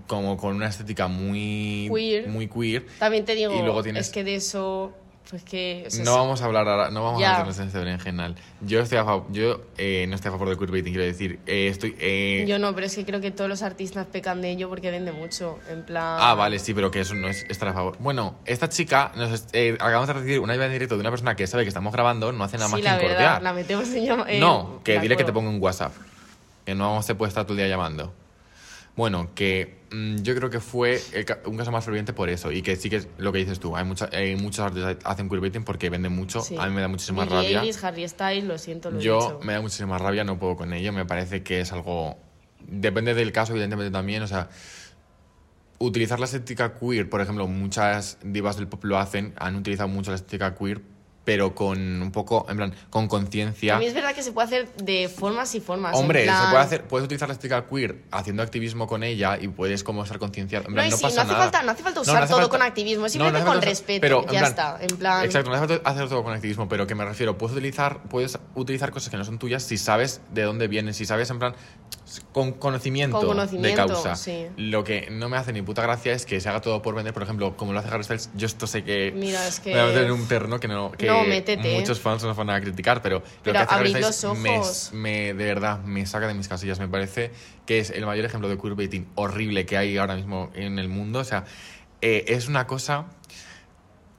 como 0.07 0.35
con 0.37 0.55
una 0.55 0.67
estética 0.67 1.07
muy 1.07 1.89
Queer. 1.93 2.27
muy 2.27 2.47
queer. 2.47 2.85
También 2.99 3.23
te 3.23 3.35
digo, 3.35 3.53
Y 3.55 3.61
luego 3.61 3.81
tienes- 3.83 4.07
es 4.07 4.13
que 4.13 4.23
de 4.25 4.35
eso, 4.35 4.93
pues 5.29 5.43
que... 5.43 5.83
o 5.87 5.89
sea, 5.89 6.03
No 6.03 6.15
vamos 6.15 6.41
a 6.41 6.45
hablar 6.45 6.67
ahora, 6.67 6.89
no 6.91 7.03
vamos 7.03 7.23
a 7.23 7.29
meternos 7.29 7.59
en 7.59 7.67
este 7.67 7.79
berenjenal. 7.79 8.35
Yo 8.61 8.81
estoy 8.81 8.97
a 8.97 9.05
favor, 9.05 9.25
yo 9.31 9.61
eh, 9.77 10.05
no 10.07 10.15
estoy 10.15 10.29
a 10.29 10.31
favor 10.31 10.49
del 10.49 10.57
queerbaiting, 10.57 10.93
quiero 10.93 11.05
decir, 11.05 11.39
eh, 11.45 11.67
estoy 11.67 11.95
eh, 11.99 12.45
Yo 12.47 12.59
no, 12.59 12.73
pero 12.75 12.87
es 12.87 12.95
que 12.95 13.05
creo 13.05 13.21
que 13.21 13.31
todos 13.31 13.49
los 13.49 13.61
artistas 13.61 14.05
pecan 14.07 14.41
de 14.41 14.51
ello 14.51 14.69
porque 14.69 14.91
vende 14.91 15.11
mucho, 15.11 15.59
en 15.69 15.83
plan... 15.83 16.17
Ah, 16.19 16.35
vale, 16.35 16.59
sí, 16.59 16.73
pero 16.73 16.91
que 16.91 17.01
eso 17.01 17.15
no 17.15 17.27
es 17.27 17.45
estar 17.49 17.67
a 17.67 17.73
favor. 17.73 17.97
Bueno, 17.99 18.35
esta 18.45 18.69
chica, 18.69 19.11
nos 19.15 19.45
eh, 19.53 19.73
acabamos 19.75 20.07
de 20.07 20.13
recibir 20.13 20.39
una 20.39 20.53
llamada 20.53 20.67
en 20.67 20.73
directo 20.73 20.95
de 20.95 21.01
una 21.01 21.09
persona 21.09 21.35
que 21.35 21.47
sabe 21.47 21.63
que 21.63 21.69
estamos 21.69 21.93
grabando, 21.93 22.31
no 22.31 22.43
hace 22.43 22.57
nada 22.57 22.69
más 22.69 22.79
que 22.79 22.83
verdad, 22.83 23.01
incordiar. 23.01 23.41
la 23.41 23.53
metemos 23.53 23.89
en 23.93 24.03
eh, 24.27 24.39
no, 24.39 24.81
que 24.83 24.99
dile 24.99 25.17
que 25.17 25.23
te 25.23 25.33
ponga 25.33 25.49
un 25.49 25.61
WhatsApp. 25.61 25.93
Que 26.65 26.75
no 26.75 27.01
se 27.01 27.15
puede 27.15 27.29
estar 27.29 27.43
todo 27.43 27.53
el 27.53 27.57
día 27.57 27.67
llamando. 27.67 28.13
Bueno, 28.95 29.31
que 29.33 29.79
mm, 29.91 30.17
yo 30.17 30.35
creo 30.35 30.49
que 30.49 30.59
fue 30.59 31.01
el 31.13 31.25
un 31.45 31.57
caso 31.57 31.71
más 31.71 31.83
ferviente 31.83 32.13
por 32.13 32.29
eso. 32.29 32.51
Y 32.51 32.61
que 32.61 32.75
sí 32.75 32.89
que 32.89 32.97
es 32.97 33.07
lo 33.17 33.31
que 33.31 33.39
dices 33.39 33.59
tú. 33.59 33.75
Hay, 33.75 33.85
mucha, 33.85 34.09
hay 34.11 34.35
muchos 34.35 34.59
artistas 34.59 34.97
que 34.97 35.01
hacen 35.05 35.29
queerbaiting 35.29 35.63
porque 35.63 35.89
venden 35.89 36.13
mucho. 36.13 36.41
Sí. 36.41 36.55
A 36.59 36.67
mí 36.67 36.73
me 36.75 36.81
da 36.81 36.87
muchísima 36.87 37.23
Billie 37.23 37.37
rabia. 37.37 37.61
Eilish, 37.61 37.83
Harry 37.83 38.07
Styles, 38.07 38.43
lo 38.43 38.57
siento, 38.57 38.91
lo 38.91 38.99
he 38.99 39.03
Yo 39.03 39.19
dicho. 39.19 39.39
me 39.43 39.53
da 39.53 39.61
muchísima 39.61 39.97
rabia, 39.97 40.23
no 40.23 40.37
puedo 40.37 40.55
con 40.55 40.73
ello. 40.73 40.93
Me 40.93 41.05
parece 41.05 41.43
que 41.43 41.61
es 41.61 41.71
algo. 41.71 42.17
Depende 42.67 43.13
del 43.13 43.31
caso, 43.31 43.53
evidentemente 43.53 43.91
también. 43.91 44.21
O 44.21 44.27
sea, 44.27 44.49
utilizar 45.79 46.19
la 46.19 46.25
estética 46.25 46.75
queer, 46.79 47.09
por 47.09 47.21
ejemplo, 47.21 47.47
muchas 47.47 48.17
divas 48.23 48.57
del 48.57 48.67
pop 48.67 48.83
lo 48.85 48.97
hacen, 48.99 49.33
han 49.37 49.55
utilizado 49.55 49.89
mucho 49.89 50.11
la 50.11 50.15
estética 50.15 50.55
queer, 50.55 50.81
pero 51.25 51.55
con 51.55 52.01
un 52.01 52.11
poco, 52.11 52.45
en 52.49 52.57
plan, 52.57 52.73
con 52.89 53.07
conciencia. 53.07 53.75
A 53.75 53.79
mí 53.79 53.85
es 53.85 53.93
verdad 53.93 54.13
que 54.13 54.21
se 54.23 54.31
puede 54.33 54.45
hacer 54.47 54.73
de 54.75 55.07
formas 55.09 55.55
y 55.55 55.61
formas. 55.61 55.93
en 55.95 55.99
Hombre, 56.01 56.23
plan- 56.25 56.43
se 56.45 56.49
puede 56.51 56.63
hacer, 56.63 56.83
puedes 56.83 57.05
utilizar 57.05 57.29
la 57.29 57.33
estética 57.33 57.65
queer 57.67 58.03
haciendo 58.11 58.43
activismo 58.43 58.87
con 58.87 59.03
ella 59.03 59.37
y 59.39 59.47
puedes 59.47 59.83
como 59.83 60.03
estar 60.03 60.19
concienciado. 60.19 60.65
En 60.65 60.71
No, 60.71 60.75
plan, 60.75 60.89
no 60.89 60.97
sí, 60.97 61.03
pasa 61.03 61.15
no 61.15 61.21
hace, 61.21 61.31
nada. 61.31 61.43
falta, 61.43 61.63
no 61.63 61.71
hace 61.71 61.83
falta 61.83 62.01
usar 62.01 62.13
no 62.15 62.19
hace 62.23 62.27
todo 62.29 62.41
falta- 62.41 62.51
con 62.57 62.61
activismo, 62.61 63.07
simplemente 63.09 63.45
con 63.47 63.61
respeto. 63.61 64.01
pero, 64.01 64.23
ya 64.23 64.29
plan, 64.39 64.43
está. 64.45 64.77
En 64.81 64.97
plan. 64.97 65.23
Exacto, 65.25 65.49
no 65.49 65.55
hace 65.55 65.67
falta 65.67 65.89
hacer 65.89 66.09
todo 66.09 66.23
con 66.23 66.33
activismo, 66.33 66.67
pero 66.67 66.85
que 66.87 66.95
me 66.95 67.05
refiero, 67.05 67.37
puedes 67.37 67.55
utilizar, 67.55 68.03
puedes 68.09 68.37
utilizar 68.55 68.91
cosas 68.91 69.09
que 69.09 69.17
no 69.17 69.23
son 69.23 69.39
tuyas 69.39 69.63
si 69.63 69.77
sabes 69.77 70.21
de 70.33 70.41
dónde 70.43 70.67
vienen, 70.67 70.93
si 70.93 71.05
sabes 71.05 71.29
en 71.29 71.39
plan 71.39 71.55
con 72.31 72.51
conocimiento, 72.53 73.17
Con 73.17 73.27
conocimiento, 73.27 73.67
de 73.81 73.87
causa. 73.87 74.15
sí. 74.15 74.47
Lo 74.57 74.83
que 74.83 75.07
no 75.09 75.29
me 75.29 75.37
hace 75.37 75.53
ni 75.53 75.61
puta 75.61 75.81
gracia 75.81 76.13
es 76.13 76.25
que 76.25 76.39
se 76.41 76.49
haga 76.49 76.61
todo 76.61 76.81
por 76.81 76.95
vender, 76.95 77.13
por 77.13 77.23
ejemplo, 77.23 77.55
como 77.55 77.73
lo 77.73 77.79
hace 77.79 77.89
Harry 77.89 78.03
Styles, 78.03 78.29
yo 78.35 78.45
esto 78.45 78.67
sé 78.67 78.83
que 78.83 79.11
Mira, 79.15 79.47
es 79.47 79.59
que- 79.59 79.73
me 79.73 79.79
voy 79.81 79.83
a 79.83 79.93
meter 79.93 80.03
en 80.05 80.11
un 80.11 80.27
terreno 80.27 80.59
que 80.59 80.67
no 80.67 80.91
que 80.91 81.07
No, 81.07 81.23
muchos 81.71 81.99
fans 81.99 82.23
nos 82.23 82.35
van 82.35 82.49
a 82.49 82.59
criticar, 82.61 83.01
pero, 83.01 83.19
lo 83.19 83.23
Pero 83.43 83.53
que 83.53 83.57
hace 83.59 83.73
Harry 83.75 83.89
Styles 83.89 84.23
los 84.23 84.93
me- 84.93 84.99
me, 84.99 85.33
de 85.33 85.45
verdad 85.45 85.79
me 85.83 86.05
saca 86.05 86.27
de 86.27 86.33
mis 86.33 86.47
casillas. 86.47 86.79
Me 86.79 86.87
parece 86.87 87.31
que 87.65 87.79
es 87.79 87.89
el 87.89 88.05
mayor 88.05 88.25
ejemplo 88.25 88.49
de 88.49 88.57
queerbaiting 88.57 89.07
horrible 89.15 89.65
que 89.65 89.77
hay 89.77 89.97
ahora 89.97 90.15
mismo 90.15 90.49
en 90.53 90.79
el 90.79 90.89
mundo. 90.89 91.19
O 91.19 91.23
sea, 91.23 91.45
eh, 92.01 92.25
es 92.27 92.47
una 92.49 92.67
cosa. 92.67 93.05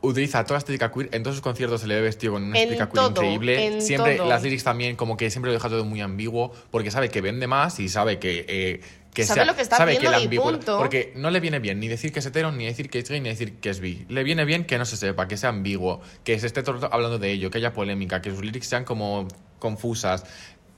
Utiliza 0.04 0.44
toda 0.44 0.54
la 0.54 0.58
estética 0.58 0.92
queer. 0.92 1.08
En 1.12 1.22
todos 1.22 1.36
sus 1.36 1.42
conciertos 1.42 1.80
se 1.80 1.86
le 1.86 1.96
ve 1.96 2.02
vestido 2.02 2.34
con 2.34 2.42
una 2.44 2.56
En 2.58 2.64
estética 2.72 2.88
queer 2.90 3.10
increíble. 3.10 3.80
Siempre 3.80 4.16
todo. 4.16 4.28
las 4.28 4.42
lyrics 4.42 4.64
también, 4.64 4.96
como 4.96 5.16
que 5.16 5.30
siempre 5.30 5.48
lo 5.50 5.54
deja 5.54 5.68
todo 5.68 5.84
muy 5.84 6.00
ambiguo. 6.00 6.52
Porque 6.70 6.90
sabe 6.90 7.08
que 7.08 7.20
vende 7.20 7.46
más 7.46 7.80
y 7.80 7.88
sabe 7.88 8.18
que. 8.18 8.44
eh, 8.48 8.80
que 9.14 9.24
Sabe 9.24 9.36
sea- 9.42 9.44
lo 9.44 9.54
que 9.54 9.62
está 9.62 9.76
sabe 9.76 9.92
la 10.00 10.16
ambigüedad- 10.16 10.56
punto. 10.56 10.76
Porque 10.76 11.12
no 11.14 11.30
le 11.30 11.38
viene 11.38 11.60
bien 11.60 11.78
ni 11.78 11.86
decir 11.86 12.12
que 12.12 12.18
es 12.18 12.26
hetero, 12.26 12.50
ni 12.50 12.66
decir 12.66 12.90
que 12.90 12.98
es 12.98 13.08
gay, 13.08 13.20
ni 13.20 13.28
decir 13.28 13.54
que 13.60 13.70
es 13.70 13.78
bi. 13.78 14.04
Le 14.08 14.24
viene 14.24 14.44
bien 14.44 14.64
que 14.64 14.76
no 14.76 14.84
se 14.84 14.96
sepa, 14.96 15.28
que 15.28 15.36
sea 15.36 15.50
ambiguo, 15.50 16.00
que 16.24 16.36
se 16.40 16.48
esté 16.48 16.64
todo 16.64 16.88
hablando 16.92 17.20
de 17.20 17.30
ello, 17.30 17.48
que 17.48 17.58
haya 17.58 17.72
polémica, 17.72 18.20
que 18.20 18.30
sus 18.30 18.40
lyrics 18.44 18.66
sean 18.66 18.84
como 18.84 19.28
confusas. 19.60 20.24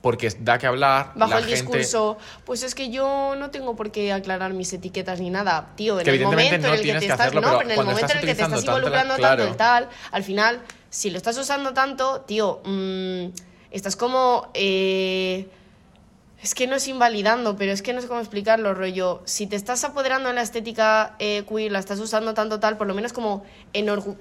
Porque 0.01 0.29
da 0.39 0.57
que 0.59 0.67
hablar. 0.67 1.11
Bajo 1.15 1.31
la 1.31 1.37
el 1.39 1.45
gente- 1.45 1.61
discurso, 1.61 2.17
pues 2.45 2.61
es 2.63 2.75
que 2.75 2.89
yo 2.91 3.35
no 3.37 3.49
tengo 3.49 3.75
por 3.75 3.91
qué 3.91 4.13
aclarar 4.13 4.53
mis 4.53 4.71
etiquetas 4.71 5.19
ni 5.19 5.29
nada, 5.31 5.71
tío. 5.75 5.97
En 5.99 6.05
Que 6.05 6.11
el 6.11 6.21
momento 6.23 6.57
no 6.59 6.67
en 6.67 6.73
el 6.75 6.81
que 6.81 6.93
te 6.93 6.99
que 6.99 7.05
estás, 7.07 7.33
no, 7.33 7.41
pero 7.41 7.61
en 7.63 7.71
el 7.71 7.77
momento 7.77 8.11
en 8.11 8.11
el 8.11 8.19
que 8.19 8.25
te 8.27 8.31
estás 8.31 8.49
tanto 8.51 8.65
involucrando 8.71 9.15
claro. 9.15 9.37
tanto 9.43 9.51
el 9.51 9.57
tal, 9.57 9.89
al 10.11 10.23
final, 10.23 10.61
si 10.89 11.09
lo 11.09 11.17
estás 11.17 11.37
usando 11.37 11.73
tanto, 11.73 12.21
tío, 12.21 12.61
mm, 12.63 13.25
estás 13.71 13.95
como 13.95 14.49
eh, 14.53 15.49
es 16.43 16.53
que 16.53 16.67
no 16.67 16.75
es 16.75 16.87
invalidando, 16.87 17.57
pero 17.57 17.71
es 17.71 17.81
que 17.81 17.93
no 17.93 18.01
sé 18.01 18.07
cómo 18.07 18.19
explicarlo, 18.19 18.75
rollo. 18.75 19.21
Si 19.25 19.47
te 19.47 19.55
estás 19.55 19.83
apoderando 19.83 20.29
de 20.29 20.35
la 20.35 20.43
estética 20.43 21.15
eh, 21.17 21.43
queer, 21.49 21.71
la 21.71 21.79
estás 21.79 21.99
usando 21.99 22.35
tanto 22.35 22.59
tal, 22.59 22.77
por 22.77 22.85
lo 22.85 22.93
menos 22.93 23.11
como 23.13 23.43
enorgu 23.73 24.15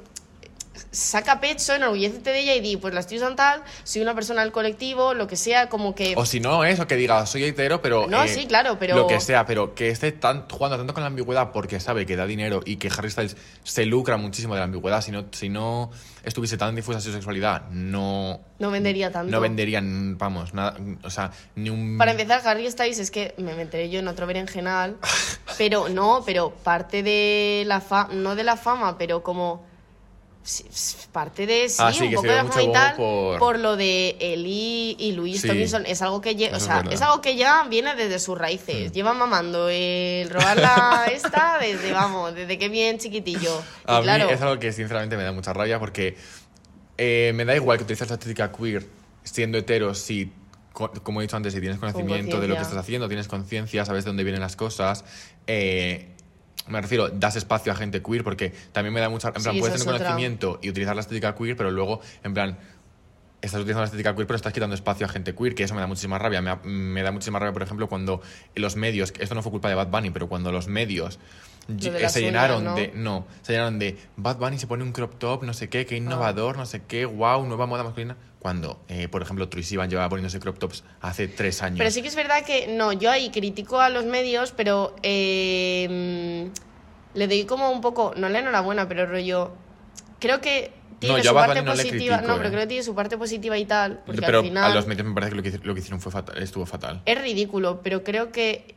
saca 0.91 1.41
pecho, 1.41 1.75
enorgullécete 1.75 2.31
de 2.31 2.41
ella 2.41 2.55
y 2.55 2.61
di, 2.61 2.77
pues 2.77 2.95
la 2.95 3.01
estoy 3.01 3.19
usando 3.19 3.37
tal, 3.37 3.63
soy 3.85 4.03
una 4.03 4.15
persona 4.15 4.43
del 4.43 4.53
colectivo, 4.53 5.15
lo 5.15 5.27
que 5.27 5.37
sea, 5.37 5.69
como 5.69 5.95
que... 5.95 6.15
O 6.17 6.25
si 6.27 6.41
no, 6.41 6.65
eso, 6.65 6.87
que 6.87 6.97
diga, 6.97 7.25
soy 7.27 7.45
hetero, 7.45 7.81
pero. 7.83 8.07
No, 8.07 8.27
sí, 8.29 8.47
claro, 8.47 8.79
pero- 8.79 8.97
Lo 8.97 9.07
que 9.07 9.21
sea, 9.21 9.47
pero 9.47 9.75
que 9.75 9.89
esté 9.91 10.13
tan, 10.13 10.49
jugando 10.49 10.77
tanto 10.77 10.95
con 10.95 11.03
la 11.03 11.09
ambigüedad 11.09 11.53
porque 11.53 11.81
sabe 11.81 12.07
que 12.07 12.17
da 12.17 12.27
dinero 12.27 12.61
y 12.65 12.77
que 12.77 12.89
Harry 12.97 13.11
Styles 13.11 13.37
se 13.65 13.87
lucra 13.87 14.17
muchísimo 14.17 14.55
de 14.55 14.61
la 14.61 14.65
ambigüedad. 14.65 15.01
Si 15.01 15.11
no, 15.11 15.27
si 15.33 15.49
no 15.49 15.91
estuviese 16.25 16.57
tan 16.57 16.75
difusa 16.75 17.01
su 17.01 17.13
sexualidad, 17.13 17.69
no. 17.71 18.41
No 18.59 18.71
vendería 18.71 19.11
tanto. 19.13 19.31
No 19.31 19.41
venderían, 19.41 20.17
vamos, 20.19 20.55
nada. 20.55 20.77
O 21.05 21.11
sea, 21.11 21.31
ni 21.55 21.71
un. 21.71 21.99
Para 21.99 22.13
empezar, 22.13 22.41
Harry 22.47 22.71
Styles 22.71 22.99
es 22.99 23.11
que 23.11 23.35
me 23.39 23.55
meteré 23.55 23.91
yo 23.91 23.99
en 24.01 24.09
otro 24.09 24.27
berenjenal, 24.27 24.97
pero 25.59 25.89
no, 25.89 26.23
pero 26.25 26.51
parte 26.51 27.03
de 27.03 27.65
la 27.67 27.81
fama, 27.81 28.11
no 28.15 28.35
de 28.35 28.45
la 28.45 28.57
fama, 28.57 28.99
pero 28.99 29.23
como 29.23 29.65
parte 31.13 31.47
de 31.47 31.69
sí, 31.69 31.77
Ah, 31.81 31.93
sí, 31.93 32.05
un 32.05 32.15
poco 32.15 32.27
de 32.29 32.35
la 32.37 32.43
mucho 32.45 32.53
fama 32.55 32.63
y 32.63 32.67
bombo 32.67 32.79
tal 32.79 32.97
por- 32.97 33.39
por... 33.39 33.59
lo 33.59 33.77
de 33.77 34.17
Eli 34.21 34.97
y 34.99 35.13
Luis 35.13 35.41
Sí. 35.41 35.49
Tomlinson 35.49 35.85
es 35.87 36.03
algo 36.03 36.21
que 36.21 36.37
lle- 36.37 36.55
o 36.55 36.61
sea, 36.61 36.85
es 36.91 37.03
algo 37.03 37.21
que 37.21 37.37
ya 37.37 37.65
viene 37.69 37.95
desde 37.97 38.19
sus 38.19 38.39
raíces. 38.39 38.93
Lleva 38.93 39.13
mamando 39.15 39.69
el 39.69 40.31
robar 40.31 40.57
la 40.57 41.07
esta 41.13 41.59
desde 41.61 41.91
vamos, 41.93 42.35
desde 42.35 42.59
que 42.59 42.69
bien 42.69 42.99
chiquitillo. 42.99 43.61
Y 43.89 43.93
A 43.93 44.01
claro, 44.03 44.27
mí 44.27 44.33
es 44.33 44.41
algo 44.41 44.59
que 44.61 44.73
sinceramente 44.73 45.17
me 45.17 45.25
da 45.25 45.33
mucha 45.33 45.53
rabia 45.53 45.79
porque 45.81 46.17
eh, 46.99 47.33
me 47.35 47.45
da 47.45 47.55
igual 47.57 47.79
que 47.79 47.85
utilices 47.85 48.09
la 48.09 48.15
estética 48.15 48.53
queer 48.53 48.87
siendo 49.25 49.59
hetero 49.59 49.95
si, 49.95 50.33
co- 50.73 50.93
como 51.03 51.21
he 51.21 51.25
dicho 51.25 51.37
antes, 51.37 51.53
si 51.53 51.61
tienes 51.61 51.79
conocimiento 51.79 52.41
de 52.41 52.47
lo 52.49 52.55
que 52.57 52.63
estás 52.63 52.79
haciendo, 52.79 53.09
tienes 53.09 53.27
conciencia, 53.29 53.85
sabes 53.85 54.05
de 54.05 54.11
dónde 54.11 54.23
vienen 54.25 54.41
las 54.41 54.55
cosas. 54.57 55.05
eh, 55.47 56.13
me 56.69 56.81
refiero, 56.81 57.09
das 57.11 57.37
espacio 57.37 57.73
a 57.73 57.75
gente 57.77 58.03
queer 58.03 58.25
porque 58.25 58.53
también 58.73 58.93
me 58.93 59.01
da 59.01 59.09
mucha... 59.09 59.29
En 59.29 59.35
plan, 59.35 59.55
Sí, 59.55 59.61
puedes 59.61 59.79
tener 59.81 59.95
otra. 59.95 60.07
conocimiento 60.09 60.59
y 60.63 60.71
utilizar 60.71 60.95
la 60.95 61.01
estética 61.03 61.35
queer, 61.35 61.57
pero 61.57 61.71
luego, 61.71 62.01
en 62.25 62.35
plan, 62.35 62.59
estás 63.47 63.61
utilizando 63.61 63.83
la 63.83 63.87
estética 63.87 64.15
queer, 64.15 64.27
pero 64.27 64.37
estás 64.37 64.53
quitando 64.53 64.75
espacio 64.75 65.07
a 65.07 65.09
gente 65.09 65.35
queer, 65.35 65.55
que 65.55 65.65
eso 65.65 65.75
me 65.75 65.81
da 65.81 65.87
muchísima 65.87 66.19
rabia. 66.19 66.41
Me, 66.43 66.51
da- 66.51 66.61
me 66.65 67.03
da 67.03 67.13
muchísima 67.13 67.39
rabia, 67.39 67.53
por 67.53 67.63
ejemplo, 67.63 67.89
cuando 67.89 68.21
los 68.55 68.77
medios, 68.77 69.13
esto 69.19 69.35
no 69.35 69.43
fue 69.43 69.51
culpa 69.53 69.69
de 69.69 69.75
Bad 69.75 69.89
Bunny, 69.89 70.11
pero 70.11 70.29
cuando 70.29 70.53
los 70.53 70.69
medios 70.69 71.19
eh, 71.69 72.09
se 72.09 72.21
llenaron 72.21 72.65
¿no? 72.65 72.75
de. 72.75 72.93
No, 72.95 73.27
se 73.43 73.53
llenaron 73.53 73.79
de 73.79 73.99
Bad 74.17 74.37
Bunny 74.37 74.59
se 74.59 74.67
pone 74.67 74.85
un 74.85 74.93
crop 74.93 75.19
top, 75.19 75.43
no 75.43 75.53
sé 75.53 75.69
qué, 75.69 75.85
qué 75.87 75.97
innovador, 75.97 76.57
no 76.57 76.67
sé 76.67 76.83
qué, 76.87 77.07
wow, 77.07 77.45
nueva 77.47 77.67
moda 77.67 77.83
masculina. 77.85 78.17
Cuando, 78.39 78.81
eh, 78.87 79.09
por 79.09 79.23
ejemplo, 79.23 79.49
Troye 79.49 79.67
Sivan 79.67 79.91
llevaba 79.91 80.09
poniéndose 80.09 80.39
crop 80.39 80.59
tops 80.59 80.85
hace 81.01 81.27
tres 81.27 81.63
años. 81.63 81.79
Pero 81.79 81.91
sí 81.91 82.01
que 82.03 82.09
es 82.09 82.15
verdad 82.15 82.45
que, 82.45 82.69
no, 82.69 82.93
yo 82.93 83.11
ahí 83.11 83.31
critico 83.31 83.81
a 83.81 83.89
los 83.89 84.05
medios, 84.05 84.53
pero 84.53 84.95
eh, 85.03 86.49
le 87.15 87.27
doy 87.27 87.45
como 87.45 87.71
un 87.71 87.81
poco, 87.81 88.13
no 88.17 88.29
la 88.29 88.39
enhorabuena, 88.39 88.87
pero 88.87 89.07
rollo, 89.07 89.53
creo 90.21 90.41
que 90.41 90.71
tiene 90.99 91.19
No, 91.19 91.25
su 91.25 91.35
parte 91.35 91.61
Bunny 91.61 91.65
no 91.65 91.73
positiva, 91.73 92.17
critico, 92.17 92.33
no, 92.33 92.37
pero 92.39 92.49
eh. 92.49 92.53
creo 92.53 92.61
que 92.63 92.67
tiene 92.69 92.83
su 92.83 92.95
parte 92.95 93.19
positiva 93.19 93.59
y 93.59 93.65
tal, 93.65 94.01
porque 94.07 94.21
pero 94.23 94.39
al 94.39 94.45
final 94.45 94.71
a 94.73 94.75
los 94.75 94.87
medios 94.87 95.07
me 95.07 95.15
parece 95.15 95.31
que 95.31 95.37
lo 95.37 95.43
que, 95.43 95.67
lo 95.67 95.75
que 95.75 95.81
hicieron 95.81 96.01
fue 96.01 96.11
fatal, 96.13 96.43
estuvo 96.43 96.65
fatal. 96.67 97.03
es 97.05 97.21
ridículo, 97.23 97.81
pero 97.83 98.03
creo 98.05 98.33
que 98.33 98.75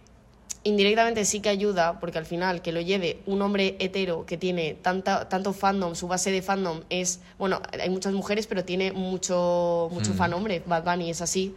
indirectamente 0.63 1.23
sí 1.23 1.39
que 1.39 1.49
ayuda, 1.49 1.99
porque 2.01 2.17
al 2.17 2.25
final 2.25 2.62
que 2.62 2.71
lo 2.73 2.82
lleve 2.82 3.19
un 3.25 3.41
hombre 3.41 3.77
hetero 3.79 4.25
que 4.25 4.38
tiene 4.38 4.73
tanta, 4.82 5.29
tanto 5.29 5.53
fandom, 5.53 5.95
su 5.95 6.08
base 6.08 6.32
de 6.32 6.41
fandom 6.41 6.82
es, 6.89 7.21
bueno, 7.38 7.62
hay 7.79 7.89
muchas 7.89 8.12
mujeres, 8.13 8.45
pero 8.45 8.65
tiene 8.65 8.91
mucho, 8.91 9.88
Mm. 9.89 9.93
mucho 9.93 10.13
fan 10.13 10.34
hombre, 10.34 10.62
Bad 10.65 10.84
Bunny 10.84 11.10
es 11.12 11.21
así. 11.21 11.55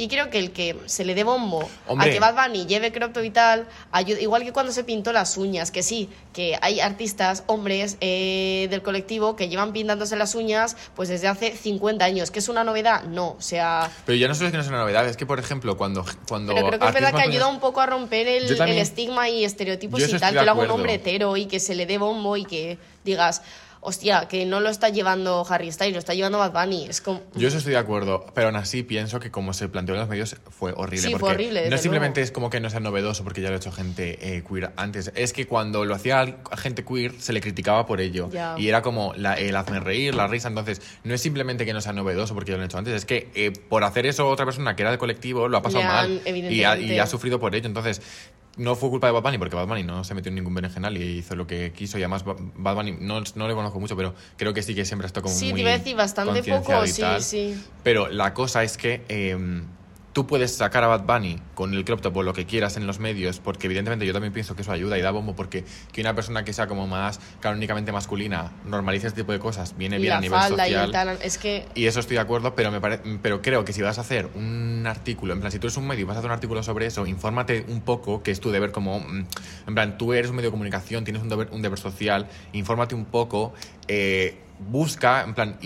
Y 0.00 0.06
creo 0.06 0.30
que 0.30 0.38
el 0.38 0.52
que 0.52 0.76
se 0.86 1.04
le 1.04 1.14
dé 1.16 1.24
bombo 1.24 1.68
Hombre. 1.88 2.08
a 2.08 2.12
que 2.12 2.20
Bad 2.20 2.34
Bunny 2.46 2.66
lleve 2.66 2.92
crop 2.92 3.12
top 3.12 3.24
y 3.24 3.30
tal, 3.30 3.66
ayuda, 3.90 4.20
igual 4.20 4.44
que 4.44 4.52
cuando 4.52 4.70
se 4.70 4.84
pintó 4.84 5.12
las 5.12 5.36
uñas, 5.36 5.72
que 5.72 5.82
sí, 5.82 6.08
que 6.32 6.56
hay 6.62 6.78
artistas, 6.78 7.42
hombres 7.48 7.96
eh, 8.00 8.68
del 8.70 8.80
colectivo 8.82 9.34
que 9.34 9.48
llevan 9.48 9.72
pintándose 9.72 10.14
las 10.14 10.36
uñas 10.36 10.76
pues 10.94 11.08
desde 11.08 11.26
hace 11.26 11.56
50 11.56 12.04
años, 12.04 12.30
que 12.30 12.38
es 12.38 12.48
una 12.48 12.62
novedad, 12.62 13.02
no, 13.02 13.30
o 13.30 13.40
sea... 13.40 13.90
Pero 14.06 14.16
ya 14.16 14.28
no 14.28 14.36
solo 14.36 14.46
es 14.46 14.52
que 14.52 14.58
no 14.58 14.62
sea 14.62 14.70
una 14.72 14.82
novedad, 14.82 15.04
es 15.08 15.16
que, 15.16 15.26
por 15.26 15.40
ejemplo, 15.40 15.76
cuando. 15.76 16.04
cuando 16.28 16.54
Pero 16.54 16.68
creo 16.68 16.78
que 16.78 16.86
es 16.86 16.94
verdad 16.94 17.14
que 17.14 17.22
ayuda 17.22 17.48
un 17.48 17.58
poco 17.58 17.80
a 17.80 17.86
romper 17.86 18.28
el, 18.28 18.56
también- 18.56 18.78
el 18.78 18.82
estigma 18.82 19.28
y 19.28 19.44
estereotipos 19.44 20.00
y 20.08 20.16
tal, 20.16 20.32
que 20.32 20.44
lo 20.44 20.52
haga 20.52 20.62
un 20.62 20.70
hombre 20.70 20.94
hetero 20.94 21.36
y 21.36 21.46
que 21.46 21.58
se 21.58 21.74
le 21.74 21.86
dé 21.86 21.98
bombo 21.98 22.36
y 22.36 22.44
que 22.44 22.78
digas, 23.04 23.42
hostia, 23.88 24.28
que 24.28 24.46
no 24.46 24.60
lo 24.60 24.68
está 24.68 24.88
llevando 24.88 25.44
Harry 25.48 25.72
Styles, 25.72 25.94
lo 25.94 25.98
está 25.98 26.14
llevando 26.14 26.38
Bad 26.38 26.52
Bunny. 26.52 26.86
Es 26.88 27.00
como... 27.00 27.22
Yo 27.34 27.48
eso 27.48 27.58
estoy 27.58 27.72
de 27.72 27.78
acuerdo, 27.78 28.24
pero 28.34 28.48
aún 28.48 28.56
así 28.56 28.82
pienso 28.82 29.18
que 29.20 29.30
como 29.30 29.52
se 29.52 29.68
planteó 29.68 29.94
en 29.94 30.00
los 30.00 30.08
medios 30.08 30.36
fue 30.50 30.72
horrible. 30.76 31.08
Sí, 31.08 31.14
fue 31.16 31.30
horrible, 31.30 31.60
No 31.64 31.70
desde 31.70 31.78
simplemente 31.78 32.20
luego. 32.20 32.24
es 32.26 32.32
como 32.32 32.50
que 32.50 32.60
no 32.60 32.70
sea 32.70 32.80
novedoso 32.80 33.24
porque 33.24 33.40
ya 33.40 33.48
lo 33.48 33.54
ha 33.54 33.58
hecho 33.58 33.72
gente 33.72 34.18
eh, 34.36 34.42
queer 34.48 34.72
antes. 34.76 35.10
Es 35.14 35.32
que 35.32 35.46
cuando 35.46 35.84
lo 35.84 35.94
hacía 35.94 36.38
gente 36.56 36.84
queer 36.84 37.12
se 37.18 37.32
le 37.32 37.40
criticaba 37.40 37.86
por 37.86 38.00
ello. 38.00 38.28
Y 38.56 38.68
era 38.68 38.82
como 38.82 39.14
la, 39.16 39.34
el 39.34 39.56
hazme 39.56 39.80
reír, 39.80 40.14
la 40.14 40.26
risa. 40.26 40.48
Entonces, 40.48 40.80
no 41.04 41.14
es 41.14 41.20
simplemente 41.20 41.64
que 41.64 41.72
no 41.72 41.80
sea 41.80 41.92
novedoso 41.92 42.34
porque 42.34 42.50
ya 42.52 42.56
lo 42.56 42.62
han 42.62 42.68
hecho 42.68 42.78
antes. 42.78 42.94
Es 42.94 43.04
que 43.04 43.30
eh, 43.34 43.52
por 43.68 43.84
hacer 43.84 44.06
eso 44.06 44.28
otra 44.28 44.44
persona 44.44 44.76
que 44.76 44.82
era 44.82 44.90
del 44.90 44.98
colectivo 44.98 45.48
lo 45.48 45.56
ha 45.58 45.62
pasado 45.62 45.84
mal. 45.84 46.20
Y 46.26 46.64
ha, 46.64 46.78
y 46.78 46.98
ha 46.98 47.06
sufrido 47.06 47.40
por 47.40 47.54
ello. 47.54 47.66
Entonces, 47.66 48.02
no 48.58 48.74
fue 48.76 48.90
culpa 48.90 49.06
de 49.06 49.12
Bad 49.14 49.22
Bunny 49.22 49.38
porque 49.38 49.56
Bad 49.56 49.66
Bunny 49.66 49.82
no 49.84 50.04
se 50.04 50.14
metió 50.14 50.28
en 50.28 50.34
ningún 50.34 50.54
berenjenal 50.54 50.96
y 50.96 51.18
hizo 51.18 51.34
lo 51.36 51.46
que 51.46 51.72
quiso. 51.72 51.96
Y 51.98 52.02
además, 52.02 52.24
Ba- 52.24 52.36
Bad 52.38 52.74
Bunny 52.74 52.96
no, 53.00 53.22
no 53.34 53.48
le 53.48 53.54
conozco 53.54 53.80
mucho, 53.80 53.96
pero 53.96 54.14
creo 54.36 54.52
que 54.52 54.62
sí 54.62 54.74
que 54.74 54.84
siempre 54.84 55.06
está 55.06 55.22
como 55.22 55.34
Sí, 55.34 55.46
muy 55.46 55.54
te 55.54 55.60
iba 55.62 55.70
a 55.70 55.78
decir 55.78 55.96
bastante 55.96 56.42
poco, 56.42 56.86
sí, 56.86 57.02
sí. 57.20 57.56
Pero 57.82 58.08
la 58.08 58.34
cosa 58.34 58.62
es 58.64 58.76
que 58.76 59.04
eh, 59.08 59.36
tú 60.12 60.26
puedes 60.26 60.56
sacar 60.56 60.82
a 60.82 60.88
Bad 60.88 61.04
Bunny 61.04 61.38
con 61.54 61.74
el 61.74 61.84
crop 61.84 62.00
top 62.00 62.16
o 62.16 62.22
lo 62.22 62.32
que 62.32 62.44
quieras 62.46 62.76
en 62.76 62.86
los 62.86 62.98
medios, 62.98 63.38
porque 63.38 63.66
evidentemente 63.66 64.04
yo 64.06 64.12
también 64.12 64.32
pienso 64.32 64.56
que 64.56 64.62
eso 64.62 64.72
ayuda 64.72 64.98
y 64.98 65.02
da 65.02 65.10
bombo, 65.12 65.36
porque 65.36 65.64
que 65.92 66.00
una 66.00 66.14
persona 66.14 66.44
que 66.44 66.52
sea 66.52 66.66
como 66.66 66.86
más 66.88 67.20
canónicamente 67.40 67.92
masculina 67.92 68.52
normalice 68.64 69.06
este 69.06 69.20
tipo 69.22 69.32
de 69.32 69.38
cosas 69.38 69.76
viene 69.76 69.98
Y 69.98 70.02
bien 70.02 70.10
la 70.10 70.18
a 70.18 70.20
nivel 70.20 70.38
falda 70.40 70.64
social. 70.64 70.84
el 70.86 70.90
tal, 70.90 71.18
es 71.22 71.38
que 71.38 71.66
Y 71.74 71.86
eso 71.86 72.00
estoy 72.00 72.14
de 72.16 72.20
acuerdo, 72.22 72.54
pero 72.54 72.70
me 72.72 72.80
pare- 72.80 73.00
pero 73.22 73.42
creo 73.42 73.64
que 73.64 73.72
si 73.72 73.82
vas 73.82 73.98
a 73.98 74.00
hacer 74.00 74.28
un 74.34 74.84
artículo, 74.86 75.34
en 75.34 75.40
plan, 75.40 75.52
si 75.52 75.58
tú 75.58 75.66
eres 75.68 75.76
un 75.76 75.86
medio 75.86 76.00
y 76.00 76.04
vas 76.04 76.16
a 76.16 76.18
hacer 76.20 76.30
un 76.30 76.34
artículo 76.34 76.62
sobre 76.62 76.86
eso, 76.86 77.06
infórmate 77.06 77.64
un 77.68 77.82
poco, 77.82 78.22
que 78.22 78.30
es 78.32 78.40
tu 78.40 78.50
deber 78.50 78.72
como, 78.72 79.00
mm, 79.00 79.26
en 79.68 79.74
plan, 79.74 79.98
tú 79.98 80.12
eres 80.14 80.30
un 80.30 80.36
medio 80.36 80.48
de 80.48 80.52
comunicación, 80.52 81.04
tienes 81.04 81.22
un 81.22 81.28
deber, 81.28 81.48
un 81.52 81.62
deber 81.62 81.78
social, 81.78 82.28
infórmate 82.52 82.94
un 82.94 83.04
poco, 83.04 83.54
eh, 83.86 84.42
busca, 84.58 85.22
en 85.22 85.34
plan, 85.34 85.58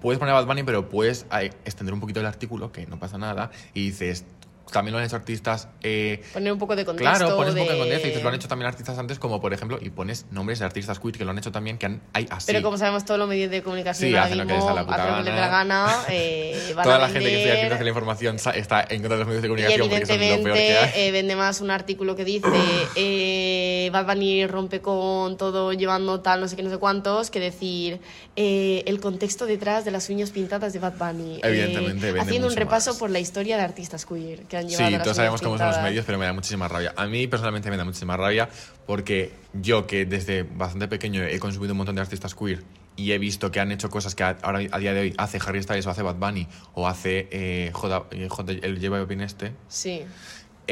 puedes 0.00 0.18
poner 0.18 0.34
a 0.34 0.38
Bad 0.38 0.46
Bunny, 0.46 0.62
pero 0.62 0.88
puedes 0.88 1.26
eh, 1.40 1.50
extender 1.64 1.94
un 1.94 2.00
poquito 2.00 2.20
el 2.20 2.26
artículo, 2.26 2.72
que 2.72 2.86
no 2.86 2.98
pasa 2.98 3.18
nada, 3.18 3.50
y 3.74 3.86
dices, 3.86 4.24
también 4.70 4.92
lo 4.92 4.98
han 4.98 5.04
hecho 5.04 5.16
artistas... 5.16 5.68
eh, 5.82 6.22
poner 6.32 6.52
un 6.52 6.58
poco 6.58 6.76
de 6.76 6.84
contexto. 6.84 7.10
Claro, 7.18 7.36
pones 7.36 7.54
un 7.54 7.60
poco 7.60 7.72
de- 7.72 7.78
contexto 7.78 8.08
y 8.18 8.22
lo 8.22 8.28
han 8.28 8.34
hecho 8.34 8.48
también 8.48 8.68
artistas 8.68 8.98
antes, 8.98 9.18
como 9.18 9.40
por 9.40 9.52
ejemplo, 9.52 9.78
y 9.80 9.90
pones 9.90 10.26
nombres 10.30 10.58
de 10.58 10.64
artistas 10.64 10.98
queer 11.00 11.16
que 11.16 11.24
lo 11.24 11.30
han 11.30 11.38
hecho 11.38 11.52
también, 11.52 11.78
que 11.78 11.86
han, 11.86 12.02
hay 12.12 12.26
así. 12.30 12.46
Pero 12.46 12.62
como 12.62 12.76
sabemos, 12.78 13.04
todos 13.04 13.18
los 13.18 13.28
medios 13.28 13.50
de 13.50 13.62
comunicación 13.62 14.10
Sí, 14.10 14.16
hacen 14.16 14.38
lo 14.38 14.46
que 14.46 14.52
les 14.54 14.64
da 14.64 14.74
la 14.74 14.84
puta 14.86 15.20
la 15.22 15.48
gana. 15.48 15.96
eh, 16.10 16.72
Toda 16.82 16.98
la 16.98 17.08
gente 17.08 17.28
que 17.28 17.36
estudia 17.36 17.54
ciencias 17.56 17.78
de 17.78 17.84
la 17.84 17.90
información 17.90 18.36
está 18.36 18.80
en 18.88 19.00
contra 19.02 19.16
de 19.16 19.18
los 19.18 19.26
medios 19.28 19.42
de 19.42 19.48
Y 19.48 19.50
comunicación 19.50 19.88
porque 19.90 20.06
son 20.06 20.16
lo 20.16 20.20
peor 20.20 20.30
evidentemente 20.56 20.66
que 20.92 21.00
hay. 21.00 21.06
eh, 21.08 21.10
vende 21.10 21.36
más 21.36 21.60
un 21.60 21.70
artículo 21.70 22.16
que 22.16 22.24
dice 22.24 22.48
eh, 22.96 23.90
Bad 23.92 24.06
Bunny 24.06 24.46
rompe 24.46 24.80
con 24.80 25.36
todo 25.36 25.72
llevando 25.72 26.20
tal, 26.20 26.40
no 26.40 26.48
sé 26.48 26.56
qué, 26.56 26.62
no 26.62 26.70
sé 26.70 26.78
cuántos, 26.78 27.30
que 27.30 27.40
decir 27.40 28.00
el 28.36 29.00
contexto 29.00 29.46
detrás 29.46 29.84
de 29.84 29.90
las 29.90 30.08
uñas 30.08 30.30
pintadas 30.30 30.72
de 30.72 30.78
Bad 30.78 30.94
Bunny. 30.98 31.40
Evidentemente, 31.42 32.06
vende 32.06 32.20
haciendo 32.20 32.48
un 32.48 32.56
repaso 32.56 32.90
más. 32.90 32.98
por 32.98 33.10
la 33.10 33.18
historia 33.20 33.56
de 33.56 33.62
artistas 33.62 34.06
queer 34.06 34.42
que 34.44 34.56
han 34.60 34.68
Sí, 34.68 34.76
llevado 34.76 35.02
todos 35.04 35.16
sabemos 35.16 35.40
cómo 35.42 35.58
son 35.58 35.66
los 35.68 35.82
medios, 35.82 36.04
pero 36.06 36.18
me 36.18 36.24
da 36.26 36.32
muchísima 36.32 36.68
rabia. 36.68 36.92
A 36.96 37.06
mí 37.06 37.26
personalmente 37.26 37.70
me 37.70 37.76
da 37.76 37.84
muchísima 37.84 38.16
rabia 38.16 38.48
porque 38.86 39.32
yo 39.52 39.86
que 39.86 40.04
desde 40.06 40.42
bastante 40.44 40.88
pequeño 40.88 41.22
he 41.22 41.38
consumido 41.38 41.72
un 41.72 41.78
montón 41.78 41.94
de 41.96 42.00
artistas 42.02 42.34
queer 42.34 42.62
y 42.96 43.12
he 43.12 43.18
visto 43.18 43.50
que 43.50 43.60
han 43.60 43.72
hecho 43.72 43.88
cosas 43.90 44.14
que 44.14 44.22
a- 44.24 44.36
ahora 44.42 44.60
a 44.70 44.78
día 44.78 44.92
de 44.94 45.00
hoy 45.00 45.14
hace 45.16 45.38
Harry 45.46 45.62
Styles 45.62 45.86
o 45.86 45.90
hace 45.90 46.02
Bad 46.02 46.16
Bunny 46.16 46.46
o 46.74 46.86
hace 46.88 47.28
eh, 47.30 47.70
J, 47.72 48.04
eh, 48.10 48.26
J- 48.28 48.52
el 48.62 48.78
J 48.80 49.24
este, 49.24 49.52
Sí. 49.68 50.02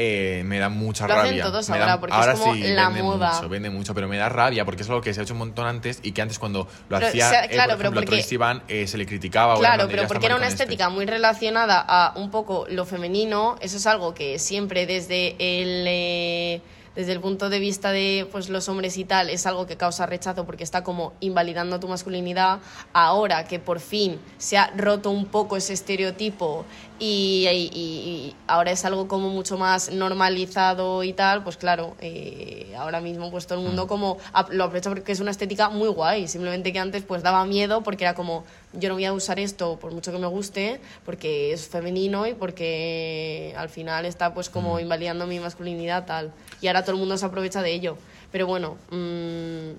Eh, 0.01 0.43
me 0.45 0.59
da 0.59 0.69
mucha 0.69 1.05
Lo 1.07 1.13
hacen 1.15 1.25
rabia. 1.31 1.43
todos 1.43 1.67
Me 1.67 1.75
ahora, 1.75 1.85
da- 1.87 1.99
porque 1.99 2.15
es 2.17 2.39
como 2.39 2.55
la 2.55 2.85
vende 2.87 3.03
moda. 3.03 3.33
mucho, 3.33 3.49
vende 3.49 3.69
mucho, 3.69 3.93
pero 3.93 4.07
me 4.07 4.15
da 4.17 4.29
rabia 4.29 4.63
porque 4.63 4.83
es 4.83 4.89
algo 4.89 5.01
que 5.01 5.13
se 5.13 5.19
ha 5.19 5.23
hecho 5.23 5.33
un 5.33 5.39
montón 5.39 5.67
antes 5.67 5.99
y 6.03 6.13
que 6.13 6.21
antes 6.21 6.39
cuando 6.39 6.67
lo 6.87 6.97
Pero, 6.97 7.07
hacía, 7.07 7.27
o 7.27 7.29
sea, 7.29 7.43
eh, 7.45 7.49
claro, 7.49 7.71
por 7.71 7.77
pero 7.79 7.89
ejemplo, 7.89 8.09
porque- 8.11 8.23
Sivan, 8.23 8.63
eh, 8.69 8.87
se 8.87 8.97
le 8.97 9.05
criticaba. 9.05 9.57
Claro, 9.59 9.87
pero 9.89 10.03
"Ya 10.03 10.07
porque 10.07 10.25
era 10.27 10.35
una 10.37 10.47
este". 10.47 10.63
estética 10.63 10.87
muy 10.89 11.05
relacionada 11.05 11.83
a 11.85 12.13
un 12.15 12.31
poco 12.31 12.65
lo 12.69 12.85
femenino, 12.85 13.57
eso 13.59 13.75
es 13.77 13.85
algo 13.87 14.13
que 14.13 14.39
siempre 14.39 14.85
desde 14.85 15.31
el, 15.39 15.85
eh, 15.87 16.61
desde 16.95 17.11
el 17.13 17.19
punto 17.19 17.49
de 17.49 17.59
vista 17.59 17.91
de 17.91 18.27
pues, 18.31 18.49
los 18.49 18.67
hombres 18.69 18.97
y 18.97 19.05
tal, 19.05 19.29
es 19.29 19.45
algo 19.45 19.65
que 19.67 19.77
causa 19.77 20.05
rechazo 20.05 20.45
porque 20.45 20.63
está 20.63 20.83
como 20.83 21.13
invalidando 21.19 21.79
tu 21.79 21.87
masculinidad. 21.87 22.59
Ahora 22.93 23.45
que 23.45 23.59
por 23.59 23.79
fin 23.79 24.19
se 24.37 24.57
ha 24.57 24.71
roto 24.75 25.09
un 25.11 25.25
poco 25.25 25.55
ese 25.57 25.73
estereotipo 25.73 26.65
y, 26.99 27.47
y- 27.49 27.69
y 27.73 28.35
ahora 28.47 28.71
es 28.71 28.83
algo 28.85 29.07
como 29.07 29.29
mucho 29.29 29.57
más 29.57 29.89
normalizado 29.91 31.03
y 31.03 31.13
tal, 31.13 31.43
pues 31.43 31.57
claro, 31.57 31.95
eh, 32.01 32.73
ahora 32.77 32.99
mismo 33.01 33.31
pues 33.31 33.47
todo 33.47 33.59
el 33.59 33.63
Mm. 33.63 33.67
mundo 33.67 33.87
como 33.87 34.17
ap- 34.33 34.51
lo 34.51 34.65
aprovecha 34.65 34.89
porque 34.89 35.11
es 35.11 35.19
una 35.19 35.31
estética 35.31 35.69
muy 35.69 35.87
guay, 35.89 36.27
simplemente 36.27 36.73
que 36.73 36.79
antes 36.79 37.03
pues 37.03 37.23
daba 37.23 37.45
miedo 37.45 37.81
porque 37.83 38.03
era 38.03 38.15
como 38.15 38.43
yo 38.73 38.89
no 38.89 38.95
voy 38.95 39.05
a 39.05 39.13
usar 39.13 39.39
esto 39.39 39.77
por 39.79 39.91
mucho 39.91 40.11
que 40.11 40.19
me 40.19 40.27
guste 40.27 40.79
porque 41.05 41.51
es 41.53 41.67
femenino 41.67 42.27
y 42.27 42.33
porque 42.35 43.53
al 43.57 43.69
final 43.69 44.05
está 44.05 44.33
pues 44.33 44.49
como 44.49 44.75
Mm. 44.75 44.79
invalidando 44.81 45.25
mi 45.27 45.39
masculinidad 45.39 46.05
tal 46.05 46.31
y 46.61 46.67
ahora 46.67 46.81
todo 46.83 46.93
el 46.93 46.99
mundo 46.99 47.17
se 47.17 47.25
aprovecha 47.25 47.61
de 47.61 47.73
ello, 47.73 47.97
pero 48.31 48.45
bueno, 48.47 48.77
mm, 48.91 49.71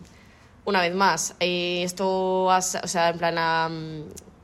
una 0.65 0.81
vez 0.83 0.95
más, 0.95 1.35
eh, 1.41 1.83
esto, 1.85 2.51
has- 2.51 2.79
o 2.83 2.89
sea, 2.89 3.11
en 3.11 3.19
plan, 3.19 3.35
a, 3.39 3.69
mm, 3.69 4.03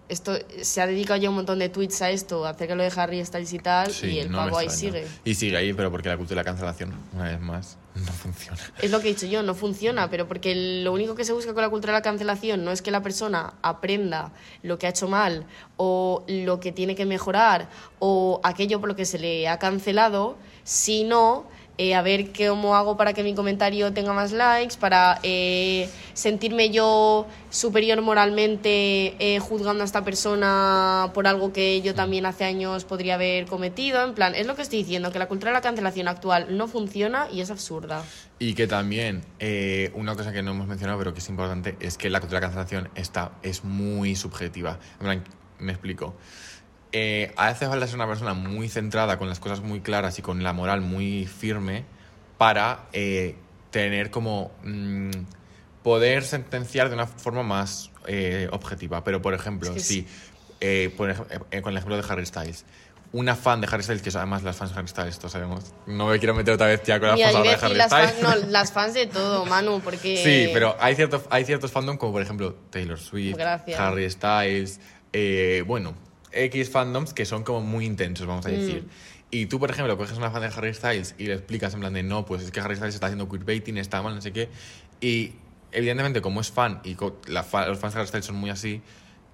esto 0.08 0.32
se 0.62 0.80
ha 0.80 0.86
dedicado 0.86 1.20
ya 1.20 1.28
un 1.28 1.36
montón 1.36 1.58
de 1.58 1.68
tweets 1.68 2.02
a 2.02 2.10
esto, 2.10 2.46
acerca 2.46 2.74
de 2.74 2.76
lo 2.76 2.82
de 2.82 3.00
Harry 3.00 3.24
Styles 3.24 3.52
y 3.52 3.58
tal, 3.58 3.90
Sí, 3.90 4.06
y 4.06 4.18
el 4.20 4.30
no 4.30 4.38
pavo 4.38 4.58
ahí 4.58 4.70
sigue. 4.70 5.06
Y 5.24 5.34
sigue 5.34 5.56
ahí, 5.56 5.72
pero 5.72 5.90
porque 5.90 6.08
la 6.08 6.16
cultura 6.16 6.40
de 6.40 6.44
la 6.44 6.50
cancelación, 6.52 6.94
una 7.12 7.24
vez 7.24 7.40
más, 7.40 7.76
no 7.94 8.12
funciona. 8.12 8.58
Es 8.80 8.90
lo 8.90 9.00
que 9.00 9.08
he 9.08 9.14
dicho 9.14 9.26
yo, 9.26 9.42
no 9.42 9.54
funciona, 9.54 10.08
pero 10.08 10.28
porque 10.28 10.54
lo 10.82 10.92
único 10.92 11.14
que 11.14 11.24
se 11.24 11.32
busca 11.32 11.54
con 11.54 11.62
la 11.62 11.70
cultura 11.70 11.92
de 11.92 11.98
la 11.98 12.02
cancelación 12.02 12.64
no 12.64 12.70
es 12.70 12.82
que 12.82 12.90
la 12.90 13.02
persona 13.02 13.54
aprenda 13.62 14.32
lo 14.62 14.78
que 14.78 14.86
ha 14.86 14.90
hecho 14.90 15.08
mal 15.08 15.46
o 15.76 16.24
lo 16.28 16.60
que 16.60 16.72
tiene 16.72 16.94
que 16.94 17.06
mejorar 17.06 17.68
o 17.98 18.40
aquello 18.44 18.80
por 18.80 18.88
lo 18.88 18.96
que 18.96 19.04
se 19.04 19.18
le 19.18 19.48
ha 19.48 19.58
cancelado, 19.58 20.36
sino 20.64 21.46
eh, 21.78 21.94
a 21.94 22.02
ver 22.02 22.32
cómo 22.32 22.76
hago 22.76 22.96
para 22.96 23.12
que 23.12 23.22
mi 23.22 23.34
comentario 23.34 23.92
tenga 23.92 24.12
más 24.12 24.32
likes, 24.32 24.76
para 24.78 25.18
eh, 25.22 25.88
sentirme 26.14 26.70
yo 26.70 27.26
superior 27.50 28.00
moralmente 28.00 29.16
eh, 29.18 29.38
juzgando 29.38 29.82
a 29.82 29.86
esta 29.86 30.02
persona 30.02 31.10
por 31.12 31.26
algo 31.26 31.52
que 31.52 31.82
yo 31.82 31.94
también 31.94 32.26
hace 32.26 32.44
años 32.44 32.84
podría 32.84 33.14
haber 33.14 33.46
cometido. 33.46 34.02
En 34.02 34.14
plan, 34.14 34.34
es 34.34 34.46
lo 34.46 34.56
que 34.56 34.62
estoy 34.62 34.78
diciendo, 34.78 35.12
que 35.12 35.18
la 35.18 35.28
cultura 35.28 35.50
de 35.50 35.54
la 35.54 35.60
cancelación 35.60 36.08
actual 36.08 36.56
no 36.56 36.68
funciona 36.68 37.28
y 37.30 37.40
es 37.40 37.50
absurda. 37.50 38.02
Y 38.38 38.54
que 38.54 38.66
también, 38.66 39.22
eh, 39.38 39.90
una 39.94 40.14
cosa 40.14 40.32
que 40.32 40.42
no 40.42 40.52
hemos 40.52 40.66
mencionado, 40.66 40.98
pero 40.98 41.12
que 41.12 41.20
es 41.20 41.28
importante, 41.28 41.76
es 41.80 41.98
que 41.98 42.10
la 42.10 42.20
cultura 42.20 42.40
de 42.40 42.46
la 42.46 42.52
cancelación 42.52 42.90
está, 42.94 43.32
es 43.42 43.64
muy 43.64 44.16
subjetiva. 44.16 44.78
En 45.00 45.04
plan, 45.04 45.24
me 45.58 45.72
explico. 45.72 46.14
Eh, 46.98 47.32
hace 47.36 47.66
falta 47.66 47.86
ser 47.86 47.96
una 47.96 48.06
persona 48.06 48.32
muy 48.32 48.70
centrada, 48.70 49.18
con 49.18 49.28
las 49.28 49.38
cosas 49.38 49.60
muy 49.60 49.80
claras 49.80 50.18
y 50.18 50.22
con 50.22 50.42
la 50.42 50.54
moral 50.54 50.80
muy 50.80 51.26
firme 51.26 51.84
para 52.38 52.86
eh, 52.94 53.34
tener 53.70 54.10
como 54.10 54.50
mm, 54.64 55.10
poder 55.82 56.24
sentenciar 56.24 56.88
de 56.88 56.94
una 56.94 57.06
forma 57.06 57.42
más 57.42 57.90
eh, 58.06 58.48
objetiva. 58.50 59.04
Pero, 59.04 59.20
por 59.20 59.34
ejemplo, 59.34 59.68
Es 59.70 59.74
que 59.74 59.80
si, 59.80 60.06
eh, 60.60 60.90
por 60.96 61.10
ej- 61.10 61.44
eh, 61.50 61.60
con 61.60 61.72
el 61.72 61.76
ejemplo 61.76 62.00
de 62.00 62.04
Harry 62.10 62.24
Styles, 62.24 62.64
una 63.12 63.36
fan 63.36 63.60
de 63.60 63.68
Harry 63.70 63.82
Styles, 63.82 64.00
que 64.02 64.08
además 64.16 64.42
las 64.42 64.56
fans 64.56 64.72
de 64.72 64.78
Harry 64.78 64.88
Styles, 64.88 65.18
todos 65.18 65.32
sabemos, 65.32 65.74
no 65.86 66.06
me 66.08 66.18
quiero 66.18 66.34
meter 66.34 66.54
otra 66.54 66.66
vez 66.68 66.82
ya 66.84 66.98
con 66.98 67.10
las 67.10 67.20
fans 67.20 67.42
de 67.44 67.50
Harry 67.66 67.74
las 67.74 67.90
Styles. 67.90 68.12
fans, 68.12 68.22
no, 68.44 68.50
las 68.50 68.72
fans 68.72 68.94
de 68.94 69.06
todo, 69.06 69.44
Manu, 69.44 69.80
porque... 69.84 70.16
Sí, 70.16 70.50
pero 70.54 70.76
hay 70.80 70.94
ciertos, 70.96 71.22
hay 71.28 71.44
ciertos 71.44 71.70
fandom 71.72 71.98
como 71.98 72.12
por 72.12 72.22
ejemplo 72.22 72.54
Taylor 72.70 72.98
Swift, 72.98 73.36
Gracias. 73.36 73.78
Harry 73.78 74.10
Styles, 74.10 74.80
eh, 75.12 75.62
bueno, 75.66 75.94
X 76.32 76.70
fandoms 76.70 77.12
que 77.14 77.24
son 77.24 77.42
como 77.44 77.60
muy 77.60 77.84
intensos, 77.84 78.26
vamos 78.26 78.46
a 78.46 78.48
Mm. 78.48 78.52
decir. 78.52 78.88
Y 79.30 79.46
tú, 79.46 79.58
por 79.58 79.70
ejemplo, 79.70 79.96
coges 79.96 80.16
una 80.18 80.30
fan 80.30 80.42
de 80.42 80.48
Harry 80.48 80.72
Styles 80.72 81.14
y 81.18 81.24
le 81.26 81.34
explicas 81.34 81.74
en 81.74 81.80
plan 81.80 81.92
de 81.92 82.02
no, 82.02 82.24
pues 82.24 82.42
es 82.42 82.50
que 82.50 82.60
Harry 82.60 82.76
Styles 82.76 82.94
está 82.94 83.06
haciendo 83.06 83.28
queerbaiting, 83.28 83.76
está 83.78 84.00
mal, 84.02 84.14
no 84.14 84.20
sé 84.22 84.32
qué. 84.32 84.48
Y 85.00 85.32
evidentemente, 85.72 86.20
como 86.22 86.40
es 86.40 86.50
fan 86.50 86.80
y 86.84 86.96
la 87.26 87.42
fa- 87.42 87.66
los 87.66 87.78
fans 87.78 87.94
de 87.94 88.00
Harry 88.00 88.08
Styles 88.08 88.26
son 88.26 88.36
muy 88.36 88.50
así, 88.50 88.82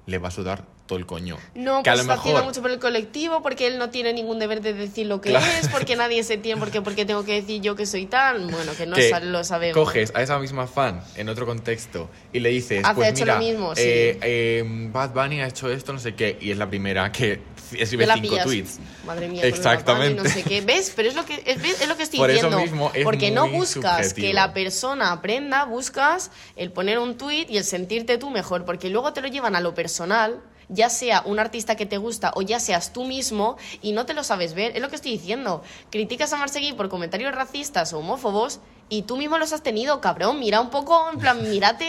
le 0.07 0.19
va 0.19 0.29
a 0.29 0.31
sudar 0.31 0.67
todo 0.93 0.99
el 0.99 1.07
coño. 1.07 1.39
No, 1.55 1.83
que 1.83 1.89
a 1.89 1.95
pues 1.95 2.05
lo 2.07 2.13
está 2.13 2.21
haciendo 2.21 2.45
mucho 2.45 2.61
por 2.61 2.71
el 2.71 2.79
colectivo, 2.79 3.41
porque 3.43 3.67
él 3.67 3.79
no 3.79 3.89
tiene 3.89 4.13
ningún 4.13 4.39
deber 4.39 4.61
de 4.61 4.75
decir 4.75 5.07
lo 5.07 5.23
que 5.23 5.31
Claro. 5.31 5.47
es, 5.59 5.69
porque 5.69 5.97
nadie 5.97 6.23
se 6.23 6.37
tiene, 6.37 6.59
porque, 6.61 6.83
porque 6.83 7.07
tengo 7.07 7.25
que 7.25 7.33
decir 7.41 7.63
yo 7.63 7.75
que 7.77 7.87
soy 7.87 8.05
tal. 8.07 8.47
Bueno, 8.51 8.73
que 8.77 8.85
no 8.87 8.95
que 8.97 9.11
lo 9.23 9.43
sabemos. 9.43 9.75
coges 9.75 10.13
a 10.15 10.21
esa 10.21 10.39
misma 10.39 10.67
fan 10.67 11.03
en 11.17 11.31
otro 11.31 11.47
contexto 11.47 12.11
y 12.33 12.41
le 12.41 12.51
dices, 12.51 12.85
Hace 12.85 12.95
pues 12.95 13.09
hecho 13.11 13.23
mira, 13.25 13.35
lo 13.35 13.41
mismo, 13.41 13.75
sí. 13.75 13.83
eh, 13.85 14.19
eh, 14.23 14.65
Bad 14.93 15.15
Bunny 15.15 15.41
ha 15.41 15.47
hecho 15.47 15.71
esto, 15.71 15.93
no 15.95 15.99
sé 15.99 16.15
qué, 16.15 16.37
y 16.41 16.51
es 16.51 16.59
la 16.59 16.69
primera 16.69 17.11
que 17.11 17.41
escribe 17.79 18.05
cinco 18.13 18.21
pillas. 18.29 18.45
tweets. 18.45 18.79
Madre 19.07 19.29
mía, 19.29 19.45
Exactamente. 19.47 20.21
Bunny, 20.21 20.29
no 20.29 20.35
sé 20.35 20.43
qué. 20.43 20.61
¿Ves? 20.61 20.93
Pero 20.95 21.09
es 21.09 21.15
lo 21.15 21.25
que, 21.25 21.43
es, 21.47 21.81
es 21.81 21.89
lo 21.89 21.97
que 21.97 22.03
estoy 22.03 22.19
Por 22.19 22.31
eso 22.31 22.49
diciendo. 22.49 22.59
mismo 22.61 22.91
es 22.95 23.03
porque 23.05 23.31
no 23.31 23.49
buscas 23.49 24.09
subjetivo. 24.09 24.27
que 24.29 24.35
la 24.35 24.53
persona 24.53 25.13
aprenda, 25.13 25.65
buscas 25.65 26.31
el 26.57 26.71
poner 26.71 26.99
un 26.99 27.17
tweet 27.17 27.47
y 27.49 27.57
el 27.57 27.65
sentirte 27.65 28.19
tú 28.19 28.29
mejor, 28.31 28.65
porque 28.67 28.91
luego 28.91 29.13
te 29.15 29.23
lo 29.23 29.29
llevan 29.29 29.57
a 29.57 29.61
lo 29.61 29.75
personal 29.75 30.43
ya 30.73 30.89
sea 30.91 31.23
un 31.25 31.39
artista 31.39 31.77
que 31.77 31.87
te 31.87 31.99
gusta 31.99 32.33
o 32.35 32.43
ya 32.43 32.59
seas 32.61 32.93
tú 32.93 33.05
mismo 33.05 33.57
y 33.83 33.93
no 33.93 34.07
te 34.07 34.15
lo 34.15 34.25
sabes 34.25 34.55
ver. 34.55 34.75
Es 34.75 34.83
lo 34.83 34.89
que 34.89 34.97
estoy 34.97 35.13
diciendo. 35.13 35.63
Criticas 35.91 36.33
a 36.33 36.37
Marsegui 36.37 36.73
por 36.73 36.89
comentarios 36.89 37.35
racistas 37.35 37.93
o 37.93 37.99
homófobos 37.99 38.61
y 38.89 39.03
tú 39.03 39.17
mismo 39.17 39.39
los 39.39 39.53
has 39.53 39.63
tenido, 39.63 40.01
cabrón. 40.01 40.39
Mira 40.39 40.61
un 40.61 40.71
poco, 40.71 41.11
en 41.13 41.19
plan, 41.19 41.43
mírate, 41.51 41.85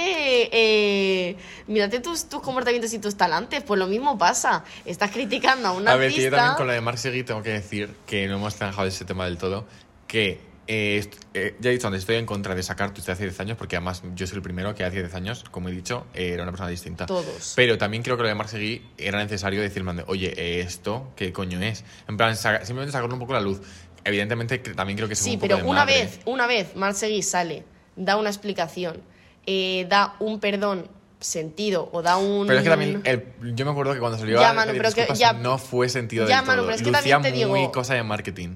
eh, 0.51 1.37
mírate 1.67 1.99
tus, 1.99 2.25
tus 2.29 2.41
comportamientos 2.41 2.93
y 2.93 2.99
tus 2.99 3.15
talantes. 3.15 3.63
Pues 3.63 3.79
lo 3.79 3.87
mismo 3.87 4.17
pasa. 4.17 4.63
Estás 4.85 5.11
criticando 5.11 5.69
a 5.69 5.71
un 5.71 5.87
A 5.87 5.95
ver, 5.95 6.11
que 6.11 6.21
yo 6.21 6.29
también 6.29 6.39
artista. 6.41 6.57
con 6.57 6.67
la 6.67 6.73
de 6.73 6.81
Marc 6.81 6.97
Seguí 6.97 7.23
tengo 7.23 7.43
que 7.43 7.51
decir 7.51 7.95
que 8.05 8.27
no 8.27 8.35
hemos 8.35 8.55
zanjado 8.55 8.87
ese 8.87 9.05
tema 9.05 9.25
del 9.25 9.37
todo, 9.37 9.65
que 10.07 10.52
eh, 10.67 11.09
eh, 11.33 11.55
ya 11.59 11.69
he 11.69 11.73
dicho 11.73 11.87
antes, 11.87 12.01
estoy 12.01 12.15
en 12.15 12.25
contra 12.25 12.55
de 12.55 12.63
sacar 12.63 12.91
tweets 12.91 13.05
de 13.07 13.11
hace 13.13 13.23
10 13.23 13.39
años, 13.41 13.57
porque 13.57 13.75
además 13.75 14.01
yo 14.15 14.25
soy 14.27 14.37
el 14.37 14.41
primero 14.41 14.73
que 14.75 14.83
hace 14.83 14.97
10 15.01 15.13
años, 15.15 15.43
como 15.51 15.69
he 15.69 15.71
dicho, 15.71 16.05
eh, 16.13 16.29
era 16.33 16.43
una 16.43 16.51
persona 16.51 16.69
distinta. 16.69 17.05
Todos. 17.05 17.53
Pero 17.55 17.77
también 17.77 18.01
creo 18.03 18.15
que 18.17 18.23
lo 18.23 18.29
de 18.29 18.35
Marc 18.35 18.49
Seguí 18.49 18.81
era 18.97 19.17
necesario 19.21 19.61
decir, 19.61 19.79
en 19.79 19.85
plan 19.85 19.97
de, 19.97 20.03
oye, 20.07 20.33
eh, 20.37 20.61
¿esto 20.61 21.11
qué 21.15 21.33
coño 21.33 21.59
es? 21.61 21.83
En 22.07 22.17
plan, 22.17 22.35
saca- 22.35 22.65
simplemente 22.65 22.91
sacarlo 22.93 23.13
un 23.15 23.19
poco 23.19 23.33
la 23.33 23.41
luz. 23.41 23.61
Evidentemente, 24.05 24.61
que 24.61 24.73
también 24.73 24.97
creo 24.97 25.07
que 25.07 25.13
es 25.13 25.19
Sí, 25.19 25.31
un 25.31 25.35
poco 25.37 25.47
pero 25.47 25.57
de 25.57 25.63
una 25.63 25.85
madre. 25.85 25.99
vez, 26.03 26.19
una 26.25 26.47
vez 26.47 26.75
Marcegui 26.75 27.21
sale, 27.23 27.63
da 27.95 28.17
una 28.17 28.29
explicación, 28.29 29.01
eh, 29.45 29.85
da 29.89 30.15
un 30.19 30.39
perdón 30.39 30.87
sentido 31.19 31.89
o 31.93 32.01
da 32.01 32.17
un... 32.17 32.47
Pero 32.47 32.59
es 32.59 32.63
que 32.65 32.69
también, 32.69 33.01
el- 33.05 33.55
yo 33.55 33.63
me 33.65 33.71
acuerdo 33.71 33.93
que 33.93 33.99
cuando 33.99 34.17
salió 34.17 34.39
Ya, 34.41 34.49
a 34.51 34.65
pero 34.65 34.91
que- 34.91 35.07
ya- 35.15 35.31
no 35.33 35.57
fue 35.57 35.87
sentido 35.87 36.27
Ya, 36.27 36.37
del 36.37 36.45
Manu, 36.47 36.57
todo. 36.63 36.65
pero 36.67 36.75
es 36.75 36.81
que 36.81 36.87
Lucía 36.91 37.15
también 37.15 37.21
te 37.39 37.45
muy 37.47 37.59
digo- 37.61 37.71
cosa 37.71 37.93
de 37.93 38.03
marketing. 38.03 38.55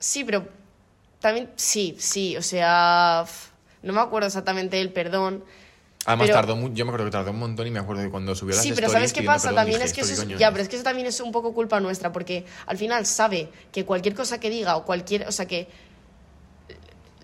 Sí, 0.00 0.24
pero 0.24 0.48
también, 1.22 1.48
sí, 1.56 1.96
sí, 1.98 2.36
o 2.36 2.42
sea, 2.42 3.24
no 3.82 3.92
me 3.94 4.00
acuerdo 4.00 4.26
exactamente 4.26 4.76
del 4.76 4.92
perdón. 4.92 5.42
Además, 6.04 6.26
Pero- 6.26 6.38
tardó 6.40 6.68
yo 6.74 6.84
me 6.84 6.90
acuerdo 6.90 7.04
que 7.06 7.10
tardó 7.12 7.30
un 7.30 7.38
montón 7.38 7.66
y 7.66 7.70
me 7.70 7.78
acuerdo 7.78 8.02
que 8.02 8.10
cuando 8.10 8.34
subió 8.34 8.56
las 8.56 8.62
Sí, 8.64 8.72
pero 8.74 8.88
¿sabes 8.90 9.12
qué 9.12 9.22
pasa? 9.22 9.48
perdón, 9.48 9.56
También 9.56 9.78
dije, 9.78 9.86
es 9.86 9.92
que 9.94 10.00
"¿Esto 10.00 10.12
eso 10.14 10.22
es, 10.24 10.38
ya, 10.38 10.48
es?". 10.48 10.52
pero 10.52 10.62
es 10.64 10.68
que 10.68 10.74
eso 10.76 10.84
también 10.84 11.06
es 11.06 11.20
un 11.20 11.30
poco 11.30 11.54
culpa 11.54 11.78
nuestra, 11.78 12.10
porque 12.12 12.44
al 12.66 12.76
final 12.76 13.06
sabe 13.06 13.48
que 13.70 13.84
cualquier 13.84 14.14
cosa 14.16 14.40
que 14.40 14.50
diga 14.50 14.76
o 14.76 14.84
cualquier, 14.84 15.28
o 15.28 15.32
sea, 15.32 15.46
que 15.46 15.68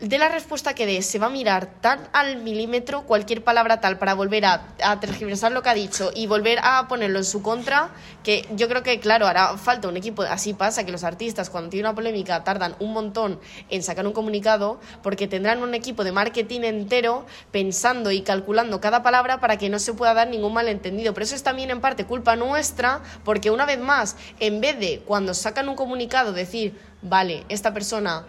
de 0.01 0.19
la 0.19 0.29
respuesta 0.29 0.75
que 0.75 0.87
dé 0.87 1.03
se 1.03 1.19
va 1.19 1.27
a 1.27 1.31
mirar 1.31 1.67
tan 1.81 2.09
al 2.13 2.37
milímetro 2.37 3.03
cualquier 3.03 3.43
palabra 3.43 3.81
tal 3.81 3.99
para 3.99 4.15
volver 4.15 4.45
a, 4.45 4.63
a 4.83 5.51
lo 5.51 5.63
que 5.63 5.69
ha 5.69 5.75
dicho 5.75 6.11
y 6.15 6.27
volver 6.27 6.59
a 6.63 6.87
ponerlo 6.89 7.19
en 7.19 7.25
su 7.25 7.43
contra, 7.43 7.91
que 8.23 8.47
yo 8.55 8.69
creo 8.69 8.83
que, 8.83 9.01
claro, 9.01 9.27
hará 9.27 9.57
falta 9.57 9.89
un 9.89 9.97
equipo, 9.97 10.23
así 10.23 10.55
pasa 10.55 10.85
que 10.85 10.93
los 10.93 11.05
artistas 11.05 11.51
cuando 11.51 11.71
tienen 11.71 11.87
una 11.87 11.95
polémica 11.95 12.45
tardan 12.45 12.77
un 12.79 12.93
montón 12.93 13.41
en 13.71 13.83
sacar 13.83 14.07
un 14.07 14.13
comunicado 14.13 14.81
porque 15.03 15.27
tendrán 15.27 15.63
un 15.63 15.75
equipo 15.75 16.05
de 16.05 16.13
marketing 16.13 16.61
entero 16.63 17.27
pensando 17.51 18.11
y 18.13 18.23
calculando 18.23 18.81
cada 18.81 19.03
palabra 19.03 19.41
para 19.41 19.57
que 19.57 19.69
no 19.69 19.79
se 19.79 19.95
pueda 19.95 20.15
dar 20.15 20.29
ningún 20.29 20.53
malentendido. 20.53 21.13
Pero 21.15 21.25
eso 21.25 21.35
es 21.35 21.43
también 21.43 21.71
en 21.71 21.81
parte 21.81 22.05
culpa 22.05 22.37
nuestra 22.37 23.03
porque 23.25 23.51
una 23.51 23.67
vez 23.67 23.79
más, 23.79 24.17
en 24.39 24.61
vez 24.61 24.79
de 24.79 25.03
cuando 25.07 25.35
sacan 25.35 25.69
un 25.69 25.77
comunicado 25.77 26.33
decir, 26.33 26.79
vale, 27.03 27.45
esta 27.49 27.73
persona 27.73 28.27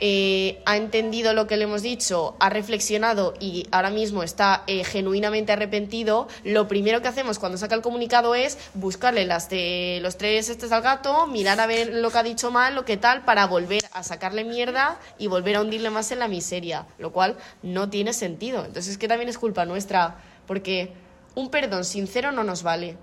eh, 0.00 0.60
ha 0.66 0.76
entendido 0.76 1.32
lo 1.32 1.46
que 1.46 1.56
le 1.56 1.64
hemos 1.64 1.82
dicho, 1.82 2.36
ha 2.40 2.48
reflexionado 2.48 3.34
y 3.38 3.66
ahora 3.70 3.90
mismo 3.90 4.22
está 4.22 4.64
eh, 4.66 4.84
genuinamente 4.84 5.52
arrepentido, 5.52 6.28
lo 6.44 6.68
primero 6.68 7.02
que 7.02 7.08
hacemos 7.08 7.38
cuando 7.38 7.58
saca 7.58 7.74
el 7.74 7.82
comunicado 7.82 8.34
es 8.34 8.58
buscarle 8.74 9.24
las 9.26 9.48
de 9.48 10.00
los 10.02 10.16
tres 10.16 10.48
estes 10.48 10.72
al 10.72 10.82
gato, 10.82 11.26
mirar 11.26 11.60
a 11.60 11.66
ver 11.66 11.94
lo 11.94 12.10
que 12.10 12.18
ha 12.18 12.22
dicho 12.22 12.50
mal, 12.50 12.74
lo 12.74 12.84
que 12.84 12.96
tal, 12.96 13.24
para 13.24 13.46
volver 13.46 13.84
a 13.92 14.02
sacarle 14.02 14.44
mierda 14.44 14.98
y 15.18 15.28
volver 15.28 15.56
a 15.56 15.60
hundirle 15.60 15.90
más 15.90 16.10
en 16.10 16.18
la 16.18 16.28
miseria, 16.28 16.86
lo 16.98 17.12
cual 17.12 17.36
no 17.62 17.88
tiene 17.88 18.12
sentido. 18.12 18.64
Entonces 18.64 18.92
es 18.92 18.98
que 18.98 19.08
también 19.08 19.28
es 19.28 19.38
culpa 19.38 19.64
nuestra, 19.64 20.16
porque 20.46 20.92
un 21.34 21.50
perdón 21.50 21.84
sincero 21.84 22.32
no 22.32 22.44
nos 22.44 22.62
vale 22.62 22.96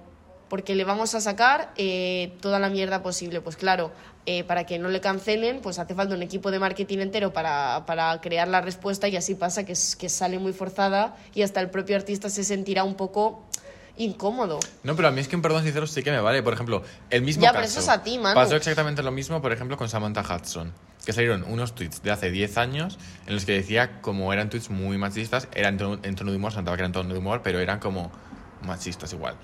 porque 0.50 0.76
le 0.76 0.84
vamos 0.84 1.16
a 1.16 1.22
sacar 1.22 1.72
eh, 1.78 2.34
toda 2.42 2.60
la 2.60 2.70
mierda 2.70 3.02
posible. 3.04 3.42
Pues 3.42 3.56
claro, 3.56 3.92
eh, 4.26 4.44
para 4.44 4.66
que 4.66 4.80
no 4.80 4.90
le 4.90 5.00
cancelen, 5.02 5.62
pues 5.62 5.80
hace 5.80 5.96
falta 5.96 6.16
un 6.16 6.22
equipo 6.24 6.52
de 6.52 6.60
marketing 6.60 7.00
entero 7.00 7.32
para, 7.34 7.86
para 7.86 8.20
crear 8.22 8.48
la 8.48 8.62
respuesta 8.62 9.08
y 9.08 9.16
así 9.16 9.36
pasa 9.36 9.64
que, 9.66 9.74
que 9.98 10.10
sale 10.10 10.40
muy 10.40 10.54
forzada 10.54 11.16
y 11.34 11.44
hasta 11.44 11.62
el 11.62 11.70
propio 11.70 11.96
artista 11.96 12.30
se 12.30 12.44
sentirá 12.44 12.84
un 12.84 12.96
poco 12.96 13.44
incómodo. 13.98 14.60
No, 14.84 14.96
pero 14.96 15.10
a 15.10 15.12
mí 15.12 15.20
es 15.20 15.28
que 15.28 15.36
un 15.36 15.42
perdón 15.42 15.64
sincero 15.64 15.86
sí 15.86 16.02
que 16.04 16.12
me 16.12 16.22
vale. 16.22 16.42
Por 16.42 16.54
ejemplo, 16.54 16.84
el 17.10 17.22
mismo 17.22 17.44
Ya, 17.44 17.50
caso. 17.50 17.58
pero 17.60 17.68
eso 17.68 17.80
es 17.82 17.90
a 17.90 18.02
ti, 18.02 18.18
Manu. 18.18 18.36
Pasó 18.36 18.56
exactamente 18.56 19.04
lo 19.04 19.12
mismo, 19.12 19.42
por 19.42 19.52
ejemplo, 19.52 19.78
con 19.78 19.90
Samantha 19.90 20.22
Hudson. 20.22 20.74
Que 21.06 21.14
salieron 21.14 21.44
unos 21.44 21.76
tweets 21.76 22.02
de 22.04 22.12
hace 22.12 22.32
10 22.32 22.58
años 22.58 22.98
en 23.28 23.34
los 23.34 23.46
que 23.46 23.54
decía, 23.54 24.02
como 24.02 24.32
eran 24.32 24.50
tweets 24.50 24.70
muy 24.70 24.98
machistas, 24.98 25.48
eran 25.54 25.74
en 26.04 26.16
tono, 26.16 26.32
de 26.32 26.38
humor, 26.38 26.52
se 26.52 26.60
notaba 26.60 26.78
que 26.78 26.82
eran 26.82 26.90
en 26.90 26.94
tono 26.94 27.14
de 27.14 27.20
humor, 27.20 27.42
pero 27.44 27.60
eran 27.60 27.80
como 27.80 28.12
machistas 28.62 29.12
igual. 29.14 29.36